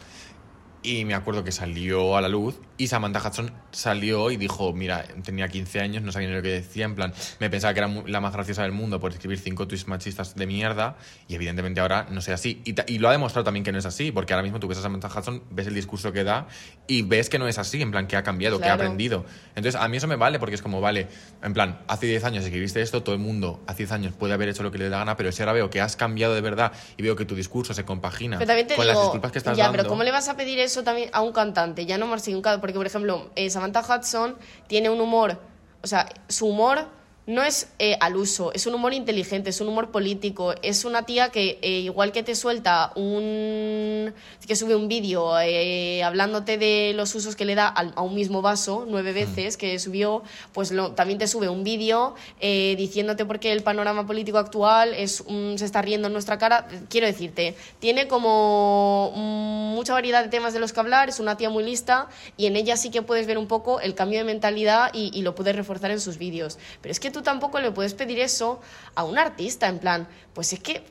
Y 0.86 1.04
me 1.04 1.16
acuerdo 1.16 1.44
que 1.44 1.52
salió 1.52 2.16
a 2.16 2.22
la 2.22 2.30
luz 2.30 2.60
y 2.78 2.88
Samantha 2.88 3.28
Hudson 3.28 3.52
salió 3.72 4.30
y 4.30 4.38
dijo, 4.38 4.72
mira, 4.74 5.04
tenía 5.24 5.48
15 5.48 5.80
años, 5.80 6.04
no 6.04 6.12
sabía 6.12 6.28
ni 6.30 6.36
lo 6.36 6.42
que 6.42 6.50
decía, 6.50 6.86
en 6.86 6.94
plan, 6.94 7.14
me 7.40 7.50
pensaba 7.50 7.74
que 7.74 7.80
era 7.80 7.90
la 8.06 8.22
más 8.22 8.34
graciosa 8.34 8.62
del 8.64 8.72
mundo 8.72 9.00
por 9.00 9.12
escribir 9.12 9.40
cinco 9.40 9.68
tweets 9.68 9.88
machistas 9.88 10.36
de 10.36 10.46
mierda 10.46 10.98
y 11.28 11.36
evidentemente 11.36 11.80
ahora 11.82 12.06
no 12.12 12.22
sé 12.22 12.34
así. 12.34 12.62
Y, 12.66 12.76
y 12.94 13.00
lo 13.00 13.10
ha 13.10 13.12
demostrado 13.14 13.44
también 13.46 13.64
que 13.64 13.72
no 13.72 13.80
es 13.80 13.86
así, 13.86 14.12
porque 14.12 14.34
ahora 14.34 14.44
mismo 14.44 14.60
tú 14.60 14.68
ves 14.68 14.78
a 14.78 14.82
Samantha 14.82 15.08
Hudson, 15.08 15.42
ves 15.50 15.68
el 15.68 15.74
discurso 15.74 16.12
que 16.12 16.24
da 16.24 16.48
y 16.88 17.02
ves 17.02 17.30
que 17.30 17.40
no 17.40 17.48
es 17.48 17.58
así, 17.58 17.82
en 17.82 17.90
plan, 17.92 18.06
que 18.08 18.16
ha 18.18 18.24
cambiado, 18.24 18.60
que 18.60 18.68
ha 18.68 18.74
aprendido. 18.74 19.26
Entonces, 19.56 19.76
a 19.82 19.88
mí 19.88 19.98
eso 19.98 20.08
me 20.08 20.18
vale 20.18 20.38
porque 20.38 20.56
es 20.56 20.62
como, 20.62 20.82
vale, 20.82 21.08
en 21.42 21.54
plan, 21.54 21.80
hace 21.88 22.06
10 22.06 22.24
años 22.26 22.44
escribiste 22.44 22.82
esto, 22.82 23.02
todo 23.02 23.16
el 23.16 23.22
mundo 23.22 23.64
hace 23.66 23.80
10 23.84 23.92
años 23.94 24.14
puede 24.14 24.34
haber 24.34 24.50
hecho 24.50 24.62
lo 24.62 24.72
que 24.72 24.78
le 24.78 24.84
dé 24.86 24.90
la 24.92 25.00
gana, 25.00 25.18
pero 25.18 25.32
si 25.32 25.42
ahora 25.42 25.54
veo 25.54 25.70
que 25.70 25.82
has 25.82 25.96
cambiado 25.96 26.36
de 26.36 26.42
verdad 26.42 26.74
y 26.98 27.02
veo 27.04 27.16
que 27.16 27.26
tu 27.26 27.36
discurso 27.36 27.74
se 27.74 27.86
compagina 27.86 28.38
Pero 28.38 28.48
también 28.48 28.68
te 28.68 28.76
con 28.76 28.86
digo, 28.86 28.94
las 28.94 29.04
disculpas 29.04 29.32
que 29.32 29.38
estás 29.40 29.58
ya, 29.58 29.64
dando. 29.66 29.78
pero 29.78 29.90
¿cómo 29.90 30.04
le 30.04 30.12
vas 30.12 30.28
a 30.28 30.36
pedir 30.36 30.60
eso 30.60 30.75
también 30.84 31.10
a 31.14 31.22
un 31.22 31.32
cantante? 31.32 31.86
Ya 31.86 31.98
no 31.98 32.08
Marcy, 32.08 32.34
un 32.34 32.42
porque 32.42 32.74
por 32.74 32.86
ejemplo, 32.86 33.30
eh, 33.36 33.50
Samantha 33.50 33.82
Hudson 33.82 34.36
tiene 34.68 34.90
un 34.90 35.00
humor, 35.02 35.40
o 35.82 35.88
sea, 35.88 36.08
su 36.28 36.48
humor 36.48 36.88
no 37.28 37.42
es 37.44 37.70
eh, 37.80 37.98
al 38.02 38.16
uso, 38.16 38.54
es 38.54 38.68
un 38.68 38.76
humor 38.76 38.94
inteligente, 38.94 39.50
es 39.50 39.60
un 39.60 39.68
humor 39.68 39.90
político, 39.90 40.54
es 40.62 40.86
una 40.86 41.04
tía 41.08 41.30
que 41.30 41.58
eh, 41.64 41.80
igual 41.80 42.12
que 42.12 42.22
te 42.22 42.36
suelta 42.36 42.92
un... 42.96 44.14
que 44.48 44.56
sube 44.56 44.76
un 44.76 44.88
vídeo 44.88 45.40
eh, 45.40 46.04
hablándote 46.04 46.58
de 46.60 46.94
los 46.96 47.16
usos 47.16 47.36
que 47.36 47.46
le 47.46 47.56
da 47.56 47.68
a 47.68 48.02
un 48.04 48.14
mismo 48.14 48.44
vaso 48.44 48.86
nueve 48.88 49.12
veces 49.12 49.58
que 49.58 49.80
subió, 49.80 50.22
pues 50.54 50.72
lo- 50.72 50.92
también 50.92 51.18
te 51.18 51.28
sube 51.28 51.50
un 51.50 51.64
vídeo 51.64 52.14
diciéndote 52.40 53.26
por 53.26 53.40
qué 53.40 53.52
el 53.52 53.64
panorama 53.64 54.06
político 54.06 54.38
actual 54.38 54.94
es 54.94 55.24
se 55.56 55.66
está 55.66 55.82
riendo 55.82 56.08
en 56.08 56.14
nuestra 56.14 56.38
cara. 56.38 56.68
Quiero 56.90 57.08
decirte, 57.08 57.56
tiene 57.80 58.08
como 58.08 59.12
mm, 59.16 59.74
mucha 59.76 59.94
variedad 59.94 60.24
de 60.24 60.30
temas 60.30 60.54
de 60.54 60.60
los 60.60 60.74
que 60.74 60.80
hablar, 60.80 61.10
es 61.10 61.20
una 61.20 61.38
tía 61.38 61.50
muy 61.50 61.64
lista 61.64 62.08
y 62.38 62.46
en 62.46 62.56
ella 62.56 62.78
sí 62.78 62.92
que 62.92 63.02
puedes 63.02 63.26
ver 63.26 63.38
un 63.40 63.48
poco 63.48 63.80
el 63.80 63.96
cambio 63.96 64.20
de 64.20 64.26
mentalidad 64.26 64.92
y, 64.94 65.10
y 65.18 65.24
lo 65.24 65.34
puedes 65.34 65.56
reforzar 65.56 65.90
en 65.92 66.00
sus 66.00 66.18
vídeos. 66.18 66.58
Pero 66.82 66.92
es 66.92 67.00
que 67.00 67.15
tú 67.16 67.22
tampoco 67.22 67.62
le 67.62 67.72
puedes 67.72 67.94
pedir 67.94 68.20
eso 68.20 68.60
a 68.94 69.06
un 69.06 69.18
artista, 69.18 69.70
en 69.70 69.80
plan, 69.80 70.08
pues 70.34 70.52
es 70.52 70.60
que 70.60 70.84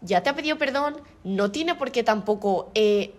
ya 0.00 0.22
te 0.22 0.30
ha 0.30 0.34
pedido 0.34 0.56
perdón, 0.56 0.96
no 1.24 1.50
tiene 1.50 1.74
por 1.74 1.92
qué 1.92 2.02
tampoco 2.02 2.70
eh, 2.74 3.12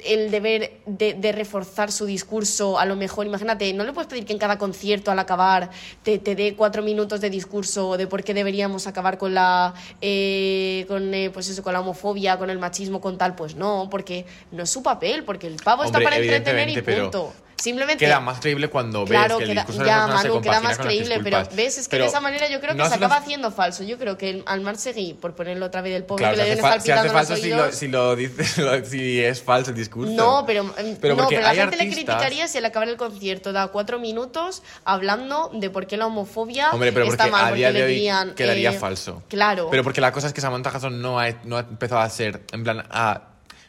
el 0.00 0.30
deber 0.30 0.82
de, 0.84 1.14
de 1.14 1.32
reforzar 1.32 1.90
su 1.90 2.04
discurso. 2.04 2.78
A 2.78 2.84
lo 2.84 2.94
mejor, 2.94 3.24
imagínate, 3.24 3.72
no 3.72 3.84
le 3.84 3.94
puedes 3.94 4.08
pedir 4.08 4.26
que 4.26 4.34
en 4.34 4.38
cada 4.38 4.58
concierto 4.58 5.10
al 5.10 5.18
acabar 5.18 5.70
te, 6.02 6.18
te 6.18 6.34
dé 6.34 6.54
cuatro 6.56 6.82
minutos 6.82 7.22
de 7.22 7.30
discurso 7.30 7.96
de 7.96 8.06
por 8.06 8.22
qué 8.22 8.34
deberíamos 8.34 8.86
acabar 8.86 9.16
con 9.16 9.32
la, 9.32 9.72
eh, 10.02 10.84
con, 10.86 11.14
eh, 11.14 11.30
pues 11.30 11.48
eso, 11.48 11.62
con 11.62 11.72
la 11.72 11.80
homofobia, 11.80 12.36
con 12.36 12.50
el 12.50 12.58
machismo, 12.58 13.00
con 13.00 13.16
tal. 13.16 13.34
Pues 13.34 13.54
no, 13.54 13.88
porque 13.90 14.26
no 14.52 14.64
es 14.64 14.70
su 14.70 14.82
papel, 14.82 15.24
porque 15.24 15.46
el 15.46 15.56
pavo 15.56 15.84
está 15.84 16.00
para 16.00 16.18
entretener 16.18 16.68
y 16.68 16.82
pero 16.82 17.04
punto. 17.04 17.32
Simplemente 17.64 18.04
Queda 18.04 18.20
más 18.20 18.40
creíble 18.40 18.68
cuando 18.68 19.06
Claro, 19.06 19.38
ves 19.38 19.38
que 19.38 19.44
el 19.44 19.48
queda, 19.50 19.60
discurso 19.62 19.80
de 19.80 19.86
la 19.86 19.96
ya, 19.96 20.18
se 20.18 20.28
Manu, 20.28 20.40
queda 20.42 20.60
más 20.60 20.76
con 20.76 20.86
creíble, 20.86 21.20
pero 21.24 21.42
ves, 21.54 21.78
es 21.78 21.86
que 21.88 21.92
Pero 21.92 22.04
de 22.04 22.10
esa 22.10 22.20
manera 22.20 22.46
yo 22.46 22.60
creo 22.60 22.72
que 22.72 22.76
no 22.82 22.86
se 22.86 22.94
acaba 22.96 23.16
haciendo 23.16 23.50
falso. 23.50 23.84
Yo 23.84 23.96
creo 23.96 24.18
que 24.18 24.28
el- 24.28 24.42
al 24.44 24.60
Marsegui, 24.60 25.14
por 25.14 25.34
ponerlo 25.34 25.64
otra 25.64 25.80
vez 25.80 25.94
del 25.94 26.04
pobre, 26.04 26.24
Claro, 26.24 26.34
que 26.36 26.42
le 26.42 26.44
deben 26.56 26.80
si 26.82 26.90
hace 26.90 27.08
falso 27.08 27.36
si 27.36 27.48
lo, 27.48 27.72
si 27.72 27.88
lo 27.88 28.16
dices, 28.16 28.54
si 28.90 29.24
es 29.24 29.42
falso 29.42 29.70
el 29.70 29.76
discurso. 29.78 30.12
No, 30.12 30.44
pero, 30.46 30.74
em, 30.76 30.96
Pero 31.00 31.16
no, 31.16 31.26
pero 31.26 31.40
la 31.40 31.54
gente 31.54 31.78
le 31.78 31.90
criticaría 31.90 32.46
si 32.48 32.58
al 32.58 32.66
acabar 32.66 32.86
el 32.86 32.98
concierto 32.98 33.54
da 33.54 33.68
cuatro 33.68 33.98
minutos 33.98 34.62
hablando 34.84 35.50
de 35.54 35.70
por 35.70 35.86
qué 35.86 35.96
la 35.96 36.06
homofobia 36.06 36.70
Hombre, 36.70 36.92
pero 36.92 37.06
está 37.06 37.28
mal, 37.28 37.44
a 37.44 37.48
porque 37.48 37.60
día 37.60 37.70
le 37.70 37.78
de 37.78 37.84
hoy 37.86 37.94
dirían, 37.94 38.34
quedaría 38.34 38.72
eh, 38.72 38.78
falso. 38.78 39.22
Claro. 39.30 39.68
Pero 39.70 39.82
porque 39.82 40.02
la 40.02 40.12
cosa 40.12 40.26
es 40.26 40.34
que 40.34 40.42
Samantha 40.42 40.70
Hudson 40.76 41.00
no 41.00 41.18
ha, 41.18 41.30
no 41.44 41.56
ha 41.56 41.60
empezado 41.60 42.02
a 42.02 42.10
ser, 42.10 42.42
en 42.52 42.62
plan, 42.62 42.84
a, 42.90 43.22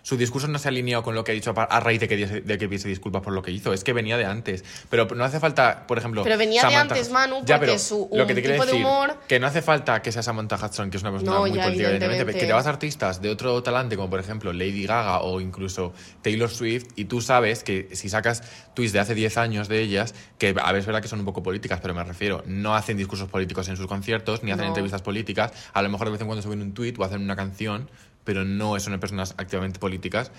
su 0.06 0.18
discurso 0.18 0.48
no 0.48 0.60
se 0.60 0.68
ha 0.68 0.70
alineado 0.70 1.02
con 1.02 1.16
lo 1.16 1.24
que 1.24 1.32
ha 1.32 1.34
dicho 1.34 1.52
a, 1.58 1.80
raíz 1.80 2.00
de 2.00 2.08
que, 2.08 2.16
diese- 2.16 2.42
de 2.42 2.58
que 2.60 2.68
pidiese 2.70 2.88
disculpas 2.88 3.24
por 3.24 3.34
lo 3.34 3.42
que 3.42 3.50
hizo. 3.50 3.74
Es 3.74 3.84
que 3.84 3.92
venía 3.92 4.18
de 4.18 4.26
antes. 4.26 4.64
Pero 4.88 5.08
no 5.16 5.24
hace 5.24 5.40
falta, 5.40 5.88
por 5.88 5.98
ejemplo. 5.98 6.22
Pero 6.24 6.38
venía 6.38 6.62
de 6.64 6.76
antes, 6.76 7.10
Manu, 7.10 7.38
Ya, 7.44 7.56
porque 7.58 7.72
pero 7.72 7.80
su- 7.80 8.08
lo 8.14 8.28
que 8.28 8.34
un 8.34 8.42
te 8.44 8.48
tipo 8.52 8.66
de 8.68 8.74
humor- 8.74 9.18
Que 9.28 9.40
no 9.40 9.48
hace 9.48 9.64
falta 9.64 10.04
que 10.04 10.12
sea 10.12 10.22
Samantha 10.22 10.58
Hudson, 10.64 10.92
que 10.92 10.98
es 10.98 11.02
una 11.02 11.12
persona 11.12 11.32
No, 11.32 11.40
muy 11.40 11.50
ya, 11.50 11.64
política, 11.64 11.70
evidentemente. 11.90 12.06
evidentemente. 12.06 12.40
Que 12.40 12.46
te 12.46 12.54
vas 12.54 12.68
a 12.68 12.70
artistas 12.70 13.20
de 13.20 13.30
otro 13.32 13.64
talante, 13.64 13.96
como 13.96 14.08
por 14.12 14.20
ejemplo 14.20 14.54
Lady 14.54 14.86
Gaga 14.86 15.22
o 15.22 15.42
incluso 15.42 15.92
Taylor 16.22 16.52
Swift, 16.52 16.86
y 16.96 17.06
tú 17.06 17.20
sabes 17.22 17.64
que 17.64 17.90
si 17.94 18.08
sacas 18.08 18.44
tweets 18.76 18.94
de 18.94 19.00
hace 19.00 19.16
10 19.16 19.38
años 19.40 19.68
de 19.70 19.82
ellas, 19.82 20.14
que 20.38 20.54
a 20.56 20.72
ver, 20.72 20.82
es 20.82 20.86
verdad 20.86 21.02
que 21.02 21.08
son 21.08 21.18
un 21.18 21.26
poco 21.26 21.42
políticas, 21.42 21.80
pero 21.82 21.96
me 21.96 22.04
refiero, 22.04 22.44
no 22.46 22.76
hacen 22.76 22.96
discursos 22.96 23.28
políticos 23.28 23.68
en 23.70 23.76
sus 23.76 23.88
conciertos, 23.88 24.44
ni 24.44 24.52
hacen 24.52 24.66
No. 24.66 24.68
entrevistas 24.70 25.02
políticas, 25.02 25.52
a 25.74 25.82
lo 25.82 25.90
mejor 25.90 26.06
de 26.10 26.12
vez 26.12 26.22
en 26.22 26.28
cuando 26.28 26.44
suben 26.44 26.62
un 26.62 26.76
tweet 26.76 26.94
o 27.00 27.04
hacen 27.04 27.24
una 27.24 27.36
canción, 27.36 27.90
pero 28.26 28.44
no 28.44 28.78
son 28.80 29.00
personas 29.00 29.36
activamente 29.38 29.80
políticas. 29.80 30.32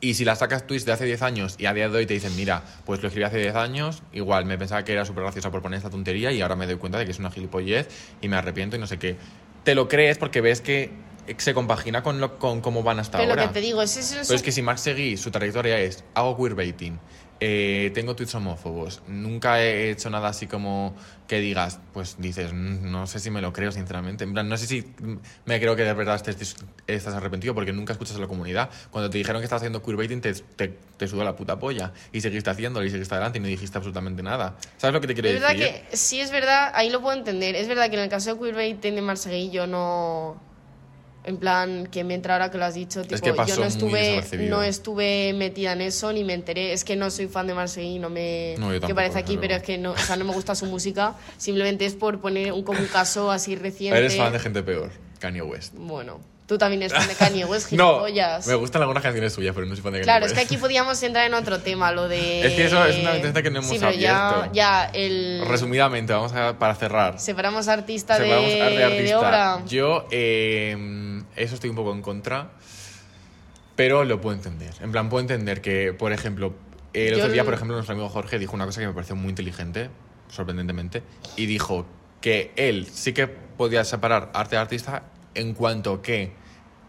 Y 0.00 0.14
si 0.14 0.24
las 0.24 0.40
sacas 0.40 0.66
tweets 0.66 0.84
de 0.84 0.92
hace 0.92 1.04
10 1.04 1.22
años 1.22 1.54
y 1.58 1.66
a 1.66 1.72
día 1.72 1.88
de 1.88 1.96
hoy 1.96 2.06
te 2.06 2.14
dicen, 2.14 2.34
mira, 2.36 2.62
pues 2.84 3.00
lo 3.00 3.08
escribí 3.08 3.24
hace 3.24 3.38
10 3.38 3.54
años, 3.54 4.02
igual 4.12 4.44
me 4.44 4.58
pensaba 4.58 4.84
que 4.84 4.92
era 4.92 5.04
súper 5.04 5.22
graciosa 5.22 5.50
por 5.50 5.62
poner 5.62 5.78
esta 5.78 5.88
tontería 5.88 6.32
y 6.32 6.40
ahora 6.42 6.56
me 6.56 6.66
doy 6.66 6.76
cuenta 6.76 6.98
de 6.98 7.04
que 7.04 7.12
es 7.12 7.18
una 7.18 7.30
gilipollez 7.30 7.88
y 8.20 8.28
me 8.28 8.36
arrepiento 8.36 8.76
y 8.76 8.80
no 8.80 8.86
sé 8.86 8.98
qué. 8.98 9.16
Te 9.62 9.74
lo 9.74 9.88
crees 9.88 10.18
porque 10.18 10.40
ves 10.40 10.60
que 10.60 10.90
se 11.38 11.54
compagina 11.54 12.02
con, 12.02 12.20
lo, 12.20 12.38
con 12.38 12.60
cómo 12.60 12.82
van 12.82 12.98
hasta 13.00 13.18
Pero 13.18 13.34
lo 13.34 13.40
ahora. 13.40 13.48
que 13.48 13.54
te 13.54 13.60
digo 13.60 13.82
es 13.82 13.96
eso. 13.96 14.16
Pero 14.22 14.34
es 14.36 14.42
que 14.42 14.52
si 14.52 14.62
Mark 14.62 14.78
Seguí, 14.78 15.16
su 15.16 15.30
trayectoria 15.30 15.78
es, 15.78 16.04
hago 16.14 16.36
queerbaiting, 16.36 16.98
eh, 17.40 17.90
tengo 17.94 18.14
tweets 18.14 18.34
homófobos, 18.36 19.02
nunca 19.08 19.60
he 19.60 19.90
hecho 19.90 20.08
nada 20.08 20.28
así 20.28 20.46
como 20.46 20.94
que 21.26 21.40
digas, 21.40 21.80
pues 21.92 22.14
dices, 22.18 22.52
"Mm, 22.52 22.90
no 22.90 23.06
sé 23.06 23.18
si 23.18 23.30
me 23.30 23.40
lo 23.42 23.52
creo, 23.52 23.72
sinceramente. 23.72 24.24
En 24.24 24.32
plan, 24.32 24.48
no 24.48 24.56
sé 24.56 24.66
si 24.66 24.84
me 25.44 25.58
creo 25.60 25.74
que 25.74 25.82
de 25.82 25.92
verdad 25.94 26.14
estés, 26.16 26.54
estás 26.86 27.12
arrepentido 27.14 27.52
porque 27.54 27.72
nunca 27.72 27.92
escuchas 27.92 28.16
a 28.16 28.20
la 28.20 28.28
comunidad. 28.28 28.70
Cuando 28.90 29.10
te 29.10 29.18
dijeron 29.18 29.40
que 29.40 29.44
estabas 29.44 29.62
haciendo 29.62 29.82
queerbaiting, 29.82 30.20
te, 30.20 30.32
te, 30.32 30.68
te 30.96 31.08
sudó 31.08 31.24
la 31.24 31.34
puta 31.34 31.58
polla 31.58 31.92
y 32.12 32.20
seguiste 32.20 32.48
haciéndolo 32.50 32.86
y 32.86 32.90
seguiste 32.90 33.14
adelante 33.14 33.38
y 33.38 33.42
no 33.42 33.48
dijiste 33.48 33.76
absolutamente 33.78 34.22
nada. 34.22 34.56
¿Sabes 34.78 34.94
lo 34.94 35.00
que 35.00 35.08
te 35.08 35.14
quiero 35.14 35.28
Es 35.28 35.34
verdad 35.40 35.56
decir? 35.56 35.82
que 35.90 35.96
sí 35.96 36.20
es 36.20 36.30
verdad, 36.30 36.70
ahí 36.74 36.88
lo 36.88 37.00
puedo 37.02 37.16
entender. 37.18 37.56
Es 37.56 37.66
verdad 37.68 37.90
que 37.90 37.96
en 37.96 38.02
el 38.04 38.08
caso 38.08 38.34
de 38.34 38.40
Queerbaiting 38.40 38.94
de 38.94 39.02
Marseille 39.02 39.50
yo 39.50 39.66
no 39.66 40.40
En 41.24 41.38
plan, 41.38 41.86
que 41.86 42.04
me 42.04 42.14
entra 42.14 42.34
ahora 42.34 42.50
que 42.50 42.58
lo 42.58 42.66
has 42.66 42.74
dicho, 42.74 43.02
tipo, 43.02 43.18
que 43.18 43.32
pasó 43.32 43.54
yo 43.56 43.60
no 43.62 43.66
estuve, 43.66 44.22
no 44.40 44.62
estuve 44.62 45.32
metida 45.32 45.72
en 45.72 45.80
eso 45.80 46.12
ni 46.12 46.22
me 46.22 46.34
enteré. 46.34 46.72
Es 46.74 46.84
que 46.84 46.96
no 46.96 47.10
soy 47.10 47.28
fan 47.28 47.46
de 47.46 47.54
Marseille, 47.54 47.98
no 47.98 48.10
me 48.10 48.56
No, 48.58 48.68
que 48.80 48.94
parece 48.94 49.18
aquí, 49.18 49.38
pero 49.40 49.54
es 49.54 49.62
que 49.62 49.78
no, 49.78 49.92
o 49.92 49.96
sea, 49.96 50.16
no 50.16 50.24
me 50.24 50.34
gusta 50.34 50.54
su 50.54 50.66
música. 50.66 51.14
Simplemente 51.38 51.86
es 51.86 51.94
por 51.94 52.20
poner 52.20 52.52
un 52.52 52.62
como 52.62 52.80
un 52.80 52.88
caso 52.88 53.30
así 53.30 53.56
reciente. 53.56 53.98
Eres 53.98 54.16
fan 54.16 54.32
de 54.32 54.38
gente 54.38 54.62
peor, 54.62 54.90
Kanye 55.18 55.40
West. 55.40 55.72
Bueno, 55.74 56.20
tú 56.46 56.58
también 56.58 56.82
eres 56.82 56.92
fan 56.92 57.08
de 57.08 57.14
Kanye 57.14 57.44
West, 57.46 57.72
No, 57.72 58.00
gilipollas. 58.04 58.46
me 58.46 58.54
gustan 58.56 58.82
algunas 58.82 59.02
canciones 59.02 59.32
suyas, 59.32 59.54
pero 59.54 59.66
no 59.66 59.74
soy 59.74 59.82
fan 59.82 59.92
de 59.92 60.00
Kanye 60.00 60.04
Claro, 60.04 60.26
es 60.26 60.34
que 60.34 60.40
aquí 60.40 60.58
podíamos 60.58 61.02
entrar 61.02 61.26
en 61.26 61.34
otro 61.34 61.60
tema, 61.60 61.90
lo 61.92 62.06
de... 62.08 62.42
Es 62.46 62.52
que 62.52 62.66
eso 62.66 62.84
es 62.84 62.98
una 62.98 63.12
ventana 63.12 63.42
que 63.42 63.50
no 63.50 63.60
hemos 63.60 63.70
sí, 63.70 63.78
pero 63.80 63.92
ya, 63.92 64.28
abierto. 64.28 64.54
ya 64.54 64.90
el... 64.92 65.42
Resumidamente, 65.46 66.12
vamos 66.12 66.32
a, 66.34 66.58
para 66.58 66.74
cerrar. 66.74 67.18
Separamos 67.18 67.68
artista, 67.68 68.18
de, 68.18 68.26
Separamos 68.26 68.52
arte 68.60 68.76
de 68.76 68.84
artista. 68.84 69.18
obra. 69.18 69.62
Yo, 69.66 70.06
eh, 70.10 70.76
eso 71.36 71.54
estoy 71.54 71.70
un 71.70 71.76
poco 71.76 71.92
en 71.92 72.02
contra, 72.02 72.50
pero 73.76 74.04
lo 74.04 74.20
puedo 74.20 74.36
entender. 74.36 74.74
En 74.80 74.92
plan, 74.92 75.08
puedo 75.08 75.20
entender 75.20 75.60
que, 75.60 75.92
por 75.92 76.12
ejemplo, 76.12 76.54
el 76.92 77.14
otro 77.14 77.28
día, 77.32 77.44
por 77.44 77.54
ejemplo, 77.54 77.74
nuestro 77.76 77.94
amigo 77.94 78.08
Jorge 78.08 78.38
dijo 78.38 78.54
una 78.54 78.66
cosa 78.66 78.80
que 78.80 78.86
me 78.86 78.92
pareció 78.92 79.16
muy 79.16 79.30
inteligente, 79.30 79.90
sorprendentemente, 80.28 81.02
y 81.36 81.46
dijo 81.46 81.86
que 82.20 82.52
él 82.56 82.86
sí 82.86 83.12
que 83.12 83.26
podía 83.26 83.84
separar 83.84 84.30
arte 84.34 84.56
de 84.56 84.62
artista 84.62 85.02
en 85.34 85.54
cuanto 85.54 86.02
que 86.02 86.32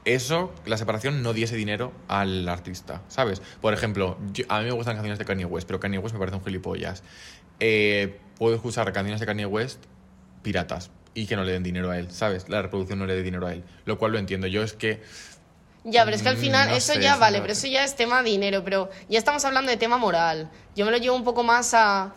eso, 0.05 0.53
la 0.67 0.77
separación, 0.77 1.23
no 1.23 1.33
diese 1.33 1.55
dinero 1.55 1.91
al 2.07 2.47
artista, 2.47 3.01
¿sabes? 3.07 3.41
Por 3.61 3.73
ejemplo, 3.73 4.17
yo- 4.33 4.45
a 4.49 4.59
mí 4.59 4.65
me 4.65 4.71
gustan 4.71 4.93
canciones 4.95 5.17
de 5.17 5.25
Kanye 5.25 5.45
West, 5.45 5.65
pero 5.65 5.79
Kanye 5.79 5.97
West 5.97 6.13
me 6.13 6.19
parece 6.19 6.37
un 6.37 6.43
gilipollas. 6.43 7.01
Eh, 7.59 8.19
puedo 8.37 8.53
escuchar 8.55 8.91
canciones 8.93 9.19
de 9.19 9.25
Kanye 9.25 9.47
West 9.47 9.83
piratas 10.43 10.91
y 11.15 11.25
que 11.27 11.35
no 11.35 11.43
le 11.43 11.53
den 11.53 11.63
dinero 11.63 11.89
a 11.91 11.97
él, 11.97 12.11
¿sabes? 12.11 12.49
La 12.49 12.61
reproducción 12.61 12.99
no 12.99 13.07
le 13.07 13.15
dé 13.15 13.23
dinero 13.23 13.47
a 13.47 13.53
él, 13.53 13.63
lo 13.85 13.97
cual 13.97 14.11
lo 14.11 14.19
entiendo. 14.19 14.45
Yo 14.47 14.61
es 14.63 14.73
que 14.73 15.01
Ya, 15.83 16.03
pero 16.03 16.15
es 16.15 16.23
que 16.23 16.29
al 16.29 16.37
Mm, 16.37 16.39
final, 16.39 16.69
no 16.69 16.75
eso 16.75 16.93
sé, 16.93 16.99
ya 16.99 17.15
vale, 17.15 17.41
pero 17.41 17.53
eso 17.53 17.67
ya 17.67 17.83
es 17.83 17.95
tema 17.95 18.23
dinero, 18.23 18.63
pero 18.63 18.89
ya 19.07 19.19
estamos 19.19 19.45
hablando 19.45 19.69
de 19.71 19.77
tema 19.77 19.97
moral. 19.97 20.49
Yo 20.75 20.85
me 20.85 20.91
lo 20.91 20.97
llevo 20.97 21.15
un 21.15 21.23
poco 21.23 21.43
más 21.43 21.73
a... 21.75 22.13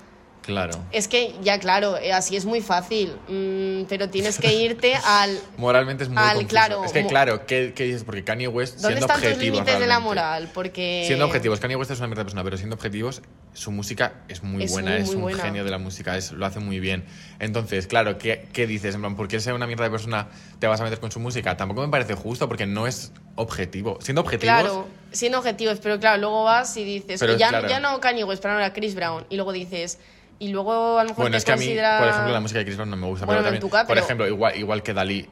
Claro. 0.49 0.73
Es 0.93 1.09
que, 1.09 1.35
ya 1.43 1.59
claro, 1.61 1.99
eh, 1.99 2.11
así 2.11 2.35
es 2.35 2.47
muy 2.47 2.63
fácil, 2.63 3.15
mm, 3.29 3.83
pero 3.87 4.09
tienes 4.09 4.39
que 4.39 4.51
irte 4.55 4.95
al... 5.05 5.39
Moralmente 5.59 6.05
es 6.05 6.09
muy 6.09 6.17
Al- 6.17 6.29
confuso. 6.37 6.49
claro, 6.49 6.85
es 6.87 6.93
que 6.93 7.07
claro, 7.07 7.45
¿qué, 7.45 7.75
qué 7.77 7.85
dices? 7.85 8.03
Porque 8.03 8.25
Kanye 8.25 8.49
West, 8.49 8.77
¿Dónde 8.77 8.97
siendo 8.97 9.05
están 9.05 9.17
tus 9.21 9.27
objetivos 9.31 9.57
límites 9.59 9.79
de 9.79 9.87
la 9.87 10.01
moral? 10.01 10.49
Porque... 10.55 11.05
Siendo 11.07 11.27
objetivos, 11.27 11.61
Kanye 11.61 11.77
West 11.77 11.91
es 11.91 11.99
una 11.99 12.07
mierda 12.07 12.23
de 12.23 12.25
persona, 12.25 12.45
pero 12.45 12.57
siendo 12.57 12.77
objetivos, 12.77 13.21
su 13.53 13.71
música 13.73 14.23
es 14.29 14.43
muy 14.43 14.63
Es 14.65 14.73
buena, 14.73 14.93
muy, 14.93 15.01
es 15.03 15.07
muy 15.09 15.17
un 15.17 15.23
buena. 15.25 15.43
genio 15.43 15.65
de 15.65 15.71
la 15.71 15.77
música, 15.77 16.17
es, 16.17 16.33
lo 16.33 16.47
hace 16.47 16.61
muy 16.61 16.81
bien. 16.81 17.05
Entonces, 17.41 17.87
claro, 17.87 18.17
¿qué, 18.17 18.49
qué 18.55 18.67
dices? 18.67 18.95
En 18.95 19.03
plan, 19.03 19.17
¿por 19.17 19.29
qué 19.29 19.41
ser 19.41 19.53
una 19.53 19.67
mierda 19.67 19.85
de 19.85 19.91
persona 19.91 20.29
te 20.59 20.67
vas 20.67 20.81
a 20.81 20.85
meter 20.85 20.99
con 20.99 21.13
su 21.13 21.21
música? 21.21 21.59
Tampoco 21.59 21.83
me 21.83 21.89
parece 21.89 22.15
justo 22.15 22.49
porque 22.49 22.65
no 22.65 22.87
es 22.87 23.13
objetivo. 23.35 23.99
Siendo 24.01 24.23
objetivos, 24.23 24.55
Claro, 24.61 24.89
siendo 25.13 25.37
objetivos, 25.41 25.79
pero 25.83 26.01
claro, 26.01 26.17
luego 26.23 26.45
vas 26.45 26.75
y 26.79 26.85
dices, 26.85 27.21
Pero, 27.21 27.37
ya, 27.37 27.51
claro. 27.51 27.69
ya 27.69 27.81
no 27.81 28.01
Kanye 28.01 28.25
West, 28.25 28.41
pero 28.41 28.55
ahora 28.55 28.73
Chris 28.73 28.95
Brown, 28.95 29.27
y 29.29 29.37
luego 29.37 29.53
dices, 29.53 29.99
y 30.39 30.49
luego 30.49 30.99
a 30.99 31.03
lo 31.05 31.11
mejor 31.11 31.25
bueno, 31.25 31.33
te 31.35 31.39
es 31.39 31.45
que 31.45 31.53
a 31.53 31.57
mí, 31.57 31.65
considera- 31.65 31.99
por 31.99 32.09
ejemplo, 32.09 32.33
la 32.33 32.41
música 32.41 32.59
de 32.61 32.65
Chris 32.65 32.77
Brown 32.77 32.91
no 32.91 32.97
me 32.97 33.07
gusta. 33.07 33.27
Bueno, 33.27 33.41
pero 33.43 33.53
también, 33.59 33.71
por 33.71 33.87
pero- 33.87 34.01
ejemplo, 34.05 34.27
igual, 34.29 34.57
igual 34.57 34.83
que 34.83 34.95
Dalí. 34.95 35.23
que 35.23 35.29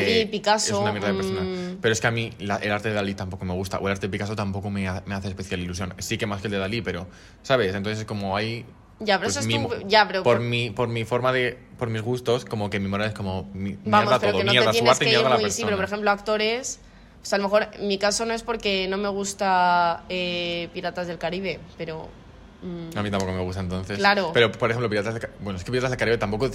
Dalí, 0.00 0.26
Picasso, 0.26 0.74
Es 0.74 0.78
una 0.80 0.92
mierda 0.92 1.08
de 1.08 1.14
persona. 1.14 1.40
mm. 1.40 1.78
Pero 1.82 1.92
es 1.92 2.00
que 2.00 2.06
a 2.06 2.10
mí 2.10 2.30
la- 2.38 2.56
el 2.56 2.70
arte 2.72 2.88
de 2.88 2.94
Dalí 2.94 3.14
tampoco 3.14 3.44
me 3.44 3.52
gusta. 3.52 3.78
O 3.78 3.86
el 3.88 3.92
arte 3.92 4.06
de 4.06 4.10
Picasso 4.10 4.34
tampoco 4.36 4.70
me, 4.70 4.88
ha- 4.88 5.02
me 5.06 5.14
hace 5.14 5.28
especial 5.28 5.60
ilusión. 5.60 5.94
Sí 5.98 6.16
que 6.18 6.26
más 6.26 6.40
que 6.40 6.46
el 6.46 6.52
de 6.52 6.58
Dalí, 6.58 6.80
pero, 6.82 7.08
¿sabes? 7.42 7.74
Entonces 7.74 8.00
es 8.00 8.04
como 8.06 8.36
hay... 8.36 8.64
Ya, 9.00 9.18
pero 9.18 9.30
eso 9.30 9.40
es 9.40 9.46
mi 9.46 9.54
tu- 9.58 9.88
ya, 9.88 10.06
pero 10.06 10.22
por, 10.22 10.36
por- 10.36 10.42
mi, 10.46 10.70
por 10.70 10.88
mi 10.88 11.04
forma 11.04 11.32
de... 11.32 11.58
Por 11.76 11.90
mis 11.90 12.00
gustos, 12.02 12.44
como 12.44 12.70
que 12.70 12.78
mi 12.78 12.86
moral 12.88 13.08
es 13.08 13.14
como... 13.14 13.50
mi- 13.52 13.72
Vamos, 13.84 14.04
mierda 14.04 14.20
pero 14.20 14.32
todo. 14.32 14.38
que 14.38 14.44
no 14.44 14.52
mierda 14.52 14.70
te 14.70 14.78
su 14.78 14.88
arte 14.88 15.04
y 15.04 15.06
que 15.08 15.10
mierda 15.16 15.28
la 15.30 15.34
muy... 15.34 15.42
persona. 15.44 15.56
Sí, 15.56 15.64
pero 15.64 15.76
por 15.76 15.84
ejemplo, 15.84 16.10
actores... 16.12 16.78
O 17.20 17.24
sea, 17.26 17.36
a 17.36 17.38
lo 17.38 17.44
mejor 17.44 17.68
en 17.74 17.86
mi 17.88 17.98
caso 17.98 18.24
no 18.24 18.34
es 18.34 18.42
porque 18.44 18.86
no 18.88 18.96
me 18.98 19.08
gusta 19.08 20.04
eh, 20.08 20.68
Piratas 20.72 21.06
del 21.08 21.18
Caribe, 21.18 21.58
pero... 21.76 22.08
mm, 22.62 22.96
A 22.98 23.02
mí 23.02 23.10
tampoco 23.10 23.32
me 23.32 23.40
gusta 23.42 23.60
entonces. 23.60 23.98
Claro. 23.98 24.30
Pero, 24.32 24.52
por 24.52 24.70
ejemplo, 24.70 24.88
Piratas 24.88 25.18
Ca- 25.18 25.30
Bueno, 25.40 25.58
es 25.58 25.64
que 25.64 25.70
Piratas 25.70 25.90
del 25.90 25.98
Caribe 25.98 26.18
tampoco... 26.18 26.50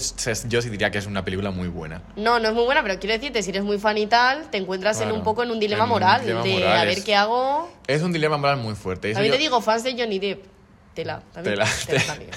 Yo 0.48 0.62
sí 0.62 0.68
diría 0.70 0.90
que 0.90 0.98
es 0.98 1.06
una 1.06 1.24
película 1.24 1.50
muy 1.50 1.68
buena. 1.68 2.02
No, 2.16 2.38
no 2.40 2.48
es 2.48 2.54
muy 2.54 2.64
buena, 2.64 2.82
pero 2.82 2.98
quiero 2.98 3.14
decirte, 3.14 3.42
si 3.42 3.50
eres 3.50 3.62
muy 3.62 3.78
fan 3.78 3.98
y 3.98 4.06
tal, 4.06 4.50
te 4.50 4.58
encuentras 4.58 5.00
en 5.00 5.12
un 5.12 5.22
poco 5.22 5.42
en 5.42 5.50
un 5.50 5.60
dilema 5.60 5.84
en 5.84 5.90
un 5.90 5.94
moral 5.94 6.20
dilema 6.22 6.42
de 6.42 6.52
moral, 6.54 6.78
a 6.78 6.84
ver 6.84 6.98
es- 6.98 7.04
qué 7.04 7.14
hago. 7.14 7.70
Es 7.86 8.02
un 8.02 8.12
dilema 8.12 8.36
moral 8.36 8.56
muy 8.58 8.74
fuerte. 8.74 9.10
Eso 9.10 9.16
También 9.16 9.32
yo- 9.32 9.38
te 9.38 9.42
digo, 9.42 9.60
fans 9.60 9.84
de 9.84 9.92
Johnny 9.98 10.18
Depp. 10.18 10.44
Tela, 10.98 11.22
también. 11.32 11.54
Tela, 11.54 11.64
Tela, 11.86 11.86
tela. 12.00 12.04
también. 12.06 12.30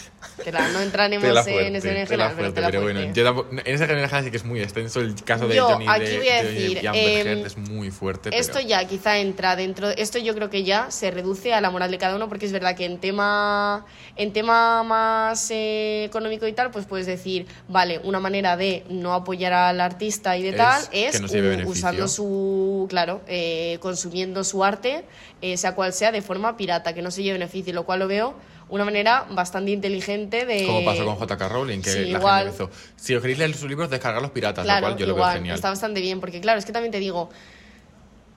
Tela, 0.43 0.67
no 0.69 0.81
entraremos 0.81 1.27
Tela 1.27 1.39
en 1.41 1.45
fuerte, 1.45 1.77
ese 1.77 1.87
tela 1.87 2.05
general, 2.05 2.27
pero 2.35 2.35
fuerte, 2.53 2.61
pero 2.65 2.81
bueno, 2.83 3.13
yo 3.13 3.23
tampoco- 3.23 3.49
en 3.51 3.61
ese 3.75 3.87
general 3.87 4.23
sí 4.23 4.29
que 4.31 4.37
es 4.37 4.45
muy 4.45 4.61
extenso 4.61 4.99
el 5.01 5.15
caso 5.23 5.47
de 5.47 5.55
Yo, 5.55 5.67
Johnny 5.67 5.85
aquí 5.87 6.05
de, 6.05 6.17
voy 6.17 6.29
a 6.29 6.43
decir, 6.43 6.79
em, 6.93 7.45
es 7.45 7.57
muy 7.57 7.89
fuerte, 7.91 8.29
Esto 8.37 8.53
pero- 8.55 8.67
ya 8.67 8.85
quizá 8.87 9.17
entra 9.17 9.55
dentro. 9.55 9.89
Esto 9.89 10.19
yo 10.19 10.35
creo 10.35 10.49
que 10.51 10.63
ya 10.63 10.91
se 10.91 11.09
reduce 11.11 11.53
a 11.53 11.61
la 11.61 11.69
moral 11.71 11.89
de 11.91 11.97
cada 11.97 12.15
uno, 12.15 12.27
porque 12.29 12.45
es 12.45 12.51
verdad 12.51 12.75
que 12.75 12.85
en 12.85 12.99
tema, 12.99 13.85
en 14.15 14.31
tema 14.33 14.83
más 14.83 15.49
eh, 15.51 16.03
económico 16.05 16.47
y 16.47 16.53
tal, 16.53 16.69
pues 16.71 16.85
puedes 16.85 17.07
decir, 17.07 17.47
vale, 17.67 17.99
una 18.03 18.19
manera 18.19 18.57
de 18.57 18.83
no 18.89 19.13
apoyar 19.13 19.53
al 19.53 19.81
artista 19.81 20.37
y 20.37 20.43
de 20.43 20.49
Es 20.49 20.55
tal 20.57 20.89
que 20.89 21.07
es 21.07 21.21
no 21.21 21.27
se 21.27 21.35
lleve 21.35 21.47
u- 21.47 21.51
beneficio. 21.51 21.71
usando 21.71 22.07
su, 22.07 22.85
claro, 22.89 23.21
eh, 23.27 23.77
consumiendo 23.79 24.43
su 24.43 24.63
arte, 24.63 25.03
eh, 25.41 25.57
sea 25.57 25.73
cual 25.75 25.93
sea, 25.93 26.11
de 26.11 26.21
forma 26.21 26.55
pirata, 26.57 26.93
que 26.93 27.01
no 27.01 27.11
se 27.11 27.23
lleve 27.23 27.37
beneficio, 27.39 27.73
lo 27.73 27.85
cual 27.85 27.99
lo 27.99 28.07
veo 28.07 28.35
una 28.69 28.85
manera 28.85 29.25
bastante 29.31 29.71
inteligente 29.71 30.45
de. 30.45 30.65
Como 30.65 30.85
pasó 30.85 31.05
con 31.05 31.15
J.K. 31.15 31.49
Rowling, 31.49 31.81
que 31.81 31.89
Sí, 31.91 32.05
la 32.11 32.19
igual. 32.19 32.47
gente 32.51 32.63
empezó. 32.63 32.81
Si 32.95 33.15
os 33.15 33.21
queréis 33.21 33.39
leer 33.39 33.53
sus 33.53 33.69
libros, 33.69 33.89
descargar 33.89 34.21
los 34.21 34.31
piratas, 34.31 34.63
Claro, 34.63 34.81
lo 34.87 34.93
cual 34.93 34.99
yo 34.99 35.05
lo 35.07 35.15
veo 35.15 35.25
genial. 35.33 35.55
está 35.55 35.69
bastante 35.69 35.99
bien, 36.01 36.19
porque 36.19 36.39
claro, 36.41 36.59
es 36.59 36.65
que 36.65 36.71
también 36.71 36.91
te 36.91 36.99
digo, 36.99 37.29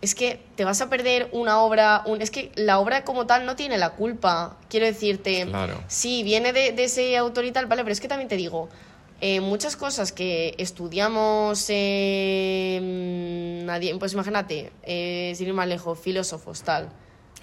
es 0.00 0.14
que 0.14 0.40
te 0.56 0.64
vas 0.64 0.80
a 0.82 0.90
perder 0.90 1.28
una 1.32 1.60
obra, 1.60 2.02
un, 2.06 2.20
es 2.20 2.30
que 2.30 2.52
la 2.56 2.78
obra 2.78 3.04
como 3.04 3.26
tal 3.26 3.46
no 3.46 3.56
tiene 3.56 3.78
la 3.78 3.90
culpa, 3.90 4.56
quiero 4.68 4.84
decirte, 4.86 5.46
Claro. 5.46 5.80
sí, 5.88 6.22
viene 6.24 6.52
de, 6.52 6.72
de 6.72 6.84
ese 6.84 7.16
autor 7.16 7.44
y 7.46 7.52
tal, 7.52 7.66
vale, 7.66 7.82
pero 7.84 7.92
es 7.92 8.00
que 8.00 8.08
también 8.08 8.28
te 8.28 8.36
digo, 8.36 8.68
eh, 9.22 9.40
muchas 9.40 9.76
cosas 9.76 10.12
que 10.12 10.54
estudiamos, 10.58 11.64
eh, 11.68 12.80
nadie, 13.64 13.94
pues 13.96 14.12
imagínate, 14.12 14.72
eh, 14.82 15.32
sin 15.36 15.48
ir 15.48 15.54
más 15.54 15.68
lejos, 15.68 15.98
filósofos, 15.98 16.62
tal, 16.62 16.88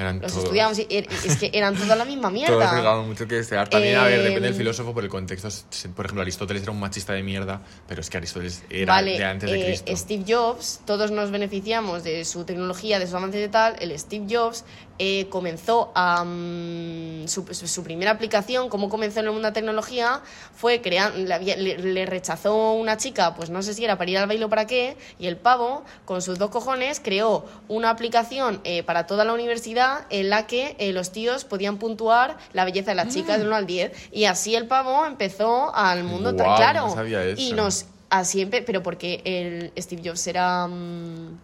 Eran 0.02 0.20
los 0.22 0.32
todos. 0.32 0.44
estudiamos 0.46 0.80
y 0.80 0.84
er- 0.90 1.08
es 1.26 1.36
que 1.38 1.52
eran 1.54 1.76
toda 1.76 1.96
la 1.96 2.04
misma 2.06 2.24
Todos 2.30 2.34
mierda. 2.34 2.74
regaban 2.74 3.08
mucho 3.08 3.28
que 3.28 3.36
desear. 3.36 3.70
También, 3.70 3.98
a 3.98 4.04
ver, 4.04 4.20
Eh, 4.20 4.24
depende 4.24 4.48
del 4.50 4.56
filósofo 4.56 4.94
por 4.94 5.04
el 5.04 5.10
contexto. 5.10 5.48
Por 5.96 6.06
ejemplo, 6.06 6.22
Aristóteles 6.22 6.64
era 6.64 6.72
un 6.72 6.80
machista 6.80 7.14
de 7.14 7.24
mierda, 7.24 7.62
pero 7.88 8.02
es 8.02 8.10
que 8.10 8.18
Aristóteles 8.18 8.64
era 8.70 8.94
Vale, 8.94 9.18
de 9.18 9.24
antes 9.26 9.50
de 9.50 9.62
eh, 9.62 9.66
Cristo. 9.66 9.96
Steve 9.96 10.24
Jobs, 10.28 10.82
todos 10.86 11.12
nos 11.12 11.32
beneficiamos 11.32 12.04
de 12.04 12.26
su 12.26 12.44
tecnología, 12.44 13.00
de 13.00 13.06
sus 13.06 13.16
avances 13.16 13.48
y 13.48 13.50
tal. 13.50 13.76
El 13.80 13.98
Steve 13.98 14.26
Jobs 14.30 14.66
eh, 15.04 15.28
comenzó 15.30 15.92
a. 15.96 16.24
mm, 16.24 17.28
su, 17.28 17.84
primera 17.84 18.12
aplicación, 18.12 18.70
cómo 18.70 18.88
comenzó 18.88 19.20
en 19.20 19.26
el 19.26 19.32
mundo 19.32 19.48
de 19.48 19.50
la 19.50 19.54
tecnología, 19.54 20.22
fue 20.56 20.80
creando. 20.80 21.18
Le, 21.18 21.56
le- 21.58 22.06
rechazó 22.06 22.74
una 22.74 22.98
chica, 22.98 23.34
pues 23.34 23.50
no 23.50 23.64
sé 23.64 23.74
si 23.74 23.84
era 23.84 23.98
para 23.98 24.12
ir 24.12 24.18
al 24.20 24.28
baile 24.28 24.46
o 24.46 24.50
para 24.50 24.68
qué, 24.68 24.96
y 25.18 25.26
el 25.26 25.38
pavo, 25.38 25.84
con 26.06 26.22
sus 26.22 26.38
dos 26.38 26.52
cojones, 26.52 27.00
creó 27.00 27.46
una 27.68 27.90
aplicación 27.90 28.62
eh, 28.64 28.84
para 28.84 29.08
toda 29.08 29.26
la 29.26 29.34
universidad 29.34 30.06
en 30.12 30.30
la 30.30 30.46
que 30.46 30.76
eh, 30.78 30.94
los 30.94 31.12
tíos 31.12 31.46
podían 31.46 31.78
puntuar 31.80 32.38
la 32.54 32.64
belleza 32.64 32.92
de 32.92 32.96
las 32.96 33.12
chicas 33.12 33.40
del 33.40 33.48
1 33.48 33.56
al 33.56 33.66
10. 33.66 33.92
Y 34.12 34.26
así 34.26 34.54
el 34.56 34.68
pavo 34.68 35.08
empezó 35.08 35.74
al 35.76 36.04
mundo 36.04 36.36
claro. 36.36 36.88
no 36.90 36.94
sabía 36.94 37.28
Y 37.32 37.54
nos 37.54 37.86
así 38.12 38.42
empe- 38.46 38.64
pero 38.66 38.84
porque 38.84 39.22
el 39.26 39.72
Steve 39.82 40.04
Jobs 40.06 40.28
era 40.28 40.68
mm, 40.68 41.40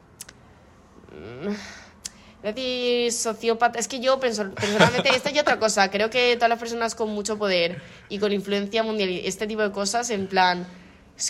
decir 2.43 3.11
sociópata. 3.11 3.79
Es 3.79 3.87
que 3.87 3.99
yo 3.99 4.19
perso- 4.19 4.53
personalmente 4.53 5.09
esta 5.15 5.31
y 5.31 5.39
otra 5.39 5.59
cosa. 5.59 5.89
Creo 5.91 6.09
que 6.09 6.35
todas 6.35 6.49
las 6.49 6.59
personas 6.59 6.95
con 6.95 7.09
mucho 7.09 7.37
poder 7.37 7.81
y 8.09 8.19
con 8.19 8.31
influencia 8.31 8.83
mundial 8.83 9.09
y 9.09 9.25
este 9.25 9.47
tipo 9.47 9.61
de 9.61 9.71
cosas 9.71 10.09
en 10.09 10.27
plan 10.27 10.67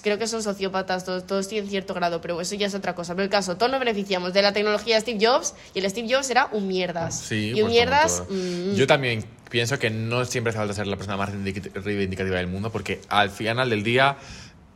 creo 0.03 0.17
que 0.17 0.27
son 0.27 0.43
sociópatas 0.43 1.05
todos, 1.05 1.25
todos 1.25 1.47
tienen 1.47 1.69
cierto 1.69 1.93
grado 1.93 2.19
pero 2.19 2.41
eso 2.41 2.55
ya 2.55 2.67
es 2.67 2.75
otra 2.75 2.93
cosa. 2.93 3.13
Pero 3.15 3.23
el 3.23 3.29
caso 3.29 3.55
todos 3.55 3.71
nos 3.71 3.79
beneficiamos 3.79 4.33
de 4.33 4.41
la 4.41 4.51
tecnología 4.51 4.95
de 4.95 5.01
Steve 5.01 5.25
Jobs 5.25 5.53
y 5.73 5.79
el 5.79 5.89
Steve 5.89 6.13
Jobs 6.13 6.29
era 6.29 6.49
un 6.51 6.67
mierdas. 6.67 7.17
Sí, 7.19 7.53
y 7.55 7.61
un 7.61 7.69
mierdas 7.69 8.17
todo. 8.17 8.27
mm, 8.35 8.75
Yo 8.75 8.85
también 8.85 9.23
pienso 9.49 9.79
que 9.79 9.89
no 9.89 10.25
siempre 10.25 10.49
hace 10.49 10.57
falta 10.59 10.73
ser 10.73 10.87
la 10.87 10.97
persona 10.97 11.15
más 11.15 11.29
reivindic- 11.33 11.71
reivindicativa 11.73 12.35
del 12.35 12.47
mundo, 12.47 12.69
porque 12.69 12.99
al 13.07 13.29
final 13.29 13.69
del 13.69 13.81
día 13.83 14.17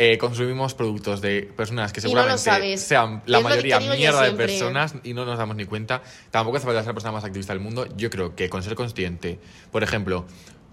eh, 0.03 0.17
consumimos 0.17 0.73
productos 0.73 1.21
de 1.21 1.43
personas 1.55 1.93
que 1.93 2.01
no 2.01 2.07
seguramente 2.07 2.41
sabes. 2.41 2.81
sean 2.81 3.21
la 3.27 3.37
es 3.37 3.43
mayoría 3.43 3.79
mierda 3.79 4.23
de 4.23 4.31
personas 4.31 4.95
y 5.03 5.13
no 5.13 5.25
nos 5.25 5.37
damos 5.37 5.55
ni 5.55 5.65
cuenta. 5.65 6.01
Tampoco 6.31 6.57
hace 6.57 6.65
falta 6.65 6.81
ser 6.81 6.87
la 6.87 6.93
persona 6.95 7.11
más 7.11 7.23
activista 7.23 7.53
del 7.53 7.61
mundo. 7.61 7.85
Yo 7.95 8.09
creo 8.09 8.35
que 8.35 8.49
con 8.49 8.63
ser 8.63 8.73
consciente, 8.73 9.39
por 9.71 9.83
ejemplo, 9.83 10.25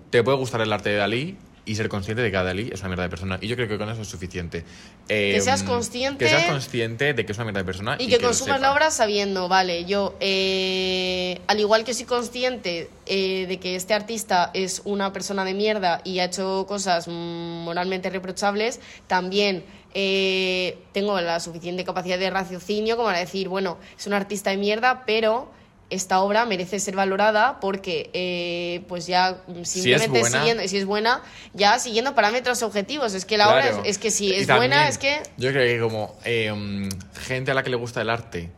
te 0.09 0.23
puede 0.23 0.39
gustar 0.39 0.63
el 0.63 0.73
arte 0.73 0.89
de 0.89 0.97
Dalí 0.97 1.37
y 1.69 1.75
ser 1.77 1.89
consciente 1.89 2.23
de 2.23 2.31
que 2.31 2.37
Dalí 2.37 2.71
es 2.73 2.81
una 2.81 2.89
mierda 2.89 3.03
de 3.05 3.11
persona. 3.11 3.39
Y 3.41 3.47
yo 3.47 3.55
creo 3.57 3.69
que 3.69 3.77
con 3.79 3.89
eso 3.91 4.03
es 4.03 4.09
suficiente. 4.09 4.65
Eh, 5.09 5.39
seas 5.43 5.63
consciente- 5.63 6.25
Que 6.25 6.31
seas 6.31 6.45
consciente 6.47 7.13
de 7.15 7.27
que 7.27 7.33
es 7.33 7.39
una 7.39 7.45
mierda 7.45 7.61
de 7.61 7.65
persona. 7.67 7.97
Y 7.99 8.09
que 8.09 8.19
lo 8.19 8.29
consumas 8.29 8.61
la 8.61 8.73
obra 8.73 8.91
sabiendo, 8.91 9.49
vale, 9.49 9.85
yo, 9.85 10.17
eh, 10.21 11.41
al 11.47 11.61
igual 11.61 11.85
que 11.85 11.95
soy 11.95 12.07
consciente 12.07 12.89
eh, 13.07 13.47
de 13.47 13.59
que 13.61 13.77
este 13.77 13.95
artista 13.95 14.51
es 14.55 14.83
una 14.85 15.13
persona 15.13 15.45
de 15.45 15.55
mierda 15.55 16.01
y 16.05 16.19
ha 16.21 16.25
hecho 16.25 16.65
cosas 16.67 17.07
moralmente 17.09 18.11
reprochables, 18.11 18.81
también 19.07 19.65
eh, 19.95 20.79
tengo 20.93 21.21
la 21.21 21.41
suficiente 21.41 21.85
capacidad 21.85 22.19
de 22.19 22.31
raciocinio 22.31 22.97
como 22.97 23.09
para 23.09 23.19
decir, 23.19 23.49
bueno, 23.49 23.79
es 23.99 24.07
un 24.07 24.13
artista 24.15 24.51
de 24.51 24.57
mierda, 24.59 25.05
pero 25.07 25.51
esta 25.91 26.21
obra 26.21 26.45
merece 26.45 26.81
ser 26.81 26.95
valorada 26.97 27.61
porque 27.61 28.11
eh, 28.13 28.85
pues 28.89 29.07
ya 29.07 29.43
simplemente 29.63 30.21
buena. 30.21 30.39
siguiendo 30.39 30.69
si 30.69 30.77
es 30.77 30.85
buena 30.85 31.23
ya 31.55 31.79
siguiendo 31.79 32.15
parámetros 32.15 32.63
objetivos 32.63 33.15
es 33.15 33.25
que 33.25 33.39
la 33.39 33.49
obra 33.49 33.69
es, 33.71 33.77
es 33.85 33.99
que 33.99 34.11
si 34.11 34.33
es 34.35 34.47
también, 34.47 34.71
buena 34.73 34.89
es 34.89 34.99
que 34.99 35.23
Yo 35.39 35.51
creo 35.51 35.63
que 35.67 35.81
como 35.81 36.15
eh, 36.25 36.53
mm, 36.53 36.89
gente 37.21 37.51
a 37.53 37.55
la 37.55 37.63
que 37.63 37.71
le 37.71 37.77
gusta 37.77 38.03
el 38.03 38.11
arte 38.11 38.51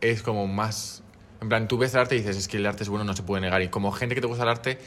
es 0.00 0.22
como 0.22 0.46
más... 0.46 1.02
En 1.42 1.48
plan, 1.48 1.66
tú 1.68 1.76
ves 1.78 1.92
el 1.94 2.00
arte 2.00 2.14
y 2.14 2.18
dices, 2.18 2.36
es 2.36 2.48
que 2.48 2.58
el 2.58 2.66
arte 2.66 2.82
es 2.84 2.88
bueno, 2.88 3.04
no 3.04 3.16
se 3.16 3.22
puede 3.22 3.40
negar. 3.40 3.62
Y 3.62 3.68
como 3.68 3.90
gente 3.92 4.14
que 4.14 4.20
te 4.20 4.26
gusta 4.26 4.42
el 4.44 4.50
arte, 4.50 4.78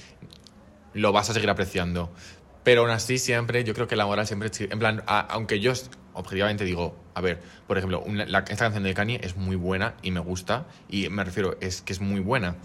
lo 0.93 1.11
vas 1.11 1.29
a 1.29 1.33
seguir 1.33 1.49
apreciando. 1.49 2.11
Pero 2.63 2.81
aún 2.81 2.91
así, 2.91 3.17
siempre, 3.17 3.63
yo 3.63 3.73
creo 3.73 3.87
que 3.87 3.95
la 3.95 4.05
moral 4.05 4.25
siempre... 4.27 4.49
En 4.69 4.79
plan, 4.79 5.03
a- 5.07 5.19
aunque 5.19 5.59
yo 5.59 5.73
objetivamente 6.13 6.63
digo, 6.65 6.95
a 7.13 7.21
ver, 7.21 7.41
por 7.67 7.77
ejemplo, 7.77 8.01
una- 8.01 8.25
la- 8.25 8.39
esta 8.39 8.65
canción 8.65 8.83
de 8.83 8.93
Kanye 8.93 9.19
es 9.23 9.35
muy 9.35 9.55
buena 9.55 9.95
y 10.01 10.11
me 10.11 10.19
gusta, 10.19 10.65
y 10.89 11.09
me 11.09 11.23
refiero, 11.23 11.57
es 11.61 11.81
que 11.81 11.93
es 11.93 12.01
muy 12.01 12.19
buena. 12.19 12.55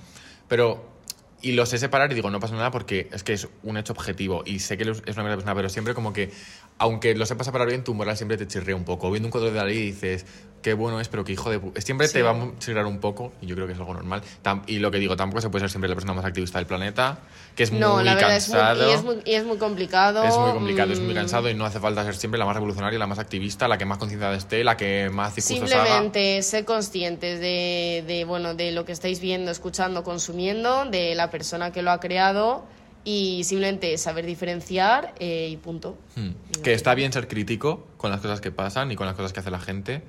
Pero... 0.48 0.96
Y 1.40 1.52
lo 1.52 1.66
sé 1.66 1.78
separar 1.78 2.10
y 2.10 2.16
digo, 2.16 2.30
no 2.32 2.40
pasa 2.40 2.56
nada 2.56 2.72
porque 2.72 3.08
es 3.12 3.22
que 3.22 3.32
es 3.32 3.46
un 3.62 3.76
hecho 3.76 3.92
objetivo 3.92 4.42
y 4.44 4.58
sé 4.58 4.76
que 4.76 4.82
es 4.82 4.98
una 5.14 5.22
mierda 5.22 5.36
persona, 5.36 5.54
pero 5.54 5.68
siempre 5.68 5.94
como 5.94 6.12
que, 6.12 6.32
aunque 6.78 7.14
lo 7.14 7.26
sepas 7.26 7.46
separar 7.46 7.68
bien, 7.68 7.84
tu 7.84 7.94
moral 7.94 8.16
siempre 8.16 8.36
te 8.36 8.46
chirrea 8.46 8.76
un 8.76 8.84
poco. 8.84 9.10
Viendo 9.10 9.26
un 9.26 9.30
cuadro 9.32 9.50
de 9.50 9.56
Dalí 9.56 9.74
dices, 9.76 10.24
qué 10.62 10.74
bueno 10.74 11.00
es, 11.00 11.08
pero 11.08 11.24
qué 11.24 11.32
hijo 11.32 11.50
de... 11.50 11.60
pu-". 11.60 11.78
Siempre 11.80 12.06
Sí. 12.06 12.14
te 12.14 12.22
va 12.22 12.30
a 12.30 12.58
chirrear 12.58 12.86
un 12.86 12.98
poco 12.98 13.32
y 13.40 13.46
yo 13.46 13.54
creo 13.54 13.66
que 13.66 13.72
es 13.72 13.78
algo 13.78 13.94
normal. 13.94 14.22
Tam- 14.44 14.62
y 14.66 14.78
lo 14.78 14.90
que 14.90 14.98
digo, 14.98 15.16
tampoco 15.16 15.40
se 15.40 15.50
puede 15.50 15.62
ser 15.62 15.70
siempre 15.70 15.88
la 15.88 15.94
persona 15.94 16.14
más 16.14 16.24
activista 16.24 16.58
del 16.58 16.66
planeta, 16.66 17.18
que 17.56 17.64
es 17.64 17.72
no 17.72 17.96
muy 17.96 18.04
la 18.04 18.14
verdad 18.14 18.36
es 18.36 18.48
muy, 18.48 18.56
cansado. 18.58 18.88
y 18.90 18.92
es 18.94 19.02
muy 19.04 19.16
y 19.24 19.34
es 19.34 19.44
muy 19.44 19.56
complicado 19.58 20.22
Es 20.22 20.36
muy 20.36 20.52
complicado, 20.52 20.92
es 20.92 21.00
muy 21.00 21.12
mm, 21.12 21.16
cansado 21.16 21.50
y 21.50 21.54
no 21.54 21.64
hace 21.64 21.80
falta 21.80 22.04
ser 22.04 22.14
siempre 22.14 22.38
la 22.38 22.44
más 22.44 22.54
revolucionaria, 22.54 22.98
la 22.98 23.06
más 23.08 23.18
activista, 23.18 23.66
la 23.66 23.76
que 23.78 23.84
más 23.84 23.98
concienciada 23.98 24.36
esté, 24.36 24.62
la 24.62 24.76
que 24.76 25.10
más 25.12 25.34
discursos 25.34 25.72
haga. 25.72 25.82
Simplemente 25.84 26.42
ser 26.42 26.64
conscientes 26.64 27.40
de, 27.40 28.04
de, 28.06 28.24
bueno, 28.24 28.54
de 28.54 28.70
lo 28.70 28.84
que 28.84 28.92
estáis 28.92 29.20
viendo, 29.20 29.50
escuchando, 29.50 30.04
consumiendo, 30.04 30.84
de 30.84 31.14
la 31.16 31.30
persona 31.30 31.72
que 31.72 31.82
lo 31.82 31.90
ha 31.90 31.98
creado 31.98 32.64
y 33.08 33.42
simplemente 33.44 33.96
saber 33.96 34.26
diferenciar 34.26 35.14
eh, 35.18 35.48
y 35.50 35.56
punto. 35.56 35.96
Hmm. 36.14 36.32
Que 36.62 36.74
está 36.74 36.94
bien 36.94 37.10
ser 37.10 37.26
crítico 37.26 37.86
con 37.96 38.10
las 38.10 38.20
cosas 38.20 38.42
que 38.42 38.50
pasan 38.50 38.92
y 38.92 38.96
con 38.96 39.06
las 39.06 39.16
cosas 39.16 39.32
que 39.32 39.40
hace 39.40 39.50
la 39.50 39.60
gente, 39.60 40.02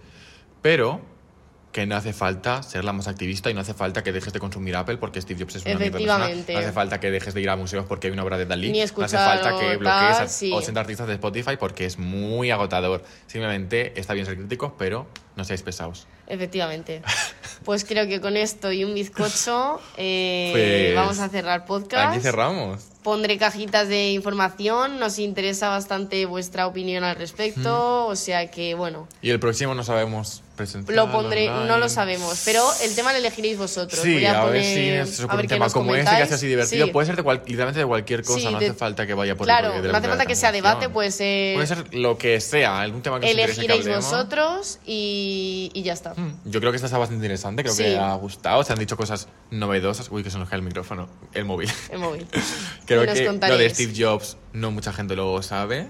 pero 0.62 1.00
que 1.72 1.86
no 1.86 1.96
hace 1.96 2.12
falta 2.12 2.62
ser 2.62 2.84
la 2.84 2.92
más 2.92 3.08
activista 3.08 3.50
y 3.50 3.54
no 3.54 3.62
hace 3.62 3.74
falta 3.74 4.04
que 4.04 4.12
dejes 4.12 4.34
de 4.34 4.40
consumir 4.42 4.76
Apple 4.76 4.98
porque 4.98 5.22
Steve 5.22 5.40
Jobs 5.40 5.56
es 5.56 5.66
una 5.66 5.78
persona. 5.78 6.28
No 6.28 6.58
hace 6.60 6.72
falta 6.74 7.00
que 7.00 7.10
dejes 7.10 7.34
de 7.34 7.42
ir 7.42 7.50
a 7.50 7.56
museos 7.56 7.86
porque 7.88 8.08
hay 8.08 8.14
una 8.14 8.24
obra 8.24 8.38
de 8.38 8.46
Dalí. 8.46 8.70
Ni 8.70 8.80
no 8.80 8.84
hace 8.84 9.16
falta 9.16 9.58
que 9.58 9.66
tal, 9.66 9.78
bloquees 9.78 10.20
a 10.20 10.28
sí. 10.28 10.52
80 10.52 10.78
artistas 10.78 11.08
de 11.08 11.14
Spotify 11.14 11.56
porque 11.58 11.86
es 11.86 11.98
muy 11.98 12.52
agotador. 12.52 13.06
Simplemente 13.28 13.98
está 13.98 14.14
bien 14.14 14.26
ser 14.26 14.36
críticos, 14.36 14.74
pero 14.78 15.08
no 15.38 15.46
seáis 15.46 15.62
pesados. 15.62 16.06
Efectivamente. 16.28 17.02
Pues 17.66 17.84
creo 17.86 18.08
que 18.08 18.22
con 18.22 18.38
esto 18.38 18.72
y 18.72 18.84
un 18.84 18.94
bizcocho 18.94 19.80
eh, 19.98 20.50
Pues, 20.54 20.96
vamos 20.96 21.20
a 21.20 21.30
cerrar 21.30 21.66
podcast. 21.66 22.14
Aquí 22.14 22.22
cerramos. 22.22 22.86
Pondré 23.04 23.38
cajitas 23.38 23.88
de 23.88 24.12
información, 24.12 25.00
nos 25.00 25.20
interesa 25.20 25.70
bastante 25.70 26.26
vuestra 26.26 26.68
opinión 26.68 27.04
al 27.06 27.16
respecto, 27.16 28.06
o 28.08 28.16
sea 28.18 28.52
que 28.52 28.74
bueno, 28.76 29.08
Y 29.22 29.30
el 29.30 29.40
próximo 29.40 29.74
no 29.74 29.86
sabemos 29.86 30.44
presencial. 30.58 30.94
lo 30.98 31.10
pondré, 31.10 31.50
online. 31.50 31.66
no 31.68 31.78
lo 31.78 31.88
sabemos, 31.88 32.42
pero 32.44 32.62
el 32.84 32.94
tema 32.96 33.14
lo 33.14 33.20
elegiréis 33.20 33.58
vosotros. 33.58 34.02
Sí, 34.02 34.16
Voy 34.16 34.26
a, 34.26 34.42
a, 34.42 34.46
ver 34.46 34.62
poner- 34.62 35.06
si 35.06 35.12
es 35.14 35.20
a 35.22 35.24
un 35.28 35.30
ver 35.38 35.42
qué 35.44 35.48
tema 35.48 35.70
como 35.70 35.96
ese 35.96 36.00
que 36.02 36.06
comentáis. 36.08 36.26
hace 36.26 36.34
así 36.36 36.48
divertido. 36.48 36.86
Sí. 36.88 36.92
Puede 36.92 37.08
ser 37.08 37.16
de 37.16 37.24
cual- 37.24 37.42
literalmente 37.46 37.80
de 37.80 37.86
cualquier 37.86 38.24
cosa, 38.26 38.40
Sí, 38.40 38.46
no 38.52 38.60
de- 38.60 38.66
hace 38.68 38.74
falta 38.78 39.08
que 39.08 39.14
vaya 39.14 39.38
por 39.38 39.46
Claro, 39.48 39.74
el 39.76 39.82
de 39.82 39.88
no 39.94 39.98
hace 39.98 40.08
falta 40.10 40.26
que 40.26 40.36
sea 40.36 40.52
debate, 40.52 40.90
puede 40.90 41.12
ser- 41.12 41.56
Puede 41.56 41.68
ser 41.68 41.96
lo 41.96 42.18
que 42.18 42.42
sea, 42.42 42.82
algún 42.82 43.02
tema 43.02 43.22
que 43.22 43.28
que 43.28 43.32
Elegiréis 43.32 43.80
hablemos. 43.86 44.04
vosotros 44.04 44.80
y, 44.86 45.72
y 45.74 45.84
ya 45.84 45.94
está. 45.94 46.14
Hmm, 46.16 46.34
Yo 46.44 46.60
creo 46.60 46.74
que 46.74 46.76
esta 46.76 46.88
está 46.88 46.98
bastante 46.98 47.24
interesante, 47.24 47.64
creo 47.64 47.74
Sí. 47.74 47.84
que 47.84 47.98
ha 47.98 48.14
gustado, 48.16 48.62
se 48.66 48.74
han 48.74 48.80
dicho 48.80 48.98
cosas 48.98 49.30
novedosas. 49.52 50.10
Uy, 50.12 50.24
que 50.24 50.30
se 50.32 50.38
nos 50.38 50.50
cae 50.50 50.58
el 50.58 50.64
micrófono, 50.64 51.08
el 51.34 51.46
móvil. 51.46 51.70
El 51.90 52.00
móvil. 52.00 52.28
creo 52.90 53.14
que 53.14 53.48
lo 53.50 53.58
de. 53.58 53.70
Steve 53.70 53.94
Jobs 53.98 54.38
no 54.54 54.72
mucha 54.72 54.92
gente 54.94 55.16
lo 55.16 55.42
sabe. 55.42 55.88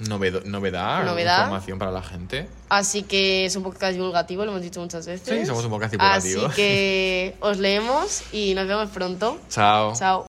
Novedo- 0.00 0.40
novedad, 0.46 1.04
Novedad. 1.04 1.40
información 1.40 1.78
para 1.78 1.90
la 1.90 2.02
gente. 2.02 2.48
Así 2.70 3.02
que 3.02 3.44
es 3.44 3.54
un 3.56 3.62
podcast 3.62 3.92
divulgativo, 3.92 4.44
lo 4.46 4.50
hemos 4.52 4.62
dicho 4.62 4.80
muchas 4.80 5.06
veces. 5.06 5.40
Sí, 5.40 5.44
somos 5.44 5.62
un 5.64 5.70
podcast 5.70 5.92
divulgativo. 5.92 6.46
Así 6.46 6.56
que 6.56 7.36
os 7.40 7.58
leemos 7.58 8.22
y 8.32 8.54
nos 8.54 8.66
vemos 8.66 8.88
pronto. 8.90 9.38
Chao. 9.50 9.92
Chao. 9.94 10.29